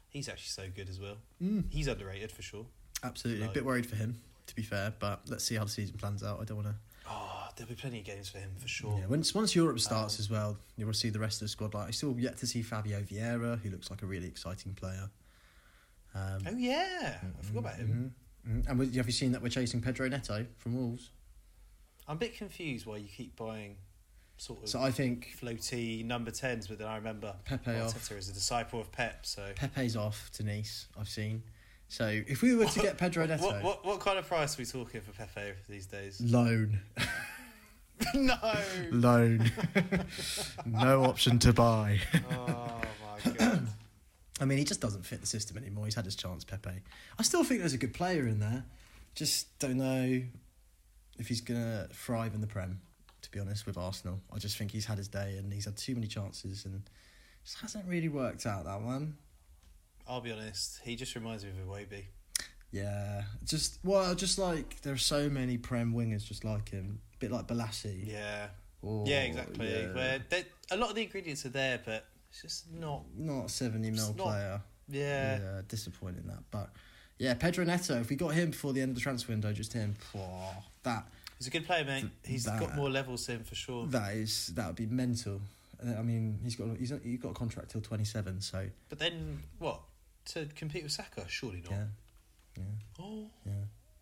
[0.08, 1.16] He's actually so good as well.
[1.42, 2.66] Mm, He's underrated for sure.
[3.02, 4.92] absolutely, a bit worried for him, to be fair.
[4.98, 6.40] But let's see how the season plans out.
[6.40, 6.74] I don't want to.
[7.08, 8.96] Oh, there'll be plenty of games for him for sure.
[8.98, 11.74] Yeah, once once Europe starts Um, as well, you'll see the rest of the squad.
[11.74, 15.08] Like I still yet to see Fabio Vieira, who looks like a really exciting player.
[16.14, 18.14] Um, Oh yeah, I forgot about him.
[18.48, 18.68] Mhm.
[18.68, 21.10] And have you seen that we're chasing Pedro Neto from Wolves?
[22.08, 23.76] I'm a bit confused why you keep buying
[24.36, 27.94] sort of So I think floaty number tens, but then I remember Pepe off.
[27.94, 29.24] Arteta is a disciple of Pep.
[29.24, 30.88] So Pepe's off to Nice.
[30.98, 31.42] I've seen.
[31.88, 34.62] So if we were to get Pedro Neto, what, what what kind of price are
[34.62, 36.20] we talking for Pepe these days?
[36.20, 36.80] loan,
[38.14, 38.36] no.
[38.90, 39.52] loan,
[40.66, 42.00] no option to buy.
[42.32, 42.80] oh
[43.24, 43.68] my god.
[44.42, 45.84] I mean, he just doesn't fit the system anymore.
[45.84, 46.82] He's had his chance, Pepe.
[47.16, 48.64] I still think there's a good player in there.
[49.14, 50.20] Just don't know
[51.16, 52.80] if he's gonna thrive in the Prem.
[53.20, 55.76] To be honest, with Arsenal, I just think he's had his day and he's had
[55.76, 56.82] too many chances and
[57.44, 59.16] just hasn't really worked out that one.
[60.08, 60.80] I'll be honest.
[60.82, 62.06] He just reminds me of Iwobi.
[62.72, 67.18] Yeah, just well, just like there are so many Prem wingers just like him, a
[67.18, 68.10] bit like Bolasie.
[68.10, 68.48] Yeah.
[68.82, 69.70] or- yeah, exactly.
[69.70, 69.94] yeah.
[69.94, 70.20] Where
[70.72, 73.02] a lot of the ingredients are there, but it's just not.
[73.16, 74.60] not a seventy mil not- player.
[74.88, 75.38] Yeah.
[75.38, 76.42] Yeah, disappointing that.
[76.50, 76.70] But
[77.18, 78.00] yeah, Pedro Neto.
[78.00, 81.06] If we got him before the end of the transfer window, just him, oh, that
[81.38, 82.06] He's a good player, mate.
[82.24, 83.86] He's That- got more levels in for sure.
[83.88, 85.40] that is that would be mental.
[85.84, 88.40] I mean, he's got he's he's got a contract till twenty seven.
[88.40, 89.80] So But then what?
[90.26, 91.24] To compete with Saka?
[91.28, 91.70] Surely not.
[91.72, 91.84] yeah,
[92.56, 92.64] yeah,
[93.00, 93.52] Oh, yeah,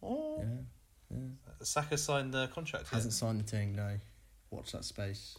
[0.02, 0.38] oh.
[0.40, 1.26] yeah, yeah.
[1.62, 2.84] Saka signed the contract.
[2.86, 2.94] yet?
[2.94, 3.74] Hasn't signed the thing.
[3.74, 3.98] No,
[4.50, 5.38] watch that space.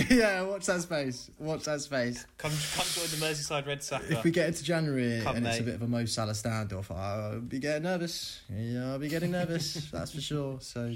[0.10, 1.30] yeah, watch that space.
[1.38, 2.24] Watch that space.
[2.38, 4.12] Come, come join the Merseyside Red Saka.
[4.12, 6.90] If we get into January Come, and it's a bit of a Mo Salah standoff,
[6.90, 8.40] I'll be getting nervous.
[8.48, 9.74] Yeah, I'll be getting nervous.
[9.92, 10.58] that's for sure.
[10.60, 10.94] So,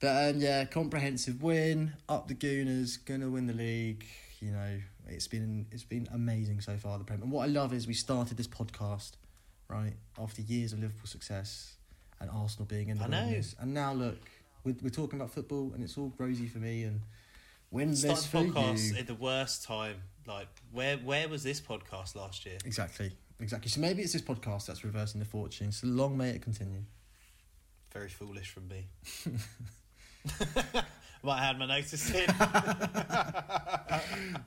[0.00, 1.94] but um, yeah, comprehensive win.
[2.08, 4.04] Up the Gooners, gonna win the league.
[4.40, 4.78] You know,
[5.08, 6.98] it's been it's been amazing so far.
[6.98, 7.22] The Prem.
[7.22, 9.12] And what I love is we started this podcast
[9.68, 11.74] right after years of Liverpool success
[12.20, 13.40] and Arsenal being in the I know.
[13.58, 14.18] And now look,
[14.64, 17.00] we're, we're talking about football, and it's all rosy for me and.
[17.70, 18.98] Win Started this podcast you.
[18.98, 19.96] at the worst time.
[20.26, 22.58] Like, where where was this podcast last year?
[22.64, 23.68] Exactly, exactly.
[23.68, 25.72] So maybe it's this podcast that's reversing the fortune.
[25.72, 26.82] So long may it continue.
[27.92, 28.86] Very foolish from me.
[31.22, 32.26] Might have had my notice in.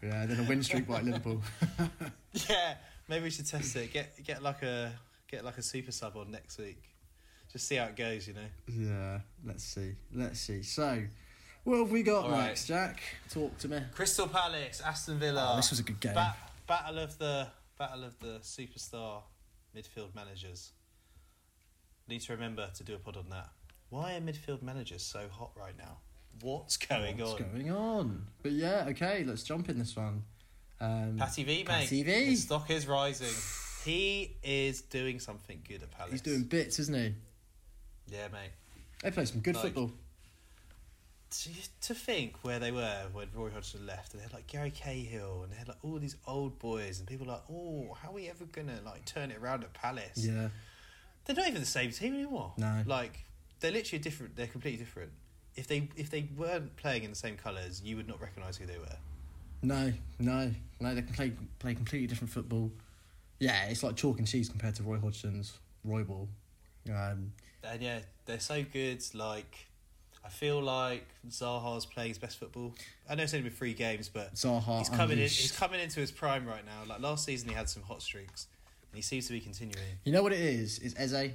[0.03, 1.41] Yeah, then a win streak by Liverpool.
[2.49, 2.75] yeah,
[3.07, 3.91] maybe we should test it.
[3.91, 4.93] Get get like a
[5.27, 6.81] get like a super sub on next week.
[7.51, 8.41] Just see how it goes, you know.
[8.67, 9.95] Yeah, let's see.
[10.13, 10.61] Let's see.
[10.61, 11.03] So,
[11.69, 12.47] what have we got All right.
[12.47, 13.01] next, Jack?
[13.29, 13.79] Talk to me.
[13.93, 15.51] Crystal Palace, Aston Villa.
[15.53, 16.13] Oh, this was a good game.
[16.13, 16.35] Ba-
[16.67, 17.47] battle of the
[17.77, 19.21] battle of the superstar
[19.75, 20.71] midfield managers.
[22.07, 23.49] Need to remember to do a pod on that.
[23.89, 25.97] Why are midfield managers so hot right now?
[26.41, 27.37] What's going What's on?
[27.39, 28.25] What's going on?
[28.41, 30.23] But yeah, okay, let's jump in this one.
[30.81, 31.65] Um, Patty V, mate.
[31.67, 32.11] Patty V.
[32.25, 33.27] His stock is rising.
[33.85, 36.11] He is doing something good at Palace.
[36.13, 37.13] he's doing bits, isn't he?
[38.11, 38.51] Yeah, mate.
[39.03, 39.91] They play some good Like- football.
[41.31, 41.49] To,
[41.81, 45.43] to think where they were when Roy Hodgson left, and they had like Gary Cahill,
[45.43, 48.13] and they had like all these old boys, and people were like, oh, how are
[48.13, 50.17] we ever gonna like turn it around at Palace?
[50.25, 50.49] Yeah,
[51.25, 52.53] They're not even the same team anymore.
[52.57, 52.83] No.
[52.85, 53.25] Like
[53.59, 54.35] they're literally different.
[54.35, 55.11] They're completely different.
[55.55, 58.65] If they if they weren't playing in the same colours, you would not recognise who
[58.65, 58.97] they were.
[59.61, 60.95] no, no, no.
[60.95, 62.71] They can play play completely different football.
[63.39, 65.53] Yeah, it's like chalk and cheese compared to Roy Hodgson's
[65.83, 66.27] Roy Ball.
[66.91, 67.33] Um,
[67.63, 69.03] And yeah, they're so good.
[69.13, 69.67] Like
[70.29, 72.75] I feel like Zaha's playing his best football.
[73.09, 75.23] I know it's only been three games, but Zaha he's coming in.
[75.23, 76.83] He's coming into his prime right now.
[76.87, 78.45] Like last season, he had some hot streaks,
[78.91, 79.83] and he seems to be continuing.
[80.03, 80.77] You know what it is?
[80.79, 81.31] Is Eze.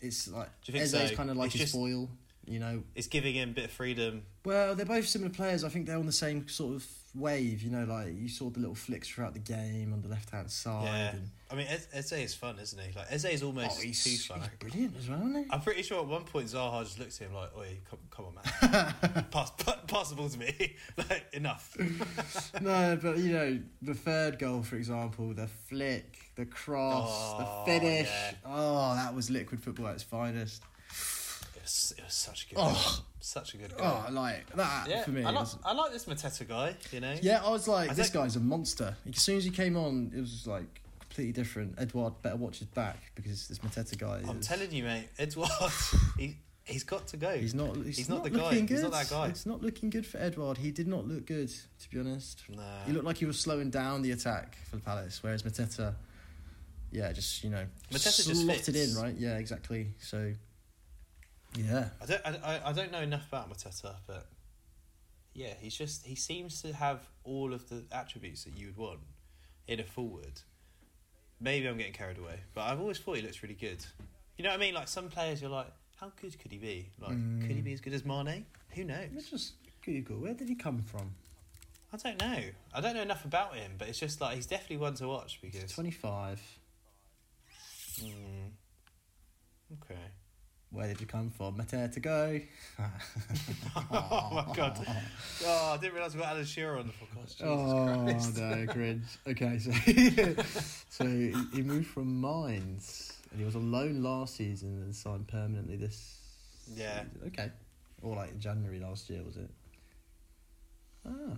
[0.00, 1.16] It's like Do you think Eze's so?
[1.16, 2.08] kind of like It's his just- foil.
[2.46, 2.82] You know.
[2.94, 4.22] It's giving him a bit of freedom.
[4.44, 5.62] Well, they're both similar players.
[5.64, 7.62] I think they're on the same sort of wave.
[7.62, 10.50] You know, like you saw the little flicks throughout the game on the left hand
[10.50, 10.84] side.
[10.84, 11.10] Yeah.
[11.10, 12.92] And, I mean, Ez- Eze is fun, isn't he?
[12.96, 14.40] Like Eze is almost oh, he's, too he's fun.
[14.58, 15.44] brilliant as well, isn't he?
[15.50, 18.24] I'm pretty sure at one point Zaha just looked at him like, "Oi, come, come
[18.26, 21.76] on, man, pass, pa- pass the ball to me." like enough.
[22.60, 27.70] no, but you know, the third goal, for example, the flick, the cross, Oh, the
[27.72, 28.08] finish.
[28.08, 28.32] yeah.
[28.44, 30.62] Oh, that was liquid football at its finest.
[31.64, 33.04] It was, it was such a good, Oh.
[33.20, 33.86] such a good goal.
[33.86, 35.22] Oh, I like that yeah, for me.
[35.22, 36.76] I like, was- I like this Mateta guy.
[36.92, 38.94] You know, yeah, I was like, I this guy's a monster.
[39.08, 41.76] As soon as he came on, it was just like completely different.
[41.78, 44.20] Edouard better watch his back because this Mateta guy.
[44.28, 45.48] I'm is- telling you, mate, Edouard,
[46.18, 47.34] he he's got to go.
[47.34, 47.76] He's not.
[47.76, 48.42] He's, He's not not, the guy.
[48.42, 48.90] looking He's Good.
[48.90, 49.28] not that guy.
[49.28, 50.58] It's not looking good for Edouard.
[50.58, 52.42] He did not look good, to be honest.
[52.50, 52.60] Nah.
[52.84, 55.94] He looked like he was slowing down the attack for the Palace, whereas Mateta,
[56.92, 58.94] yeah, just you know, Mateta just slotted fits.
[58.96, 59.14] in, right?
[59.16, 59.94] Yeah, exactly.
[59.98, 60.34] So,
[61.56, 64.26] yeah, I don't, I, I- don't know enough about Mateta, but
[65.34, 69.00] yeah, he's just he seems to have all of the attributes that you would want
[69.66, 70.40] in a forward.
[71.40, 73.84] Maybe I'm getting carried away, but I've always thought he looks really good.
[74.36, 74.74] You know what I mean?
[74.74, 75.66] Like some players, you're like,
[76.00, 76.88] how good could he be?
[77.00, 77.10] Like,
[77.40, 77.64] could he Mm.
[77.64, 78.46] be as good as Mane?
[78.70, 79.08] Who knows?
[79.14, 79.52] let's just
[79.84, 81.14] Google where did he come from?
[81.92, 82.38] I don't know.
[82.72, 85.38] I don't know enough about him, but it's just like he's definitely one to watch
[85.42, 85.70] because.
[85.72, 86.40] Twenty-five.
[88.02, 88.50] Mm,
[89.82, 90.00] okay.
[90.74, 91.54] Where did you come from?
[91.56, 92.40] Mateta to go.
[93.92, 94.84] oh my god!
[95.46, 97.28] Oh, I didn't realise we got Alan Shearer on the podcast.
[97.28, 98.36] Jesus oh Christ.
[98.38, 99.04] no, cringe.
[99.28, 100.42] Okay, so
[100.88, 105.76] so he, moved from Mainz and he was on loan last season and signed permanently
[105.76, 106.18] this.
[106.74, 107.04] Yeah.
[107.04, 107.10] season.
[107.28, 107.50] Okay.
[108.02, 109.50] Or like January last year was it?
[111.06, 111.36] Ah.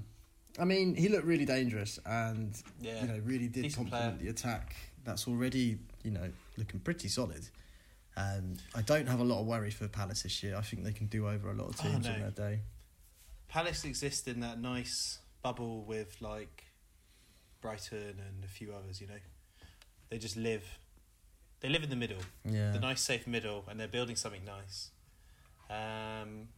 [0.58, 3.02] I mean, he looked really dangerous, and Yeah.
[3.02, 4.74] you know, really did Decent complement the attack.
[5.04, 7.46] That's already you know looking pretty solid.
[8.16, 10.56] And I don't have a lot of worry for Palace this year.
[10.56, 12.12] I think they can do over a lot of Oh, teams no.
[12.12, 12.60] on their day.
[13.48, 16.64] Palace exist in that nice bubble with like
[17.60, 19.01] Brighton and a few others.
[19.01, 19.18] You know,
[20.09, 20.64] they just live.
[21.60, 22.72] They live in the middle, Yeah.
[22.72, 24.90] the nice safe middle, and they're building something nice.
[25.68, 26.48] Um.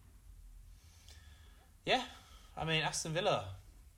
[1.86, 2.02] Yeah,
[2.56, 3.47] I mean Aston Villa,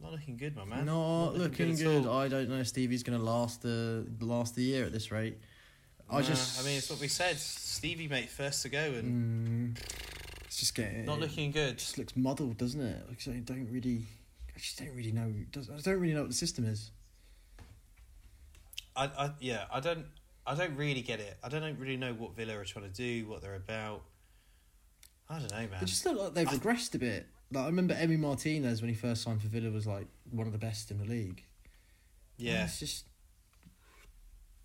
[0.01, 0.87] not looking good, my man.
[0.87, 2.07] Not looking at good.
[2.07, 2.19] all.
[2.19, 5.39] I don't know if Stevie's going to last the last the year at this rate.
[6.11, 6.61] I just.
[6.61, 7.39] I mean, it's what we said.
[7.39, 9.81] Stevie, mate, first to go, and Mm,
[10.45, 11.05] it's just getting.
[11.05, 11.71] not looking good.
[11.75, 13.09] It just looks muddled, doesn't it?
[13.09, 14.03] Like, I don't really.
[14.55, 15.33] I just don't really know.
[15.53, 16.91] does- I don't really know what the system is.
[18.97, 20.05] I, I, yeah, I don't,
[20.47, 21.39] I don't really get it.
[21.43, 24.03] I don't really know what Villa are trying to do, what they're about.
[25.29, 25.71] I don't know, man.
[25.79, 27.27] They just look like they've I- regressed a bit.
[27.53, 30.53] Like I remember Emi Martinez when he first signed for Villa was like one of
[30.53, 31.43] the best in the league.
[32.39, 33.07] And yeah, it's just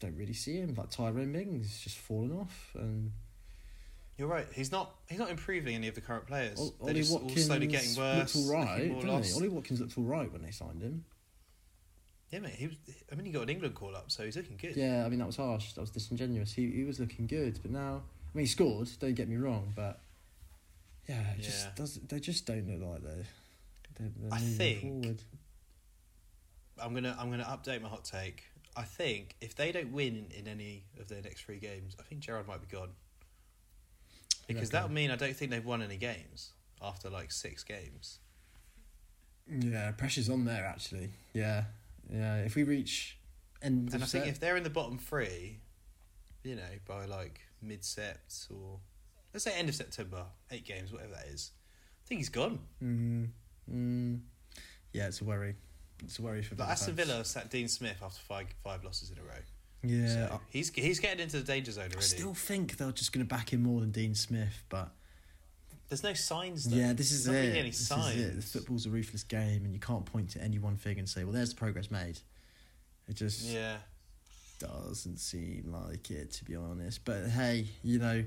[0.05, 0.75] don't really see him.
[0.75, 3.11] Like Tyrone Mings just fallen off, and
[4.17, 4.45] you're right.
[4.53, 6.59] He's not, he's not improving any of the current players.
[6.59, 8.35] Ol- They're Ollie just all slowly getting worse.
[8.35, 9.33] looked all right, didn't he?
[9.33, 11.05] Ollie Watkins looked all right when they signed him.
[12.31, 12.53] Yeah, mate.
[12.53, 12.75] He was.
[13.11, 14.75] I mean, he got an England call up, so he's looking good.
[14.75, 15.73] Yeah, I mean that was harsh.
[15.73, 16.53] That was disingenuous.
[16.53, 18.01] He he was looking good, but now
[18.33, 18.89] I mean he scored.
[18.99, 19.99] Don't get me wrong, but
[21.07, 21.43] yeah, it Yeah.
[21.45, 21.99] just does.
[22.07, 23.25] They just don't look like they're.
[23.99, 25.21] they're, they're I think- forward.
[26.81, 28.43] I'm gonna, I'm gonna update my hot take.
[28.75, 32.21] I think if they don't win in any of their next three games, I think
[32.21, 32.89] Gerrard might be gone.
[34.47, 38.19] Because that would mean I don't think they've won any games after like six games.
[39.49, 41.09] Yeah, pressure's on there actually.
[41.33, 41.65] Yeah,
[42.11, 42.37] yeah.
[42.37, 43.17] If we reach
[43.61, 45.59] end And I think if they're in the bottom three,
[46.43, 48.79] you know, by like mid sept or
[49.33, 51.51] let's say end of September, eight games, whatever that is,
[52.05, 52.59] I think he's gone.
[52.83, 53.29] Mm,
[53.71, 54.19] mm,
[54.93, 55.55] yeah, it's a worry.
[56.05, 56.95] It's a worry for But Villa Aston.
[56.95, 59.41] Villa sat Dean Smith after five five losses in a row.
[59.83, 63.11] Yeah, so he's he's getting into the danger zone I, I still think they're just
[63.13, 64.91] going to back him more than Dean Smith, but
[65.89, 66.65] There's no signs.
[66.65, 66.75] Though.
[66.77, 67.47] yeah, this is There's it.
[67.49, 68.15] really any this signs.
[68.15, 68.35] is it.
[68.37, 71.23] The football's a ruthless game, and you can't point to any one thing and say,
[71.23, 72.17] "Well, there's the progress made."
[73.07, 73.77] It just Yeah,
[74.59, 77.05] doesn't seem like it, to be honest.
[77.05, 78.25] But hey, you know,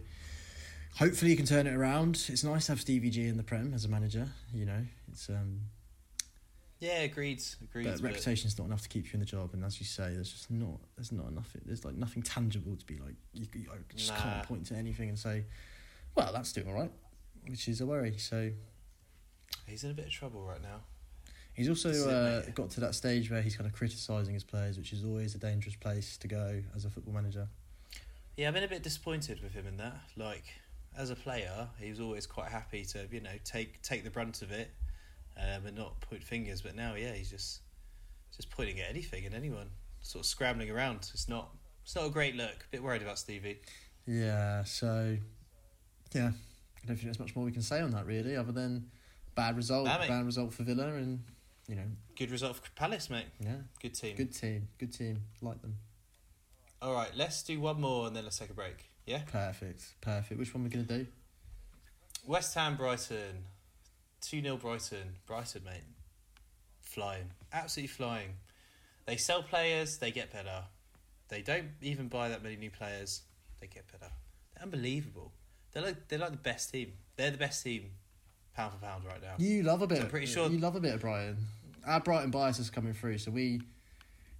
[0.96, 2.24] hopefully you can turn it around.
[2.28, 4.28] It's nice to have Stevie G in the Prem as a manager.
[4.54, 5.62] You know, it's um,
[6.80, 7.84] yeah, agreed, agreed.
[7.84, 9.50] but but- reputation's not enough to keep you in the job.
[9.54, 11.50] And as you say, there's just not there's not enough.
[11.64, 14.16] There's like nothing tangible to be like you, you I just Nah.
[14.20, 15.44] can't point to anything and say,
[16.14, 16.92] well, that's doing all right,
[17.46, 18.16] which is a worry.
[18.18, 18.50] So
[19.66, 20.80] He's in a bit of trouble right now.
[21.52, 24.78] he's also it, uh, got to that stage where he's kind of criticising his players,
[24.78, 27.48] which is always a dangerous place to go as a football manager.
[28.36, 29.96] Yeah, I've been a bit disappointed with him in that.
[30.16, 30.44] Like,
[30.96, 34.40] as a player, he was always quite happy to, you know, take take the brunt
[34.42, 34.70] of it,
[35.38, 36.62] um, and not point fingers.
[36.62, 37.60] But now, yeah, he's just
[38.34, 39.68] just pointing at anything and anyone,
[40.00, 41.08] sort of scrambling around.
[41.12, 41.50] It's not
[41.84, 42.50] it's not a great look.
[42.66, 43.60] A bit worried about Stevie.
[44.06, 45.16] Yeah, so
[46.14, 48.90] yeah, I don't think there's much more we can say on that really, other than
[49.34, 51.22] bad result, Nah, bad result for Villa, and
[51.68, 51.82] you know,
[52.16, 53.26] Good result for Palace, mate.
[53.40, 54.16] yeah, Good team.
[54.16, 55.76] good team, good team, like them.
[56.80, 58.88] All right, let's do one more and then let's take a break.
[59.04, 59.22] Yeah.
[59.30, 60.38] Perfect, perfect.
[60.38, 61.06] Which one we're gonna do?
[62.26, 63.44] West Ham, Brighton,
[64.20, 65.16] two 0 Brighton.
[65.26, 65.82] Brighton, mate,
[66.80, 68.34] flying, absolutely flying.
[69.06, 70.64] They sell players, they get better.
[71.28, 73.22] They don't even buy that many new players,
[73.60, 74.12] they get better.
[74.54, 75.32] They're unbelievable.
[75.72, 76.92] They're like they're like the best team.
[77.16, 77.90] They're the best team,
[78.54, 79.34] pound for pound right now.
[79.38, 80.00] You love a bit.
[80.02, 81.36] I'm pretty sure- you love a bit of Brighton.
[81.86, 83.60] Our Brighton bias is coming through, so we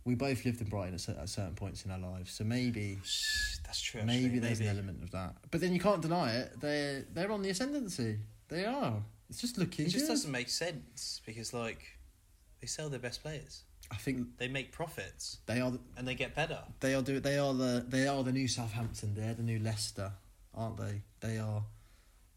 [0.05, 2.33] we both lived in Brighton at, at certain points in our lives.
[2.33, 2.99] So maybe
[3.65, 4.03] That's true.
[4.05, 4.71] maybe actually, there's maybe.
[4.71, 5.35] an element of that.
[5.51, 6.61] But then you can't deny it.
[6.61, 8.19] They're they're on the ascendancy.
[8.49, 9.03] They are.
[9.31, 11.83] It's just looking It just doesn't make sense because like
[12.61, 13.63] they sell their best players.
[13.91, 15.71] I think They make profits they are.
[15.71, 16.59] The, and they get better.
[16.81, 19.15] They are do they are the they are the new Southampton.
[19.15, 20.13] They're the new Leicester,
[20.55, 21.03] aren't they?
[21.21, 21.63] They are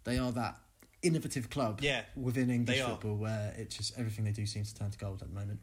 [0.03, 0.57] they are that
[1.01, 2.91] innovative club Yeah, within English they are.
[2.91, 5.59] football where it just everything they do seems to turn to gold at the moment.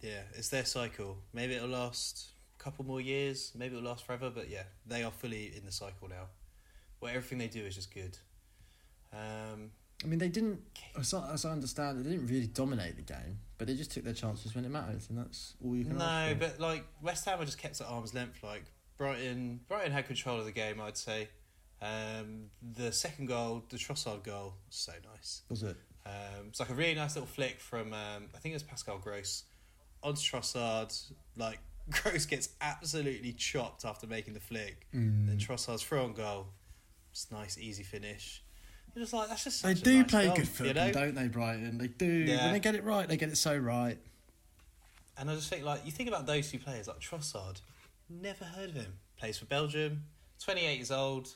[0.00, 1.18] Yeah, it's their cycle.
[1.32, 3.52] Maybe it'll last a couple more years.
[3.54, 4.28] Maybe it'll last forever.
[4.30, 6.26] But yeah, they are fully in the cycle now.
[6.98, 8.18] Where everything they do is just good.
[9.12, 9.70] Um,
[10.04, 10.60] I mean, they didn't,
[10.98, 13.90] as I, as I understand, it, they didn't really dominate the game, but they just
[13.92, 15.96] took their chances when it mattered, and that's all you can.
[15.98, 18.42] no, but like West Ham were just kept at arm's length.
[18.42, 18.64] Like
[18.96, 20.80] Brighton, Brighton had control of the game.
[20.80, 21.28] I'd say.
[21.80, 22.44] Um,
[22.76, 25.42] the second goal, the Trossard goal, so nice.
[25.48, 25.76] was it?
[26.06, 28.98] Um, it's like a really nice little flick from um, I think it was Pascal
[28.98, 29.44] Gross
[30.02, 30.96] onto Trossard.
[31.36, 31.58] Like
[31.90, 34.86] Gross gets absolutely chopped after making the flick.
[34.92, 35.44] Then Mm.
[35.44, 36.48] Trossard's throw on goal.
[37.10, 38.41] It's nice, easy finish.
[38.94, 39.62] You're just like that's just.
[39.62, 40.92] They do play good football, you know?
[40.92, 41.78] don't they, Brighton?
[41.78, 42.06] They do.
[42.06, 42.44] Yeah.
[42.44, 43.98] When they get it right, they get it so right.
[45.16, 47.60] And I just think, like, you think about those two players, like Trossard,
[48.08, 48.94] never heard of him.
[49.18, 50.04] Plays for Belgium,
[50.42, 51.34] 28 years old.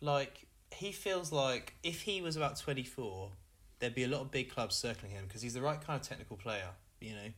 [0.00, 3.30] Like, he feels like if he was about 24,
[3.78, 6.06] there'd be a lot of big clubs circling him because he's the right kind of
[6.06, 6.70] technical player,
[7.00, 7.30] you know?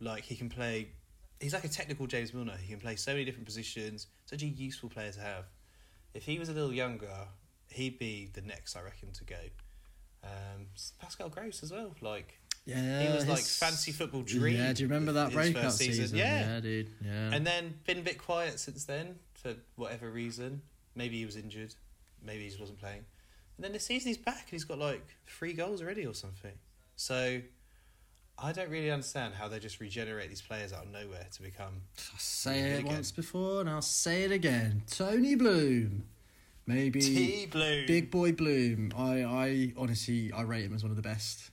[0.00, 0.88] Like, he can play,
[1.40, 2.56] he's like a technical James Milner.
[2.56, 5.44] He can play so many different positions, such a useful player to have.
[6.14, 7.26] If he was a little younger,
[7.70, 9.36] he'd be the next, I reckon, to go.
[10.24, 10.66] Um,
[11.00, 14.56] Pascal Gross as well, like Yeah, he was like fancy football dream.
[14.56, 16.16] Yeah, do you remember that his breakout first season?
[16.16, 16.60] Yeah.
[16.60, 16.90] dude.
[17.04, 17.30] Yeah.
[17.32, 20.62] And then been a bit quiet since then for whatever reason.
[20.94, 21.74] Maybe he was injured.
[22.24, 23.04] Maybe he just wasn't playing.
[23.56, 26.52] And then this season he's back and he's got like three goals already or something.
[26.96, 27.40] So
[28.40, 31.82] I don't really understand how they just regenerate these players out of nowhere to become.
[32.12, 32.92] I'll say it again.
[32.92, 34.82] once before, and I'll say it again.
[34.88, 36.04] Tony Bloom,
[36.68, 37.86] maybe T Blue.
[37.86, 38.92] Big Boy Bloom.
[38.96, 41.50] I, I honestly, I rate him as one of the best.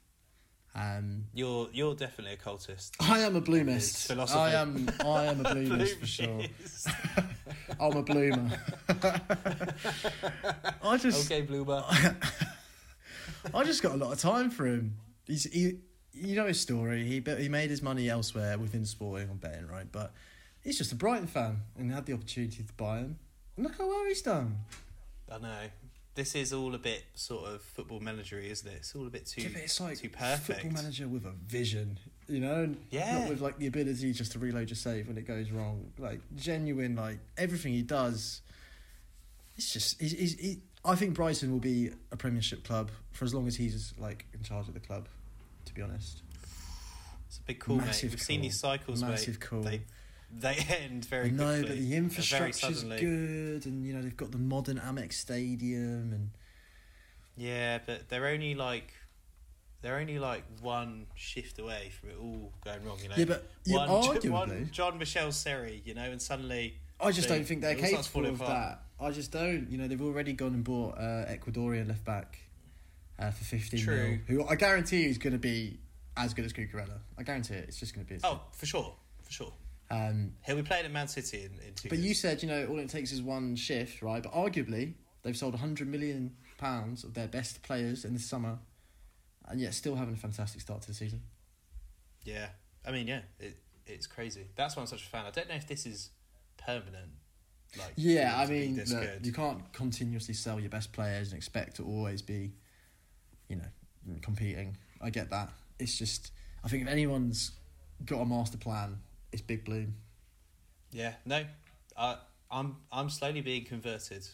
[0.77, 2.91] Um, You're you're definitely a cultist.
[2.99, 4.07] I am a bloomist.
[4.07, 4.37] philosophy.
[4.39, 4.89] I am.
[4.99, 6.41] I am a bloomist for sure.
[7.79, 8.59] I'm a bloomer.
[10.83, 11.81] I just, okay, Bloomer.
[13.53, 14.97] I just got a lot of time for him.
[15.25, 15.79] He's he,
[16.11, 17.05] you know his story.
[17.05, 19.89] He he made his money elsewhere within sporting on betting, right?
[19.89, 20.13] But
[20.61, 23.17] he's just a Brighton fan and had the opportunity to buy him.
[23.55, 24.57] And look how well he's done.
[25.31, 25.59] I know.
[26.13, 28.75] This is all a bit sort of football managery, isn't it?
[28.77, 30.61] It's all a bit too Yeah, but it's like too perfect.
[30.61, 31.99] football manager with a vision,
[32.29, 33.19] you know, Yeah.
[33.19, 35.91] not with like the ability just to reload your save when it goes wrong.
[35.97, 38.41] Like genuine, like everything he does.
[39.57, 40.61] It's just he's, he's he.
[40.85, 44.41] I think Brighton will be a Premiership club for as long as he's like in
[44.43, 45.07] charge of the club.
[45.65, 46.21] To be honest,
[47.27, 47.87] It's a big call, mate.
[47.87, 48.43] Massive We've seen call.
[48.43, 49.41] these cycles, massive mate.
[49.41, 49.61] call.
[49.63, 49.81] They
[50.39, 51.67] they end very no, quickly.
[51.67, 56.29] but the infrastructure's good, and you know they've got the modern Amex Stadium, and
[57.37, 58.93] Yeah, but they're only like
[59.81, 62.97] they're only like one shift away from it all going wrong.
[63.01, 63.15] You know.
[63.17, 67.27] yeah, but you one, arguably, one John Michel Seri, you know, and suddenly I just
[67.29, 68.81] They- don't think they're it all starts capable of that.
[68.99, 69.69] I just don't.
[69.69, 72.39] You know, they've already gone and bought uh, Ecuadorian left back
[73.19, 74.19] uh, for fifteen True.
[74.27, 75.79] mil, who I guarantee is going to be
[76.17, 76.99] as good as Cucurella.
[77.17, 77.65] I guarantee it.
[77.67, 78.19] It's just going to be.
[78.23, 79.53] oh for sure, for sure.
[79.91, 82.07] Um, He'll be playing at Man City in, in two but years.
[82.07, 84.21] you said you know all it takes is one shift, right?
[84.23, 84.93] But arguably
[85.23, 88.57] they've sold hundred million pounds of their best players in the summer,
[89.47, 91.21] and yet still having a fantastic start to the season.
[92.23, 92.47] Yeah,
[92.87, 94.47] I mean, yeah, it it's crazy.
[94.55, 95.25] That's why I'm such a fan.
[95.25, 96.09] I don't know if this is
[96.57, 97.11] permanent.
[97.77, 99.25] Like Yeah, I it to be mean, look, good.
[99.25, 102.53] you can't continuously sell your best players and expect to always be,
[103.49, 104.77] you know, competing.
[105.01, 105.51] I get that.
[105.77, 106.31] It's just,
[106.63, 107.51] I think if anyone's
[108.05, 108.97] got a master plan,
[109.35, 109.93] it's Big Bloom.
[110.91, 111.43] Yeah, no,
[111.97, 112.17] I
[112.49, 114.25] I'm I'm slowly being converted.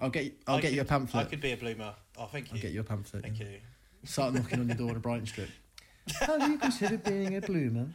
[0.00, 1.26] I'll get, I'll I get could, you a pamphlet.
[1.26, 1.94] I could be a bloomer.
[2.16, 2.62] Oh, thank I'll you.
[2.62, 3.22] get you a pamphlet.
[3.24, 3.46] Thank yeah.
[3.46, 3.58] you.
[4.04, 5.48] Start knocking on your door on a Brighton strip.
[6.20, 7.88] Have you considered being a bloomer?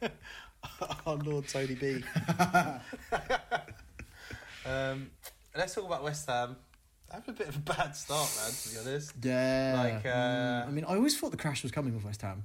[1.06, 2.02] oh Lord, Tony B.
[4.64, 5.10] um,
[5.54, 6.56] let's talk about West Ham.
[7.12, 8.52] Having a bit of a bad start, man.
[8.52, 9.74] To be honest, Yeah.
[9.76, 12.44] Like, uh, mm, I mean, I always thought the crash was coming with West Ham.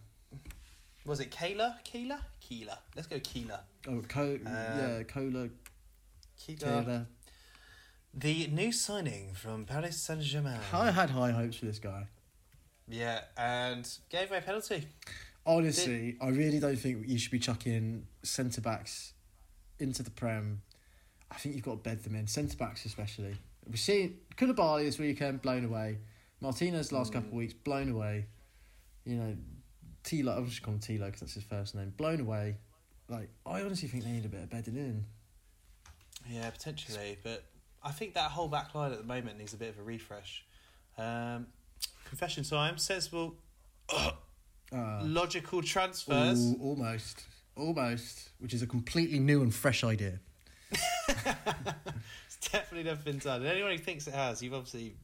[1.06, 1.82] was it Kayla?
[1.86, 2.20] Keela?
[2.48, 2.80] Keela.
[2.96, 3.62] Let's go Keela.
[3.88, 5.50] Oh, Co- Uh, yeah, Cola,
[6.40, 6.58] Keela.
[6.60, 7.08] Taylor.
[8.14, 10.60] The new signing from Paris Saint Germain.
[10.72, 12.08] I had high hopes for this guy.
[12.88, 14.88] Yeah, and gave away a penalty.
[15.46, 19.14] Honestly, I really don't think you should be chucking centre backs
[19.80, 20.62] into the Prem.
[21.30, 23.36] I think you've got to bed them in, centre backs especially.
[23.68, 25.98] We've seen Koulibaly this weekend blown away.
[26.40, 28.28] Martinez last couple of weeks blown away.
[29.06, 29.36] You know,
[30.06, 30.38] Thilo.
[30.38, 31.94] I'm just calling him Thilo because that's his first name.
[31.98, 32.58] Blown away.
[33.10, 35.06] Like I honestly think they need a bit of bedding in.
[36.30, 37.44] Yeah, potentially, but
[37.84, 40.44] I think that whole back line at the moment needs a bit of a refresh.
[40.98, 41.48] Um,
[42.06, 43.36] confession time, sensible,
[44.74, 46.40] Uh, logical transfers.
[46.44, 47.24] ooh, almost,
[47.56, 50.20] almost, which is a completely new and fresh idea.
[52.26, 53.42] It's definitely never been done.
[53.42, 54.96] And anyone who thinks it has, you've obviously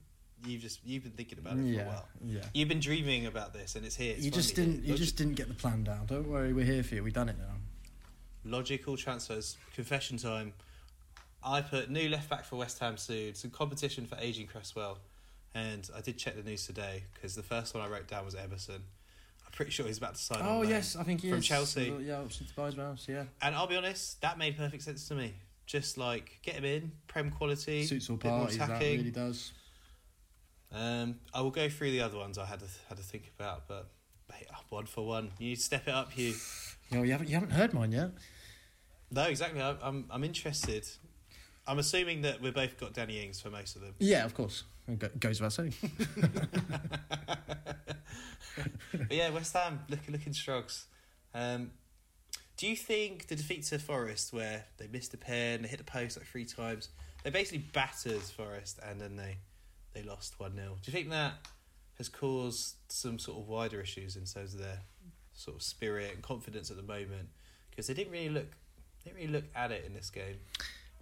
[0.46, 2.08] you've just you've been thinking about it for a while.
[2.26, 2.42] yeah.
[2.54, 4.14] You've been dreaming about this, and it's here.
[4.16, 4.84] It's you just didn't.
[4.84, 4.92] here.
[4.92, 6.06] You just didn't get the plan down.
[6.08, 7.04] Don't worry, we're here for you.
[7.04, 7.56] We've done it now.
[8.44, 9.58] logical transfers.
[9.76, 10.54] Confession time.
[11.44, 13.34] I put new left back for West Ham soon.
[13.34, 15.00] Some competition for aging Cresswell,
[15.56, 18.36] and I did check the news today because the first one I wrote down was
[18.36, 18.84] Emerson.
[19.46, 20.40] I'm pretty sure he's about to sign.
[20.44, 21.46] Oh yes, I think he From is.
[21.48, 21.94] Chelsea.
[22.02, 22.96] Yeah, option to buy as well.
[22.98, 25.34] So yeah, And I'll be honest, that made perfect sense to me.
[25.66, 28.58] Just like get him in, prem quality, suits all parties.
[28.58, 29.54] That really does.
[30.74, 33.68] Um, I will go through the other ones I had to had to think about,
[33.68, 33.90] but
[34.30, 35.32] mate, one for one.
[35.38, 36.34] You step it up, Hugh.
[36.90, 38.12] You know, you haven't you haven't heard mine yet.
[39.12, 39.62] No, exactly.
[39.62, 40.88] I, I'm I'm interested.
[41.68, 43.94] I'm assuming that we've both got Danny Ings for most of them.
[44.00, 44.64] Yeah, of course.
[44.88, 45.74] It go- goes without saying.
[48.92, 50.86] but yeah, West Ham look, looking struggles.
[51.36, 51.72] Um,
[52.58, 55.78] do you think the defeat to Forest, where they missed a pen, and they hit
[55.78, 56.90] the post like three times,
[57.24, 59.38] they basically battered Forest and then they
[59.94, 61.34] they lost one 0 Do you think that
[61.98, 64.80] has caused some sort of wider issues in terms of their
[65.34, 67.30] sort of spirit and confidence at the moment?
[67.70, 68.48] Because they didn't really look
[69.04, 70.38] didn't really look at it in this game.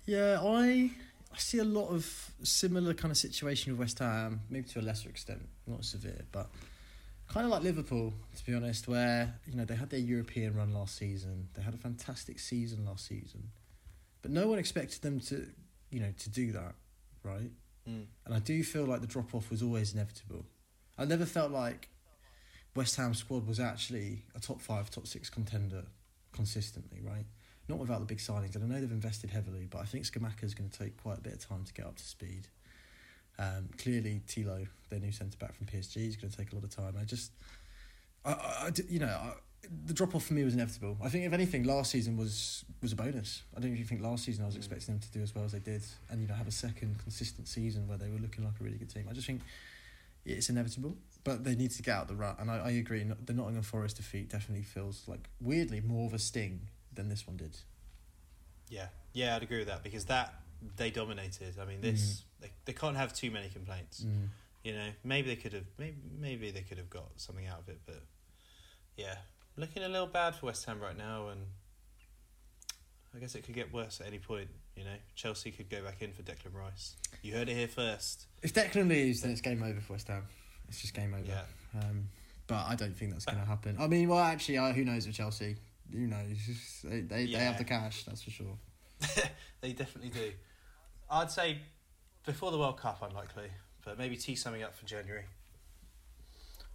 [0.06, 0.92] Yeah, I
[1.34, 4.82] I see a lot of similar kind of situation with West Ham, maybe to a
[4.82, 6.50] lesser extent, not severe, but
[7.28, 10.74] kind of like Liverpool, to be honest, where you know they had their European run
[10.74, 13.52] last season, they had a fantastic season last season,
[14.22, 15.48] but no one expected them to,
[15.92, 16.74] you know, to do that,
[17.24, 17.52] right?
[17.90, 18.06] Mm.
[18.26, 20.46] And I do feel like the drop off was always inevitable.
[20.98, 21.90] I never felt like
[22.76, 25.84] West Ham squad was actually a top five, top six contender
[26.32, 27.26] consistently, right?
[27.68, 28.56] Not without the big signings.
[28.56, 31.18] And I know they've invested heavily, but I think Scamacca is going to take quite
[31.18, 32.48] a bit of time to get up to speed.
[33.38, 36.64] Um, clearly, Thilo, their new centre back from PSG, is going to take a lot
[36.64, 36.96] of time.
[37.00, 37.32] I just,
[38.26, 39.34] I, I, you know, I,
[39.86, 40.98] the drop off for me was inevitable.
[41.04, 43.44] I think if anything, last season was was a bonus.
[43.56, 44.60] I don't even think last season I was Mm.
[44.60, 46.98] expecting them to do as well as they did, and you know have a second
[47.00, 49.08] consistent season where they were looking like a really good team.
[49.10, 49.42] I just think
[50.26, 52.38] it's inevitable, but they need to get out of the rut.
[52.40, 56.20] And I, I agree, the Nottingham Forest defeat definitely feels like weirdly more of a
[56.20, 57.58] sting than this one did.
[58.70, 60.34] Yeah, yeah, I'd agree with that because that
[60.78, 61.56] they dominated.
[61.60, 64.02] I mean, this they, they can't have too many complaints.
[64.06, 64.28] Mm.
[64.64, 67.70] You know, maybe they could have maybe maybe they could have got something out of
[67.70, 68.04] it, but
[68.98, 69.16] yeah,
[69.58, 71.42] looking a little bad for West Ham right now, and
[73.16, 74.50] I guess it could get worse at any point.
[74.76, 76.96] You know, Chelsea could go back in for Declan Rice.
[77.22, 78.28] You heard it here first.
[78.42, 80.24] If Declan leaves, then it's game over for West Ham.
[80.70, 81.24] It's just game over.
[81.28, 82.10] Yeah, Um,
[82.48, 83.76] but I don't think that's going to happen.
[83.80, 85.58] I mean, well, actually, uh, who knows with Chelsea?
[85.92, 86.38] Who knows?
[86.84, 88.58] They, they, they have the cash, that's for sure.
[89.62, 90.32] they definitely do.
[91.12, 91.60] I'd say
[92.26, 93.50] before the World Cup, unlikely,
[93.84, 95.26] but maybe tee something up for January.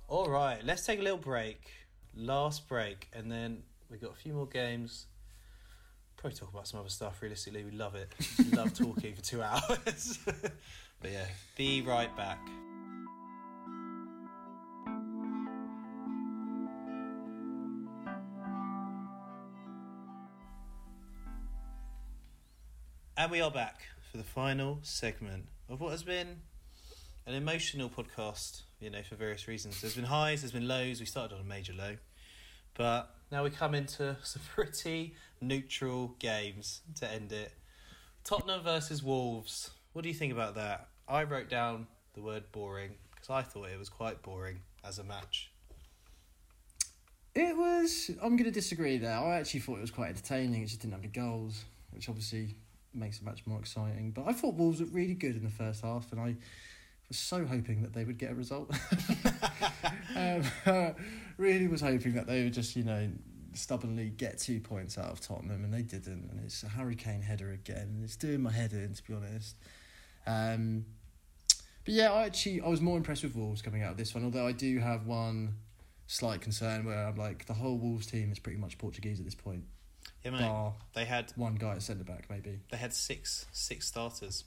[0.09, 1.63] All right, let's take a little break.
[2.17, 5.07] Last break, and then we got a few more games.
[6.17, 7.21] Probably talk about some other stuff.
[7.21, 8.13] Realistically, we love it.
[8.39, 10.19] We love talking for two hours.
[10.25, 11.27] but yeah,
[11.57, 12.39] be right back.
[23.17, 23.81] And we are back
[24.11, 26.43] for the final segment of what has been
[27.27, 29.81] an emotional podcast, you know, for various reasons.
[29.81, 31.01] There's been highs, there's been lows.
[31.01, 31.97] We started on a major low.
[32.75, 37.53] But now we come into some pretty neutral games to end it.
[38.25, 39.71] Tottenham versus Wolves.
[39.93, 40.89] What do you think about that?
[41.09, 45.05] I wrote down the word boring because I thought it was quite boring as a
[45.05, 45.51] match.
[47.35, 48.11] It was.
[48.23, 49.19] I'm going to disagree there.
[49.19, 50.63] I actually thought it was quite entertaining.
[50.63, 52.55] It just didn't have any goals, which obviously
[52.95, 54.13] makes the match more exciting.
[54.13, 56.37] But I thought Wolves were really good in the first half, and I
[57.09, 58.71] was so hoping that they would get a result.
[60.17, 60.43] um,
[61.39, 63.11] really was hoping that they would just, you know,
[63.53, 66.29] stubbornly get two points out of Tottenham, and they didn't.
[66.31, 69.15] And it's a Harry Kane header again, and it's doing my head in, to be
[69.15, 69.57] honest.
[70.27, 70.87] Um,
[71.85, 74.25] but yeah, I actually I was more impressed with Wolves coming out of this one.
[74.25, 75.57] Although I do have one
[76.07, 79.35] slight concern where I'm like the whole Wolves team is pretty much Portuguese at this
[79.35, 79.65] point,
[80.25, 80.41] Yeah, mate.
[80.41, 82.61] bar They had one guy at centre back maybe.
[82.71, 84.45] they had six six starters,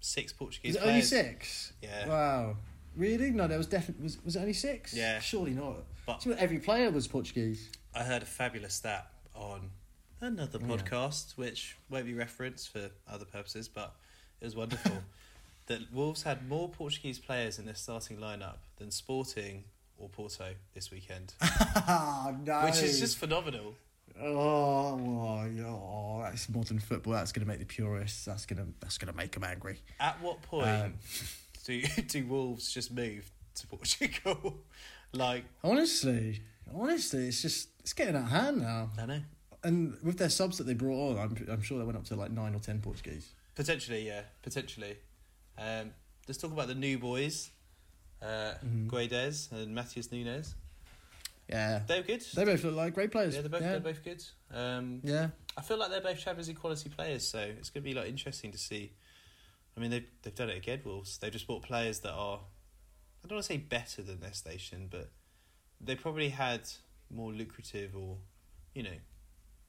[0.00, 1.08] six Portuguese Is it only players.
[1.08, 1.72] six?
[1.82, 2.08] Yeah.
[2.08, 2.56] Wow.
[2.96, 3.30] Really?
[3.30, 4.94] No, there was definitely was was it only six?
[4.94, 5.20] Yeah.
[5.20, 5.76] Surely not.
[6.06, 7.70] But- See, every player was Portuguese.
[7.94, 9.70] I heard a fabulous stat on
[10.20, 10.76] another Oh, yeah.
[10.76, 13.94] podcast, which won't be referenced for other purposes, but
[14.40, 14.92] it was wonderful.
[15.66, 19.64] that Wolves had more Portuguese players in their starting lineup than Sporting
[19.98, 21.34] or Porto this weekend,
[21.88, 22.60] no.
[22.64, 23.74] which is just phenomenal.
[24.20, 27.12] Oh, oh, yeah, oh, that's modern football.
[27.14, 28.24] That's gonna make the purists.
[28.24, 29.78] That's gonna that's gonna make them angry.
[30.00, 30.94] At what point Um,
[31.64, 34.58] do do Wolves just move to Portugal?
[35.12, 36.42] like, Honestly,
[36.74, 38.90] honestly, it's just it's getting out of hand now.
[38.98, 39.20] I know.
[39.64, 42.16] And with their subs that they brought on, I'm I'm sure they went up to
[42.16, 43.32] like nine or ten Portuguese.
[43.54, 44.96] Potentially, yeah, potentially.
[45.58, 45.92] Um,
[46.28, 47.50] let's talk about the new boys,
[48.22, 48.86] uh, Mhm.
[48.88, 50.54] Guedes and Matheus Nunes.
[51.48, 52.24] Yeah, They were good.
[52.34, 53.34] they both look like great players.
[53.36, 53.70] Yeah, they're both yeah.
[53.70, 54.24] they're both good.
[54.52, 55.28] Um, yeah.
[55.56, 58.08] I feel like they're both Champions League quality players, so it's going to be like
[58.08, 58.92] interesting to see.
[59.76, 61.18] I mean, they've they've done it again, Wolves.
[61.18, 62.40] They've just bought players that are,
[63.24, 65.10] I don't want to say better than their station, but
[65.80, 66.62] they probably had
[67.10, 68.16] more lucrative or,
[68.74, 68.96] you know,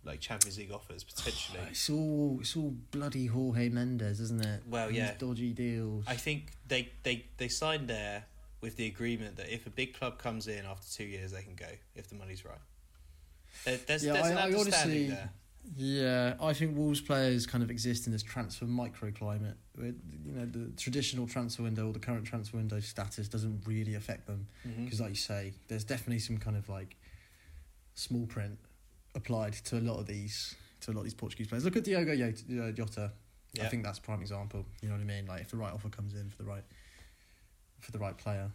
[0.04, 1.60] like Champions League offers potentially.
[1.70, 4.64] It's all it's all bloody Jorge Mendes, isn't it?
[4.68, 5.14] Well, These yeah.
[5.18, 6.06] dodgy deals.
[6.08, 8.26] I think they, they, they signed there
[8.62, 11.56] with the agreement that if a big club comes in after two years, they can
[11.56, 12.58] go if the money's right.
[13.66, 15.30] There, there's Yeah, there's I- an understanding honestly- there.
[15.76, 19.56] Yeah, I think Wolves players kind of exist in this transfer microclimate.
[19.76, 23.94] Where, you know, the traditional transfer window or the current transfer window status doesn't really
[23.96, 24.86] affect them Mm-hmm.
[24.86, 26.96] because, like you say, there's definitely some kind of like
[27.96, 28.58] small print
[29.14, 31.66] applied to a lot of these to a lot of these Portuguese players.
[31.66, 32.64] Look at Diogo Jota.
[32.68, 33.12] uh, Jota.
[33.62, 34.66] I think that's a prime example.
[34.82, 35.26] You know what I mean?
[35.26, 36.64] Like if the right offer comes in for the right
[37.88, 38.52] for the right player,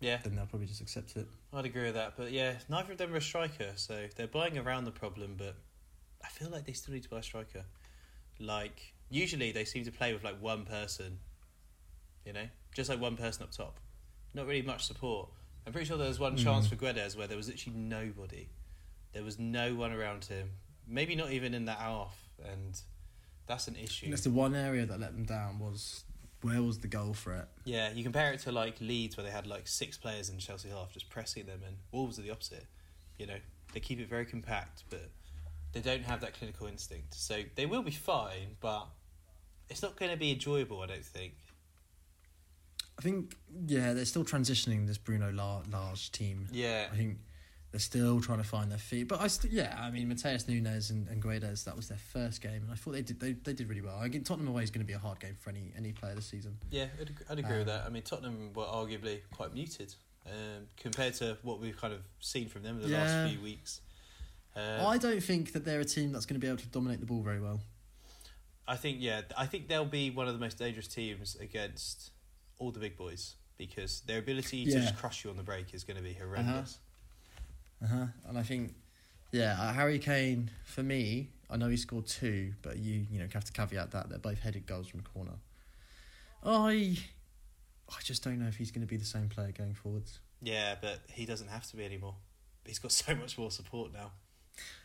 [0.00, 1.28] yeah, then they'll probably just accept it.
[1.52, 2.14] I'd agree with that.
[2.16, 5.36] But yeah, neither of them are a striker, so they're buying around the problem.
[5.38, 5.54] But
[6.24, 7.62] I feel like they still need to buy a striker.
[8.40, 11.20] Like usually they seem to play with like one person,
[12.26, 13.78] you know, just like one person up top.
[14.34, 15.28] Not really much support.
[15.64, 16.42] I'm pretty sure there was one Mm.
[16.42, 18.48] chance for Guedes where there was literally nobody.
[19.12, 20.50] There was no one around him.
[20.88, 22.80] Maybe not even in that half, and
[23.46, 24.10] that's an issue.
[24.10, 26.02] That's the one area that let them down was
[26.42, 27.48] where was the goal threat?
[27.64, 30.68] Yeah, you compare it to like Leeds where they had like six players in Chelsea
[30.68, 32.66] half just pressing them, and Wolves are the opposite.
[33.18, 33.36] You know,
[33.72, 35.08] they keep it very compact, but
[35.72, 37.14] they don't have that clinical instinct.
[37.14, 38.88] So they will be fine, but
[39.68, 40.80] it's not going to be enjoyable.
[40.82, 41.34] I don't think.
[42.98, 43.36] I think
[43.66, 46.48] yeah, they're still transitioning this Bruno La- Lage team.
[46.52, 47.18] Yeah, I think
[47.72, 49.08] they're still trying to find their feet.
[49.08, 52.40] But I st- yeah, I mean Matheus Nunes and, and Guedes, that was their first
[52.42, 53.98] game, and I thought they did they, they did really well.
[53.98, 56.14] I think Tottenham away is going to be a hard game for any any player
[56.14, 56.56] this season.
[56.70, 57.84] yeah, I'd, I'd agree with Um, that.
[57.86, 59.94] I mean, Tottenham were arguably quite muted
[60.26, 63.02] um, compared to what we've kind of seen from them in the Yeah.
[63.02, 63.80] last few weeks.
[64.54, 67.00] Um, I don't think that they're a team that's going to be able to dominate
[67.00, 67.60] the ball very well.
[68.68, 72.10] I think yeah, I think they'll be one of the most dangerous teams against
[72.58, 74.80] all the big boys because their ability to Yeah.
[74.80, 76.78] just crush you on the break is going to be horrendous.
[77.82, 78.06] Uh huh.
[78.28, 78.74] And I think
[79.32, 83.26] yeah, uh, Harry Kane for me, I know he scored two, but you you know
[83.32, 85.38] have to caveat that they're both headed goals from corner.
[86.44, 86.98] I
[87.88, 90.20] I just don't know if he's going to be the same player going forwards.
[90.42, 92.14] Yeah, but he doesn't have to be anymore.
[92.64, 94.12] He's got so much more support now.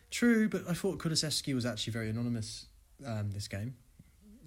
[0.09, 2.67] True, but I thought Kulusevski was actually very anonymous
[3.05, 3.75] um, this game.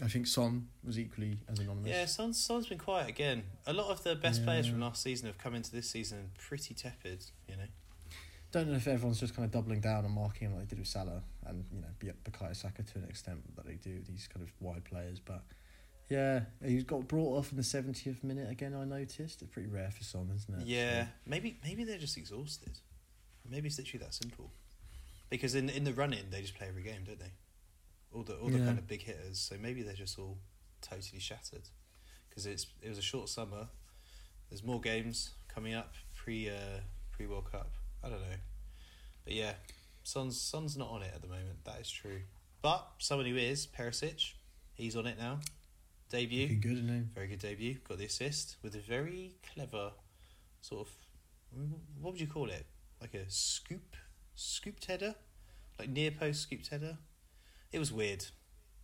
[0.02, 1.90] I think Son was equally as anonymous.
[1.90, 3.43] Yeah, Son's, Son's been quiet again.
[3.66, 6.72] A lot of the best players from last season have come into this season pretty
[6.72, 7.27] tepid.
[7.47, 7.64] You know.
[8.52, 10.78] Don't know if everyone's just kind of doubling down on marking him like they did
[10.81, 14.44] with Salah and you know Bukayo Saka to an extent that they do these kind
[14.44, 15.20] of wide players.
[15.20, 15.43] But
[16.09, 18.74] yeah, he got brought off in the seventieth minute again.
[18.74, 20.66] I noticed it's pretty rare for Son, isn't it?
[20.66, 22.78] Yeah, So- maybe maybe they're just exhausted.
[23.48, 24.51] Maybe it's literally that simple.
[25.28, 27.32] Because in in the run in they just play every game, don't they?
[28.12, 28.64] All the all the Yeah.
[28.66, 29.39] kind of big hitters.
[29.39, 30.39] So maybe they're just all
[30.82, 31.68] totally shattered.
[32.28, 33.68] Because it's it was a short summer.
[34.48, 36.81] There's more games coming up pre uh,
[37.12, 37.70] pre World Cup.
[38.02, 38.36] I don't know,
[39.24, 39.52] but yeah,
[40.02, 41.64] Son's Son's not on it at the moment.
[41.64, 42.20] That is true.
[42.62, 44.32] But someone who is Perisic,
[44.74, 45.39] he's on it now.
[46.10, 46.43] Debut.
[46.43, 47.02] looking good, he?
[47.14, 47.77] Very good debut.
[47.89, 49.93] Got the assist with a very clever
[50.60, 50.93] sort of
[52.01, 52.66] what would you call it?
[53.01, 53.97] Like a scoop,
[54.35, 55.14] scooped header,
[55.78, 56.98] like near post scooped header.
[57.72, 58.24] It was weird,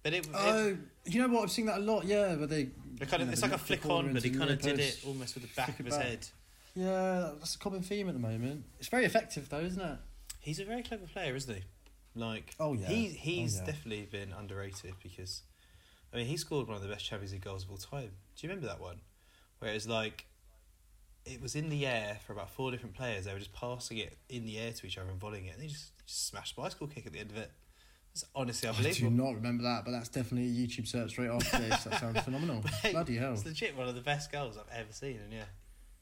[0.02, 0.26] but it.
[0.26, 1.44] it Oh, you know what?
[1.44, 2.04] I've seen that a lot.
[2.04, 2.70] Yeah, but they.
[3.00, 5.00] it kind of, it's they like a flick on, but he kind of did it
[5.06, 6.06] almost with the back of his back.
[6.06, 6.28] head.
[6.76, 8.64] Yeah, that's a common theme at the moment.
[8.78, 9.98] It's very effective though, isn't it?
[10.40, 11.62] He's a very clever player, isn't he?
[12.14, 12.86] Like, Oh, yeah.
[12.86, 13.66] he oh, he's Oh, yeah.
[13.72, 15.42] definitely been underrated because,
[16.12, 18.10] I mean, he scored one of the best Champions League goals of all time.
[18.36, 19.00] Do you remember that one?
[19.58, 20.26] Where it was like,
[21.24, 23.24] it was in the air for about four different players.
[23.24, 25.62] They were just passing it in the air to each other and volleying it, and
[25.62, 27.50] they just, just smashed a bicycle kick at the end of it.
[28.12, 29.08] It's honestly unbelievable.
[29.08, 31.84] I do not remember that, but that's definitely a YouTube search straight after this.
[31.84, 32.62] That sounds phenomenal.
[32.92, 33.32] Bloody hell.
[33.34, 35.44] It's legit one of the best goals I've ever seen, and yeah,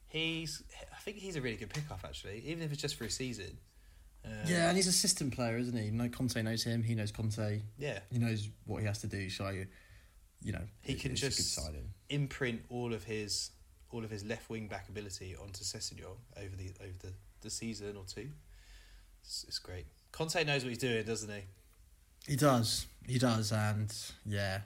[0.07, 0.63] he's.
[0.93, 3.09] I think he's a really good pick off actually, even if it's just for a
[3.09, 3.57] season.
[4.25, 5.91] Um, Yeah, and he's a system player, isn't he?
[5.91, 6.81] No, Conte knows him.
[6.83, 7.61] He knows Conte.
[7.77, 7.99] yeah.
[8.11, 9.29] He knows what he has to do.
[9.29, 9.49] So,
[10.41, 11.59] you know, He it- can just-
[12.09, 13.51] imprint all of his
[13.91, 17.95] all of his left wing back ability onto Sessegnon over the over the, the season
[17.95, 18.29] or two.
[19.23, 19.85] It's, it's great.
[20.11, 21.41] Conte knows what he's doing, doesn't he?
[22.27, 22.87] He does.
[23.07, 23.93] He does, and
[24.25, 24.61] yeah,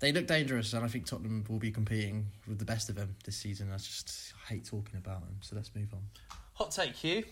[0.00, 3.16] they look dangerous, and I think Tottenham will be competing with the best of them
[3.24, 3.70] this season.
[3.72, 5.36] I just hate talking about them.
[5.40, 6.00] So let's move on.
[6.54, 7.24] Hot take, Hugh.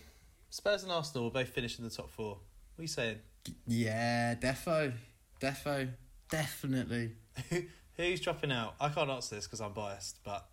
[0.49, 2.37] Spurs and Arsenal will both finish in the top four.
[2.75, 3.17] What are you saying?
[3.65, 4.93] Yeah, defo,
[5.41, 5.89] defo,
[6.29, 7.11] definitely.
[7.95, 8.75] Who's dropping out?
[8.79, 10.45] I can't answer this because I'm biased, but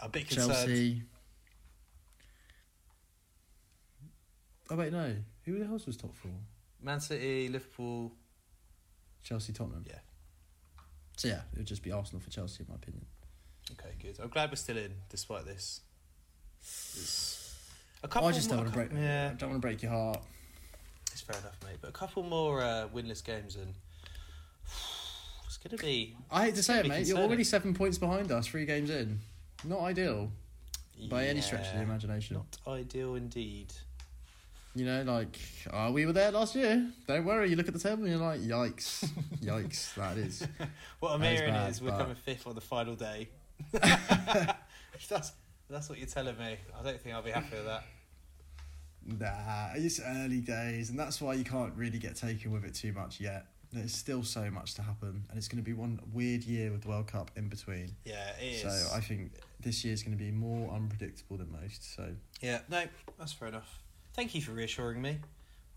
[0.00, 0.52] I'm a bit concerned.
[0.52, 1.02] Chelsea.
[4.70, 5.14] Oh wait, no.
[5.44, 6.32] Who else was top four?
[6.82, 8.12] Man City, Liverpool.
[9.22, 9.84] Chelsea, Tottenham.
[9.86, 9.98] Yeah.
[11.20, 13.04] So yeah, it would just be Arsenal for Chelsea, in my opinion.
[13.72, 14.18] Okay, good.
[14.22, 15.82] I'm glad we're still in despite this.
[16.62, 17.58] It's
[18.02, 18.88] a I just don't want to break.
[18.90, 20.22] Yeah, I don't want to break your heart.
[21.12, 21.76] It's fair enough, mate.
[21.82, 23.74] But a couple more uh, winless games and
[25.44, 27.06] it's going to be I hate to say it, mate.
[27.06, 29.18] You're already seven points behind us, three games in.
[29.62, 30.32] Not ideal
[31.10, 32.36] by any stretch of the imagination.
[32.36, 33.74] Not ideal indeed.
[34.80, 35.38] You know, like
[35.74, 36.90] oh, we were there last year.
[37.06, 37.50] Don't worry.
[37.50, 39.06] You look at the table and you're like, yikes,
[39.42, 39.94] yikes.
[39.96, 40.48] That is.
[41.00, 43.28] What I'm hearing bad, is we're but- coming fifth on the final day.
[43.72, 45.32] that's
[45.68, 46.56] that's what you're telling me.
[46.78, 47.84] I don't think I'll be happy with that.
[49.04, 52.94] Nah, it's early days, and that's why you can't really get taken with it too
[52.94, 53.48] much yet.
[53.74, 56.84] There's still so much to happen, and it's going to be one weird year with
[56.84, 57.94] the World Cup in between.
[58.06, 58.88] Yeah, it is.
[58.88, 61.94] So I think this year is going to be more unpredictable than most.
[61.94, 62.84] So yeah, no,
[63.18, 63.82] that's fair enough.
[64.20, 65.16] Thank you for reassuring me.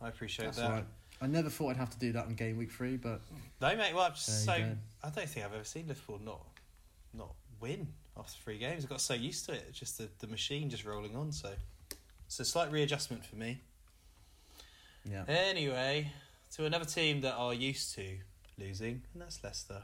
[0.01, 0.69] I appreciate that's that.
[0.69, 0.85] right.
[1.21, 3.21] I never thought I'd have to do that on game week three, but
[3.61, 3.95] No, mate.
[3.95, 4.51] Well, I'm just so.
[4.51, 6.41] I don't think I've ever seen Liverpool not
[7.13, 7.87] not win
[8.17, 8.83] after three games.
[8.83, 11.31] I got so used to it, just the, the machine just rolling on.
[11.31, 11.53] So
[12.25, 13.61] it's a slight readjustment for me.
[15.09, 15.23] yeah.
[15.25, 16.11] Anyway,
[16.57, 18.17] to another team that are used to
[18.59, 19.83] losing, and that's Leicester.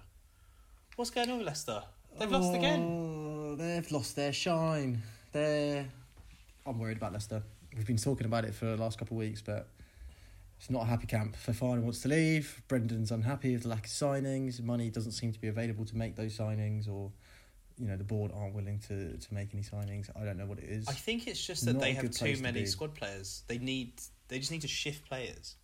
[0.98, 1.81] What's going on with Leicester?
[2.19, 2.81] They've lost again.
[2.81, 5.02] Oh, they've lost their shine.
[5.31, 5.86] They're.
[6.65, 7.41] I'm worried about Leicester.
[7.76, 9.68] We've been talking about it for the last couple of weeks, but
[10.60, 11.36] it's not a happy camp.
[11.38, 12.62] Fofana wants to leave.
[12.68, 14.62] Brendan's unhappy with the lack of signings.
[14.62, 17.12] Money doesn't seem to be available to make those signings, or
[17.78, 20.10] you know the board aren't willing to to make any signings.
[20.20, 20.88] I don't know what it is.
[20.88, 23.44] I think it's just that Not they have too place to many squad players.
[23.48, 23.94] They need.
[24.28, 25.56] They just need to shift players.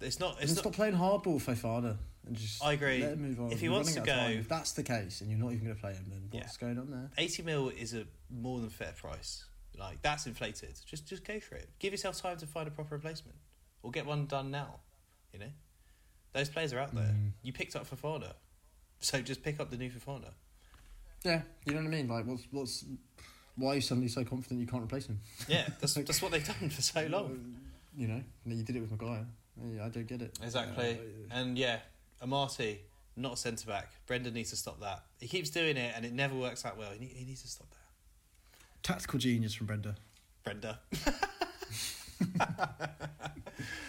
[0.00, 0.36] It's not.
[0.40, 0.72] It's stop not.
[0.74, 1.96] playing hardball, Fofana,
[2.26, 3.00] and just I agree.
[3.00, 3.52] Let him move on.
[3.52, 4.32] If he We're wants to of time.
[4.34, 6.40] go- if that's the case, and you're not even going to play him, then Yeah.
[6.40, 7.10] what's going on there?
[7.16, 9.44] Eighty mil is a more than fair price.
[9.78, 10.74] Like that's inflated.
[10.86, 11.68] Just just go for it.
[11.78, 13.36] Give yourself time to find a proper replacement,
[13.82, 14.80] or get one done now.
[15.32, 15.50] You know,
[16.32, 17.04] those players are out there.
[17.04, 17.30] Mm.
[17.42, 18.32] You picked up Fofana,
[19.00, 20.30] so just pick up the new Fofana.
[21.24, 22.08] Yeah, you know what I mean.
[22.08, 22.84] Like, what's what's
[23.56, 25.20] why are you suddenly so confident you can't replace him?
[25.48, 27.56] Yeah, that's that's what they've done for so long.
[27.96, 29.26] You know, you did it with Maguire.
[29.72, 30.36] Yeah, I don't get it.
[30.42, 30.98] Exactly.
[31.30, 31.78] Uh, And yeah,
[32.22, 32.78] Amartey,
[33.16, 33.88] not a centre back.
[34.06, 35.04] Brendan needs to stop that.
[35.20, 36.90] He keeps doing it, and it never works out well.
[36.98, 37.73] He, he needs to stop that.
[38.84, 39.96] Tactical genius from Brenda.
[40.44, 40.78] Brenda.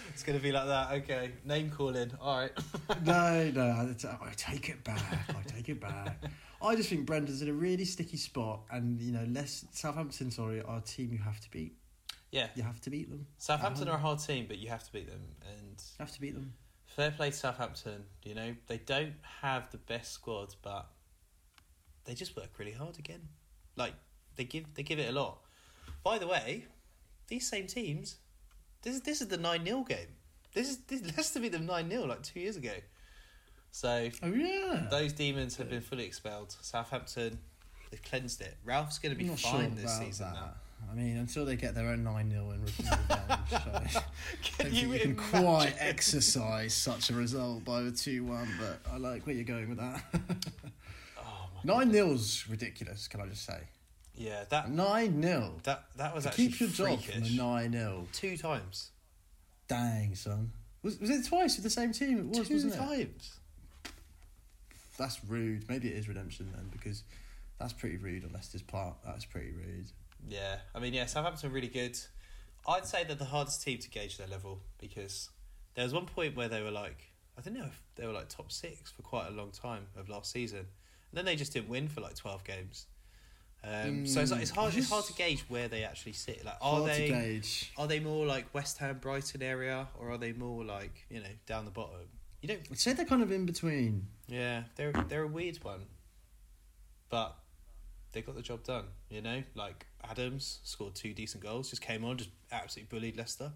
[0.10, 0.92] it's going to be like that.
[0.94, 2.12] Okay, name calling.
[2.20, 2.52] All right.
[3.06, 5.02] no, no, I, take it back.
[5.30, 6.24] I take it back.
[6.62, 10.32] I just think Brenda's in a really sticky spot, and you know, less Southampton.
[10.32, 11.76] Sorry, are a team you have to beat.
[12.32, 13.28] Yeah, You have to beat them.
[13.38, 15.22] Southampton are a hard team, but you have to beat them.
[15.48, 16.54] And You have to beat them.
[16.86, 18.04] fair play to Southampton.
[18.24, 20.88] You know they don't have the best squad, but
[22.06, 23.22] they just work really hard again.
[23.78, 23.94] Like
[24.36, 25.38] they give they give it a lot.
[26.03, 26.66] By the way,
[27.28, 28.18] these same teams,
[28.82, 30.07] this is this is the nine 0 game.
[30.53, 32.74] This is this Leicester beat them nine 0 like two years ago.
[33.72, 34.88] So Oh yeah.
[34.90, 36.56] those demons have been fully expelled.
[36.62, 37.40] Southampton,
[37.91, 38.56] they've cleansed it.
[38.64, 40.34] Ralph's going to be fine sure this season that.
[40.36, 40.52] now.
[40.91, 44.02] I mean, until they get their own 9 0 and revenge, so
[44.44, 48.98] Can you you can quite exercise such a result by the 2 1, but I
[48.98, 50.03] like where you're going with that.
[51.18, 53.57] Oh my 9 0's ridiculous, can I just say?
[54.18, 55.54] Yeah, that 9 0.
[55.64, 57.32] that that was actually keep your job from freakish.
[57.32, 58.08] the 9 0.
[58.14, 58.92] Two times.
[59.68, 60.52] Dang, son.
[60.84, 62.20] Was, was it twice with the same team?
[62.20, 62.78] It was, Two wasn't it?
[62.78, 63.40] times.
[64.98, 65.68] That's rude.
[65.68, 67.04] Maybe it is redemption then, because
[67.60, 68.96] that's pretty rude on Leicester's part.
[69.06, 69.88] That's pretty rude.
[70.28, 71.98] Yeah, I mean, yeah, Southampton really good.
[72.68, 75.30] I'd say they're the hardest team to gauge their level because
[75.76, 78.30] there was one point where they were like, I don't know if they were like
[78.30, 80.68] top six for quite a long time of last season, and
[81.14, 82.86] then they just didn't win for like twelve games.
[83.68, 84.76] Um, so it's like, it's hard.
[84.76, 86.46] It's hard to gauge where they actually sit.
[86.46, 87.42] Like, are Hard they
[87.78, 91.30] are they more like West Ham, Brighton area, or are they more like you know
[91.48, 92.02] down the bottom?
[92.42, 92.62] You don't.
[92.70, 94.08] I'd say they're kind of in between.
[94.28, 95.86] Yeah, they're they're a weird one,
[97.10, 97.36] but
[98.12, 98.86] they got the job done.
[99.10, 103.52] You know, like Adams scored two decent goals, just came on, just absolutely bullied Leicester.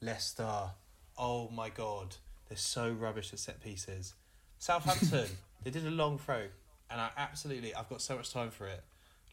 [0.00, 0.70] Leicester,
[1.16, 2.16] oh my god,
[2.48, 4.14] they're so rubbish at set pieces.
[4.58, 5.28] Southampton,
[5.62, 6.46] they did a long throw,
[6.90, 8.82] and I absolutely, I've got so much time for it.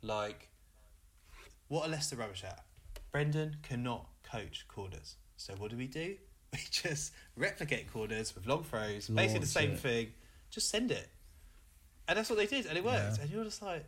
[0.02, 0.49] Like,
[1.68, 2.64] what are Leicester rubbish at?
[3.11, 5.15] Brendan cannot coach corners.
[5.38, 6.15] So what do we do?
[6.53, 9.80] We just replicate corners with long throws, basically the same it.
[9.80, 10.07] thing.
[10.49, 11.07] Just send it,
[12.10, 13.15] and that's what they did, and it worked.
[13.15, 13.22] Yeah.
[13.22, 13.86] And you're just like,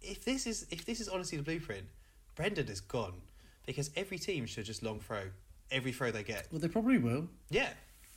[0.00, 1.86] if this is if this is honestly the blueprint,
[2.34, 3.22] Brendan is gone
[3.66, 5.26] because every team should just long throw
[5.70, 6.48] every throw they get.
[6.50, 7.28] Well, they probably will.
[7.50, 7.68] Yeah,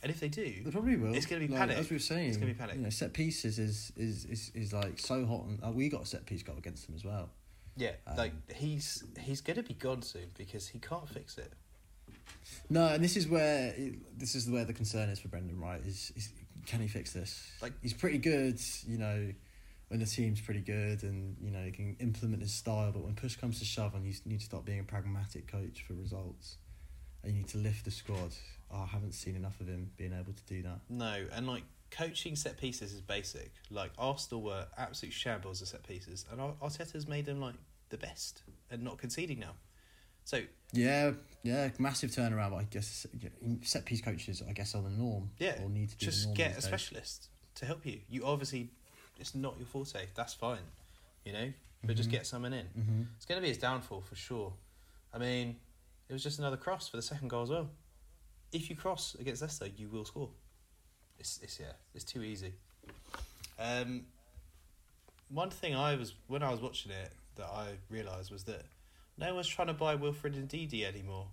[0.02, 1.14] and if they do, They probably will.
[1.14, 1.78] It's gonna be Like, panic.
[1.78, 2.76] As we were saying, It's gonna be panic.
[2.76, 6.02] You know, set pieces is is is, is like so hot, and uh, we got
[6.02, 7.30] a set piece goal against them as well.
[7.76, 11.52] yeah, Um, like he's he's gonna be gone soon because he can't fix it.
[12.70, 15.58] No, and this is where it, this is where the concern is for Brendan.
[15.60, 15.80] Right?
[15.84, 16.32] Is, is
[16.66, 17.50] can he fix this?
[17.62, 19.32] Like- he's pretty good, you know,
[19.88, 22.92] when the team's pretty good, and you know he can implement his style.
[22.92, 25.82] But when push comes to shove, and you need to start being a pragmatic coach
[25.86, 26.56] for results,
[27.22, 28.32] and you need to lift the squad.
[28.72, 30.80] I haven't seen enough of him being able to do that.
[30.88, 33.50] No, and like coaching set pieces is basic.
[33.70, 37.54] Like Arsenal were absolute shambles of set pieces, and Ar- Arteta's made them like
[37.90, 39.52] the best and not conceding now.
[40.24, 40.42] So
[40.72, 41.12] Yeah,
[41.42, 42.54] yeah, massive turnaround.
[42.54, 43.06] I guess
[43.62, 45.30] set piece coaches, I guess, are the norm.
[45.38, 46.64] Yeah, or need to just get a days.
[46.64, 48.00] specialist to help you.
[48.10, 48.68] You obviously
[49.18, 50.06] it's not your forte.
[50.14, 50.58] That's fine,
[51.24, 51.52] you know.
[51.84, 52.12] But just Mhm.
[52.12, 52.66] get someone in.
[52.76, 53.06] Mhm.
[53.16, 54.52] It's going to be his downfall for sure.
[55.14, 55.56] I mean,
[56.08, 57.70] it was just another cross for the second goal as well.
[58.52, 60.30] If you cross against Leicester, you will score.
[61.18, 62.52] It's, it's yeah, it's too easy.
[63.58, 64.06] Um,
[65.28, 68.62] one thing I was when I was watching it that I realised was that
[69.18, 71.26] no one's trying to buy Wilfred Ndidi anymore.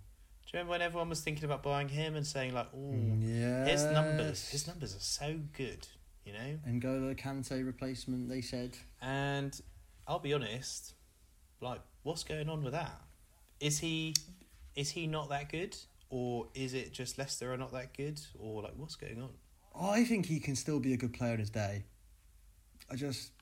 [0.44, 3.64] Do you remember when everyone was thinking about buying him and saying like, "Oh, Yeah.
[3.64, 5.86] his numbers, his numbers are so good,"
[6.24, 6.58] you know?
[6.68, 8.28] N'Golo Kante replacement.
[8.28, 8.76] They said.
[9.00, 9.58] And
[10.06, 10.94] I'll be honest,
[11.60, 13.00] like, what's going on with that?
[13.60, 14.14] Is he
[14.74, 15.76] is he not that good?
[16.08, 18.20] Or is it just Leicester are not that good?
[18.38, 19.30] Or like what's going on?
[19.78, 21.84] I think he can still be a good player in his day.
[22.90, 23.32] I just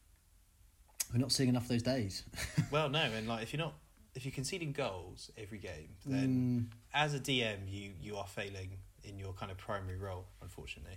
[1.12, 2.24] we're not seeing enough of those days.
[2.70, 3.74] well no, and like if you're not
[4.14, 8.78] if you're conceding goals every game, then Mm, as a DM you, you are failing
[9.02, 10.96] in your kind of primary role, unfortunately.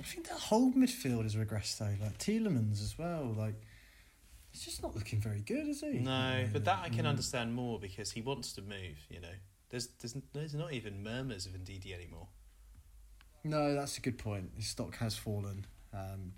[0.00, 1.94] I think the whole midfield has regressed though.
[2.02, 3.34] Like Tielemans as well.
[3.36, 3.60] Like
[4.50, 5.98] he's just not looking very good, is he?
[5.98, 7.08] No, but that I can Mm.
[7.10, 9.28] understand more because he wants to move, you know.
[9.72, 12.28] There's there's there's not even murmurs of Ndidi anymore.
[13.42, 14.50] No, that's a good point.
[14.54, 15.64] His stock has fallen.
[15.92, 16.34] Um,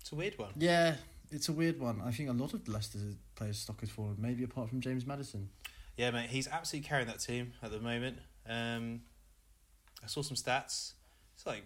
[0.00, 0.52] It's a weird one.
[0.56, 0.96] yeah,
[1.32, 2.00] it's a weird one.
[2.04, 2.98] I think a lot of Leicester
[3.34, 4.16] players' stock has fallen.
[4.18, 5.48] Maybe apart from James Maddison.
[5.96, 8.18] Yeah, mate, he's absolutely carrying that team at the moment.
[8.48, 9.00] Um,
[10.02, 10.92] I saw some stats.
[11.34, 11.64] It's like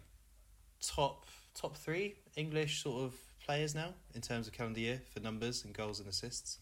[0.81, 3.15] top top three English sort of
[3.45, 6.59] players now in terms of calendar year for numbers and goals and assists.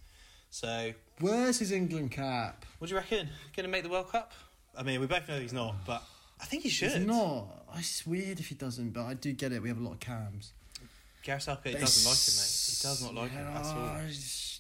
[0.55, 2.65] So, Where's his England cap?
[2.79, 3.29] what do you reckon?
[3.57, 4.33] Going to make the World Cup?
[4.79, 6.01] I mean, we both know he's not, but
[6.41, 6.93] I think he should.
[6.93, 7.47] He's not.
[7.77, 9.61] It's weird if he doesn't, but I do get it.
[9.61, 10.53] We have a lot of cams.
[11.25, 12.71] Gareth Southgate doesn't like him, mate.
[12.71, 13.79] He does not like him at all.
[13.97, 14.13] I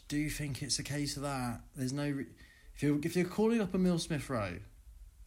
[0.08, 1.60] do think it's a case of that.
[1.76, 2.10] There's no.
[2.10, 2.26] Re-
[2.74, 4.58] if you're if you're calling up Emile Smith Rowe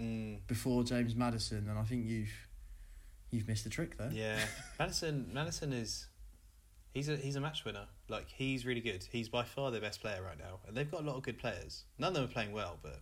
[0.02, 2.34] Mm, before James Maddison, then I think you've
[3.32, 4.12] you've missed the trick there.
[4.14, 4.38] yeah,
[4.80, 5.30] Maddison.
[5.34, 6.08] Maddison is
[6.94, 7.86] he's a he's a match winner.
[8.10, 9.06] Like he's really good.
[9.12, 11.38] He's by far their best player right now, and they've got a lot of good
[11.38, 11.84] players.
[11.98, 13.02] None of them are playing well, but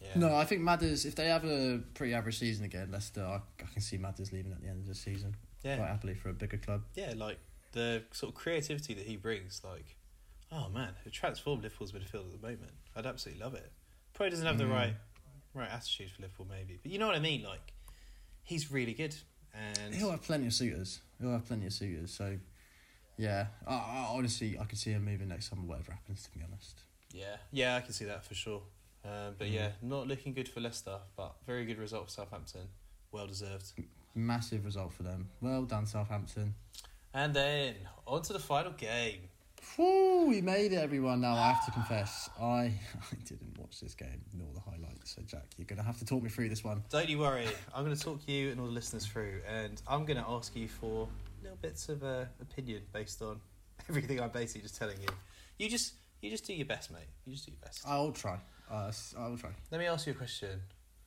[0.00, 0.16] yeah.
[0.16, 1.04] No, I think Madders.
[1.04, 4.52] If they have a pretty average season again, Leicester, I, I can see Madders leaving
[4.52, 6.82] at the end of the season yeah, quite happily for a bigger club.
[6.94, 7.38] yeah, like
[7.72, 9.60] the sort of creativity that he brings.
[9.64, 9.96] Like,
[10.52, 12.72] oh man, it transformed Liverpool's midfield at the moment.
[12.94, 13.72] I'd absolutely love it.
[14.14, 14.72] Probably doesn't have the Mm.
[14.72, 14.94] right
[15.54, 17.42] right attitude for Liverpool, maybe, but you know what I mean.
[17.42, 17.72] Like,
[18.44, 19.16] he's really good,
[19.58, 21.00] and He'll have plenty of suitors.
[21.20, 22.12] He'll have plenty of suitors.
[22.12, 22.36] So,
[23.16, 26.22] yeah, I, I, honestly, I could see him moving next summer, whatever happens.
[26.24, 26.80] To be honest.
[27.12, 28.62] Yeah, yeah, I can see that for sure.
[29.04, 29.52] Um, but Mm.
[29.54, 32.68] yeah, not looking good for Leicester, but very good result for Southampton.
[33.12, 33.72] Well deserved.
[34.14, 35.28] Massive result for them.
[35.40, 36.54] Well done, Southampton.
[37.14, 37.74] And then
[38.06, 39.20] on to the final game.
[39.76, 41.20] Whew, we made it, everyone.
[41.20, 42.44] Now I have to confess, I,
[43.12, 45.14] I didn't watch this game nor the highlights.
[45.14, 46.82] So Jack, you're gonna have to talk me through this one.
[46.90, 50.04] Don't you worry, I'm going to talk you and all the listeners through, and I'm
[50.04, 51.08] going to ask you for
[51.42, 53.40] little bits of uh, opinion based on
[53.88, 55.08] everything I'm basically just telling you.
[55.58, 57.02] You just you just do your best, mate.
[57.26, 57.82] You just do your best.
[57.86, 58.38] I'll try.
[58.70, 59.50] Uh, I will try.
[59.70, 60.60] Let me ask you a question.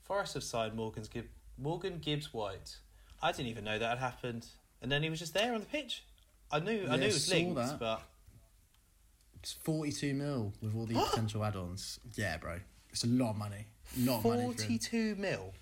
[0.03, 2.77] Forest have signed Morgan's Gib- Morgan Gibbs White.
[3.21, 4.45] I didn't even know that had happened,
[4.81, 6.03] and then he was just there on the pitch.
[6.51, 7.79] I knew I Yeah, knew it was linked, that.
[7.79, 8.01] but
[9.41, 11.99] It's 42 mil with all the potential add-ons.
[12.15, 12.59] Yeah, bro.
[12.91, 13.65] It's a lot of money.
[13.97, 14.53] A lot of money for him.
[14.53, 15.53] forty-two mil.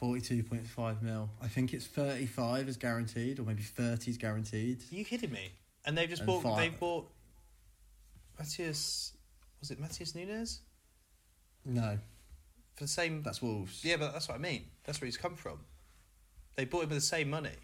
[0.00, 1.30] 42.5 mil.
[1.42, 4.82] I think it's 35 is guaranteed, or maybe 30 is guaranteed.
[4.92, 5.52] Are you kidding me?
[5.86, 6.42] And they've just And bought.
[6.42, 7.10] five- They bought.
[8.38, 9.14] Matthias,
[9.60, 10.60] was it Matthias Nunes
[11.64, 11.98] No,
[12.74, 13.22] for the same?
[13.22, 13.82] that's Wolves.
[13.82, 14.66] Yeah, but that's what I mean.
[14.84, 15.60] That's where he's come from.
[16.56, 17.56] They bought him with the same money.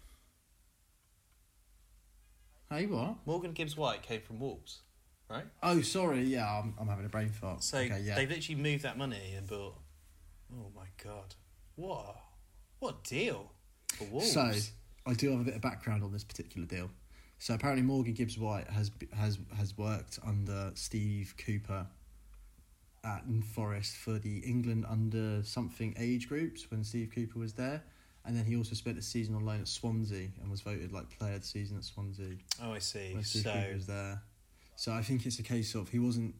[2.71, 3.17] Hey, what?
[3.27, 4.79] Morgan Gibbs White came from Wolves,
[5.29, 5.45] right?
[5.61, 6.23] Oh, sorry.
[6.23, 7.63] Yeah, I'm, I'm having a brain fart.
[7.63, 8.15] So okay, yeah.
[8.15, 9.75] they've literally moved that money and bought.
[10.53, 11.35] Oh my god!
[11.75, 11.99] What?
[12.15, 12.19] a-
[12.79, 13.51] What a deal
[13.93, 14.31] for Wolves?
[14.33, 14.51] So,
[15.05, 16.89] I do have a bit of background on this particular deal.
[17.39, 21.87] So apparently Morgan Gibbs White has has has worked under Steve Cooper
[23.03, 23.23] at
[23.53, 27.83] Forest for the England under something age groups when Steve Cooper was there,
[28.25, 31.09] and then he also spent a season on loan at Swansea and was voted like
[31.17, 33.13] player of the season at Swansea oh, I see.
[33.13, 34.21] when Steve So Cooper was there.
[34.75, 36.35] So I think it's a case of he wasn't.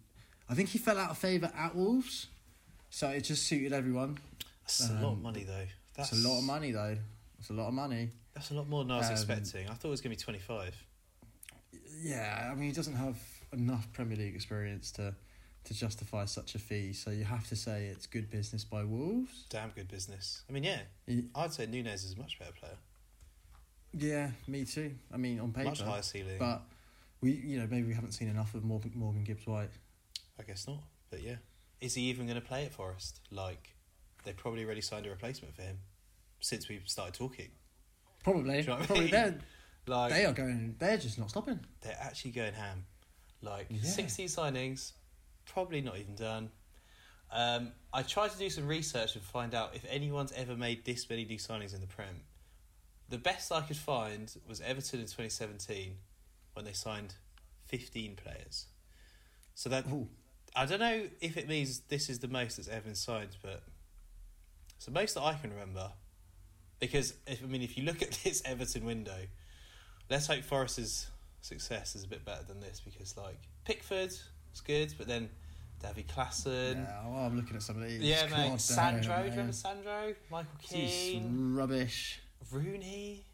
[0.49, 2.27] I think he fell out of favour at Wolves,
[2.89, 4.18] so it just suited everyone.
[4.64, 5.65] that's a lot of um, money, though.
[5.95, 6.97] That's That's a lot of money though.
[7.39, 8.10] It's a lot of money.
[8.34, 9.68] That's a lot more than I was Um, expecting.
[9.69, 10.76] I thought it was going to be twenty-five.
[12.01, 13.18] Yeah, I mean, he doesn't have
[13.51, 15.14] enough Premier League experience to
[15.65, 16.91] to justify such a fee.
[16.93, 19.45] So you have to say it's good business by Wolves.
[19.49, 20.41] Damn good business.
[20.49, 20.80] I mean, yeah,
[21.35, 22.76] I'd say Nunes is a much better player,
[23.93, 24.91] Yeah, me too.
[25.14, 26.38] I mean, on paper, much higher ceiling.
[26.39, 26.64] but
[27.24, 29.70] we, you know, maybe we haven't seen enough of Morgan, Morgan Gibbs White.
[30.40, 30.84] I guess not.
[31.10, 31.36] But yeah,
[31.80, 33.22] is he even going to play at Forest?
[33.32, 33.76] Like,
[34.26, 35.78] they probably already signed a replacement for him
[36.41, 37.50] since we've started talking.
[38.24, 39.12] Probably, you know I probably mean?
[39.12, 39.40] they're
[39.86, 40.76] Like, they are going.
[40.80, 41.60] They're just not stopping.
[41.82, 42.86] they're actually going ham.
[43.41, 43.82] Like Yeah.
[43.82, 44.94] 16 signings,
[45.45, 46.52] probably not even done.
[47.32, 51.10] Um, I tried to do some research and find out if anyone's ever made this
[51.10, 52.22] many new signings in the Prem.
[53.10, 55.95] The best I could find was Everton in 2017
[56.54, 57.16] when they signed
[57.68, 58.68] 15 players.
[59.56, 60.08] So that Ooh.
[60.56, 63.64] I don't know if it means this is the most that's ever been signed, but
[64.76, 65.92] it's the most that I can remember.
[66.80, 69.18] Because if I mean, if you look at this Everton window,
[70.10, 71.08] let's hope Forest's
[71.42, 72.82] success is a bit better than this.
[72.84, 74.12] Because like Pickford
[74.52, 75.30] was good, but then
[75.82, 78.02] Davy Klaassen, Yeah, well, I'm looking at some of these.
[78.02, 79.18] yeah, God mate, Sandro.
[79.18, 80.14] Do you remember Sandro?
[80.32, 82.20] Michael Keane, rubbish.
[82.52, 83.26] Rooney.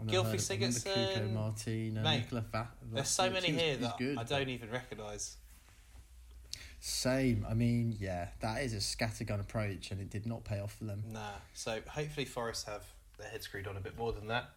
[0.00, 1.32] I've never Gylfi heard of- Sigurdsson.
[1.32, 5.36] Martina, Mate, Nicola Va- There's so many here that good, I don't even recognise.
[6.80, 7.46] Same.
[7.48, 10.84] I mean, yeah, that is a scattergun approach, and it did not pay off for
[10.84, 11.04] them.
[11.12, 11.32] Nah.
[11.52, 12.84] So hopefully Forest have
[13.18, 14.50] their head screwed on a bit more than that.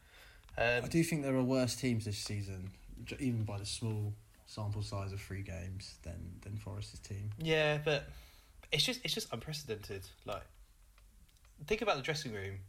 [0.58, 2.72] Um, I do think there are worse teams this season,
[3.20, 4.14] even by the small
[4.46, 7.32] sample size of three games, than than Forest's team.
[7.40, 8.08] Yeah, but
[8.72, 10.08] it's just it's just unprecedented.
[10.26, 10.44] Like,
[11.68, 12.60] think about the dressing room.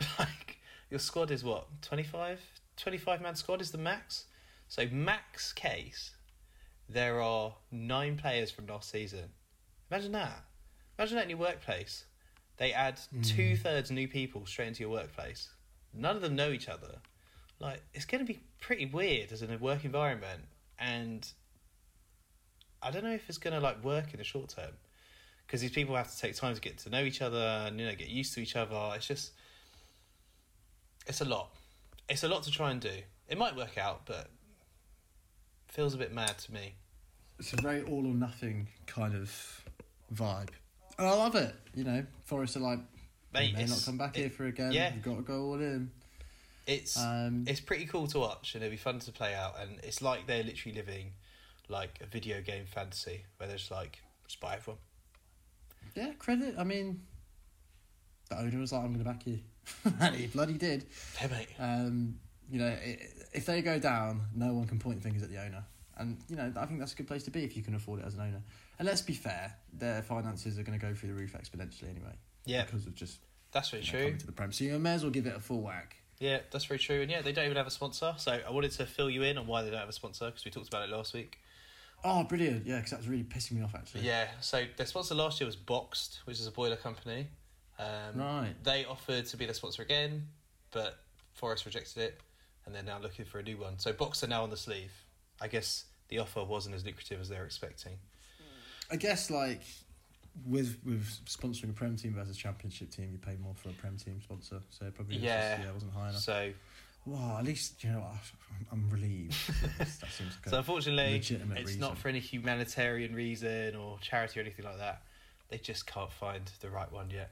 [0.18, 0.55] like,
[0.90, 2.40] your squad is what 25?
[2.76, 4.26] 25 man squad is the max.
[4.68, 6.14] So max case,
[6.88, 9.30] there are nine players from last season.
[9.90, 10.44] Imagine that.
[10.98, 12.04] Imagine that in your workplace.
[12.58, 13.26] They add Mm.
[13.26, 15.50] two thirds new people straight into your workplace.
[15.92, 17.00] None of them know each other.
[17.58, 20.42] Like it's going to be pretty weird as in a work environment,
[20.78, 21.26] and
[22.82, 24.72] I don't know if it's going to like work in the short term
[25.46, 27.86] because these people have to take time to get to know each other and you
[27.86, 28.92] know get used to each other.
[28.94, 29.32] It's just
[31.06, 31.50] it's a lot.
[32.08, 32.90] It's a lot to try and do.
[33.28, 34.30] It might work out, but
[35.68, 36.74] feels a bit mad to me.
[37.38, 39.64] It's a very all or nothing kind of
[40.14, 40.48] vibe.
[40.98, 41.54] And I love it.
[41.74, 42.78] You know, Forest are like,
[43.34, 44.72] Mate, may not come back it- here for again.
[44.72, 44.92] yeah.
[44.94, 45.90] We've got to go all in.
[46.66, 49.78] It's Um, it's pretty cool to watch and it'll be fun to play out and
[49.84, 51.12] it's like they're literally living
[51.68, 54.80] like a video game fantasy where there's like just buy everyone.
[55.94, 56.54] yeah, credit.
[56.58, 57.02] I mean,
[58.30, 59.38] the owner was like, I'm going to back you.
[60.00, 60.86] and he bloody did.
[61.16, 61.48] Hey mate.
[61.58, 62.18] Um,
[62.50, 62.98] you know, i
[63.32, 65.64] if they go down, no one can point fingers at the owner.
[65.98, 68.00] And, you know, I think that's a good place to be if you can afford
[68.00, 68.42] it as an owner.
[68.78, 72.14] And let's be fair, their finances are going to go through the roof exponentially anyway.
[72.44, 73.18] Yeah, Because of just
[73.52, 74.04] that's very you know, true.
[74.06, 74.52] coming to the Prem.
[74.52, 75.96] So you may as well give it a full whack.
[76.18, 77.02] Yeah, that's very true.
[77.02, 78.14] And yeah, they don't even have a sponsor.
[78.18, 80.44] So I wanted to fill you in on why they don't have a sponsor because
[80.44, 81.38] we talked about it last week.
[82.04, 82.66] Oh, brilliant.
[82.66, 84.02] Yeah, because that was really pissing me off, actually.
[84.02, 87.28] Yeah, so their sponsor last year was Boxed, which is a boiler company.
[87.78, 87.86] Um,
[88.20, 88.54] Right.
[88.64, 90.28] They offered to be their sponsor again,
[90.70, 90.98] but
[91.34, 92.20] Forest rejected it,
[92.64, 93.78] and they're now looking for a new one.
[93.78, 94.92] So Boxed are now on the sleeve.
[95.40, 97.92] I guess the offer wasn't as lucrative as they were expecting.
[98.90, 99.62] I guess, like,
[100.46, 103.72] with with sponsoring a Prem team versus a Championship team, you pay more for a
[103.72, 104.60] Prem team sponsor.
[104.70, 105.50] So it probably was Yeah.
[105.56, 106.20] just, yeah, it wasn't high enough.
[106.22, 106.52] So,
[107.04, 108.14] Well, at least, you know, what,
[108.50, 109.34] I'm, I'm relieved.
[109.78, 111.80] that seems like so a unfortunately, legitimate it's reason.
[111.80, 115.02] not for any humanitarian reason or charity or anything like that.
[115.48, 117.30] They just can't find the right one yet.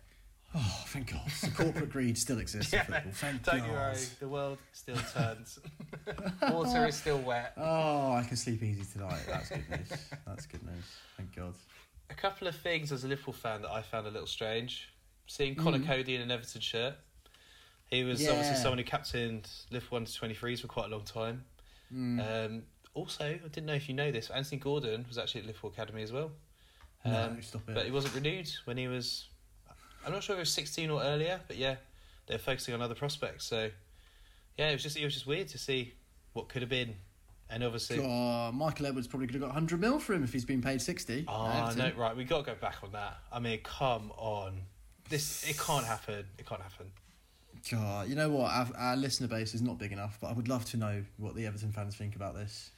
[0.57, 1.29] Oh, thank God.
[1.43, 3.13] The corporate greed still exists in football.
[3.13, 3.67] Thank Don't God.
[3.67, 5.59] you worry, the world still turns.
[6.49, 7.55] Water is still wet.
[7.57, 9.21] Oh, I can sleep easy tonight.
[9.29, 9.89] That's good news.
[10.27, 10.85] That's good news.
[11.17, 11.55] Thank God.
[12.11, 14.91] A couple of things as a Liverpool fan that I found a little strange.
[15.27, 15.87] Seeing Conor Mm.
[15.87, 16.95] Coady in an Everton shirt.
[17.87, 18.31] He was Yeah.
[18.31, 21.45] obviously someone who captained Liverpool under 23s for quite a long time.
[21.93, 22.47] Mm.
[22.47, 22.63] Um,
[22.95, 26.03] also, I didn't know if you know this, Anthony Gordon was actually at Liverpool Academy
[26.03, 26.31] as well.
[27.05, 27.75] Um, no, stop it.
[27.75, 29.27] But he wasn't renewed when he was.
[30.05, 31.77] I'm not sure if it was 16 or earlier, but yeah,
[32.27, 33.45] they're focusing on other prospects.
[33.47, 33.71] So,
[34.59, 35.95] yeah, it was just it was just weird to see
[36.33, 36.95] what could have been,
[37.51, 37.99] and obviously.
[37.99, 40.63] God, uh, Michael Edwards probably could have got 100 mil for him if he's been
[40.63, 41.25] paid 60.
[41.29, 41.93] Oh no!
[41.97, 43.19] Right, we got to go back on that.
[43.33, 44.61] I mean, come on,
[45.09, 46.25] this it can't happen.
[46.39, 46.91] It can't happen.
[47.71, 48.51] God, you know what?
[48.51, 51.35] Our, our listener base is not big enough, but I would love to know what
[51.35, 52.71] the Everton fans think about this.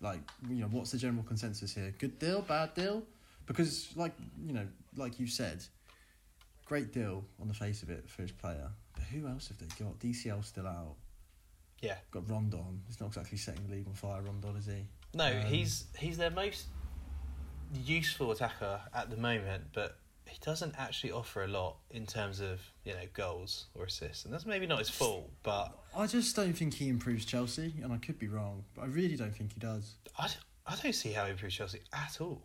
[0.00, 1.92] Like, you know, what's the general consensus here?
[1.98, 3.02] Good deal, bad deal?
[3.46, 4.12] Because, like,
[4.46, 5.64] you know, like you said,
[6.68, 8.68] great deal on the face of it for his player.
[8.94, 9.98] But who else have they got?
[9.98, 10.94] DCL still out.
[11.80, 11.96] Yeah.
[12.10, 12.82] Got Rondon.
[12.86, 14.84] He's not exactly setting the league on fire, Rondon, is he?
[15.14, 16.66] No, Um, he's he's their most
[17.84, 22.60] useful attacker at the moment, but he doesn't actually offer a lot in terms of
[22.84, 25.30] you know goals or assists, and that's maybe not his fault.
[25.42, 28.86] But I just don't think he improves Chelsea, and I could be wrong, but I
[28.86, 29.94] really don't think he does.
[30.18, 30.28] I
[30.66, 32.42] I don't see how he improves Chelsea at all.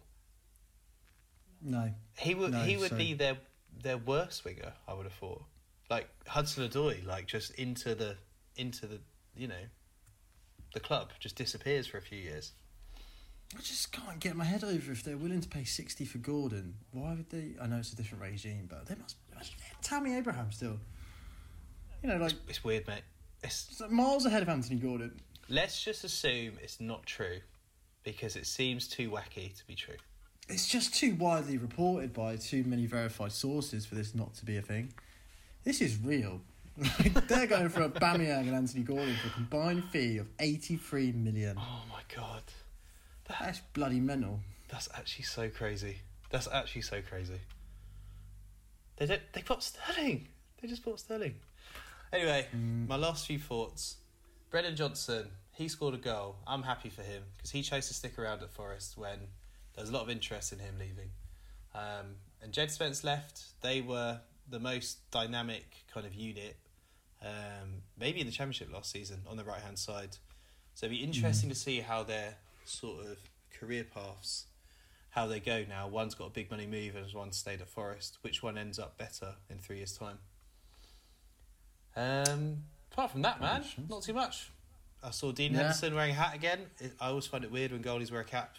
[1.61, 1.93] No.
[2.17, 3.37] He would No, he would so- be their
[3.81, 4.73] their worst winger.
[4.87, 5.43] I would have thought,
[5.89, 8.17] like Hudson Odoi, like just into the
[8.55, 8.99] into the
[9.35, 9.63] you know
[10.73, 12.51] the club just disappears for a few years.
[13.55, 16.75] I just can't get my head over if they're willing to pay sixty for Gordon.
[16.91, 17.55] Why would they?
[17.61, 19.17] I know it's a different regime, but they must.
[19.81, 20.79] Tammy Abraham still.
[22.01, 23.03] You know, like It's weird, mate.
[23.43, 25.19] It's, it's like miles ahead of Anthony Gordon.
[25.49, 27.39] let's just assume it's not true
[28.03, 29.95] because it seems too wacky to be true.
[30.49, 34.57] It's just too widely reported by too many verified sources for this not to be
[34.57, 34.93] a thing.
[35.63, 36.41] This is real.
[36.77, 41.55] Like, they're going for Aubameyang and Anthony Gordon for a combined fee of eighty-three million.
[41.57, 42.41] Oh my god.
[43.27, 44.39] That, That's bloody mental.
[44.69, 45.97] that's actually so crazy.
[46.31, 47.39] That's actually so crazy.
[48.97, 50.27] They don't, they bought Sterling.
[50.61, 51.35] They just bought Sterling.
[52.11, 52.87] Anyway, Mm.
[52.87, 53.97] my last few thoughts.
[54.49, 56.35] Brennan Johnson, he scored a goal.
[56.45, 59.19] I'm happy for him because he chose to stick around at Forest when
[59.75, 61.09] there was a lot of interest in him leaving.
[61.73, 63.43] Um, and Jed Spence left.
[63.61, 64.19] They were
[64.49, 66.57] the most dynamic kind of unit,
[67.21, 70.17] um, maybe in the Championship last season on the right hand side.
[70.75, 72.35] So it'd be interesting to see how their
[72.65, 73.17] sort of
[73.57, 74.45] career paths,
[75.11, 75.87] how they go now.
[75.87, 78.17] One's got a big money move and one stayed at Forest.
[78.21, 80.17] Which one ends up better in three years' time?
[81.95, 84.49] Um, apart from that, man, not too much.
[85.03, 85.59] I saw Dean Yeah.
[85.59, 86.65] Henderson wearing a hat again.
[86.99, 88.55] I always find it weird when goalies wear a cap.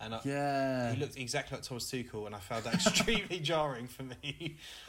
[0.00, 0.92] And I, Yeah.
[0.92, 4.56] he looked exactly like Thomas Tuchel, and I found that extremely jarring for me.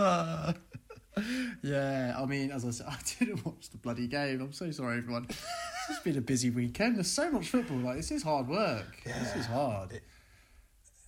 [1.63, 4.41] yeah, I mean, as I said, I didn't watch the bloody game.
[4.41, 5.25] I'm so sorry, everyone.
[5.29, 5.41] It's
[5.87, 6.95] just been a busy weekend.
[6.97, 7.77] There's so much football.
[7.77, 9.01] Like, this is hard work.
[9.05, 9.19] Yeah.
[9.19, 9.93] This is hard.
[9.93, 10.03] It-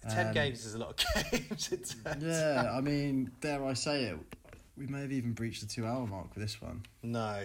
[0.09, 1.69] Ten Um, games is a lot of games.
[2.19, 2.75] Yeah, out.
[2.75, 4.17] I mean, dare I say it,
[4.75, 6.81] we may have even breached the two hour mark with this one.
[7.03, 7.43] No.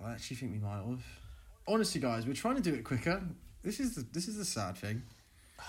[0.00, 1.02] I actually think we might have.
[1.66, 3.20] Honestly, guys, we're trying to do it quicker.
[3.62, 5.02] This is the, this is the sad thing.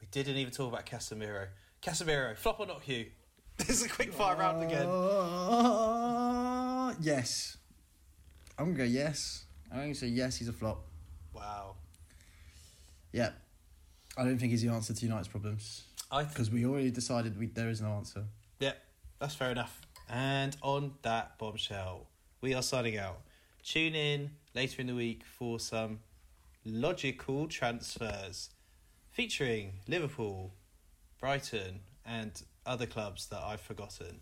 [0.00, 1.48] We didn't even talk about Casemiro.
[1.82, 3.06] Casemiro, flop or not, Hugh?
[3.56, 4.86] There's a quick fire round again.
[4.86, 5.80] Uh,
[7.00, 7.56] yes.
[8.58, 9.44] I'm going to go yes.
[9.70, 10.84] I'm going to say yes, he's a flop.
[11.34, 11.76] Wow.
[13.12, 13.30] Yeah.
[14.16, 15.84] I don't think he's the answer to United's problems.
[16.10, 18.24] I Because we already decided we, there is no answer.
[18.58, 18.72] Yeah,
[19.18, 19.80] that's fair enough.
[20.08, 22.06] And on that bombshell,
[22.40, 23.20] we are signing out.
[23.62, 26.00] Tune in later in the week for some
[26.64, 28.50] logical transfers
[29.10, 30.52] featuring Liverpool,
[31.18, 34.20] Brighton, and other clubs that I've forgotten.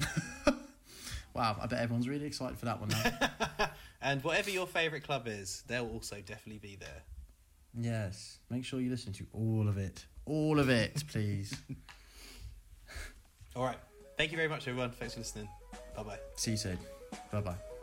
[1.34, 3.68] Wow, I bet everyone's really excited for that one now.
[4.00, 7.02] and whatever your favourite club is, they'll also definitely be there.
[7.78, 8.38] yes.
[8.48, 10.06] Make sure you listen to all of it.
[10.24, 11.54] All of it, please.
[13.54, 13.76] All right.
[14.16, 14.92] Thank you very much, everyone.
[14.92, 15.46] Thanks for listening.
[15.94, 16.18] Bye bye.
[16.36, 16.78] See you soon.
[17.30, 17.75] Bye bye.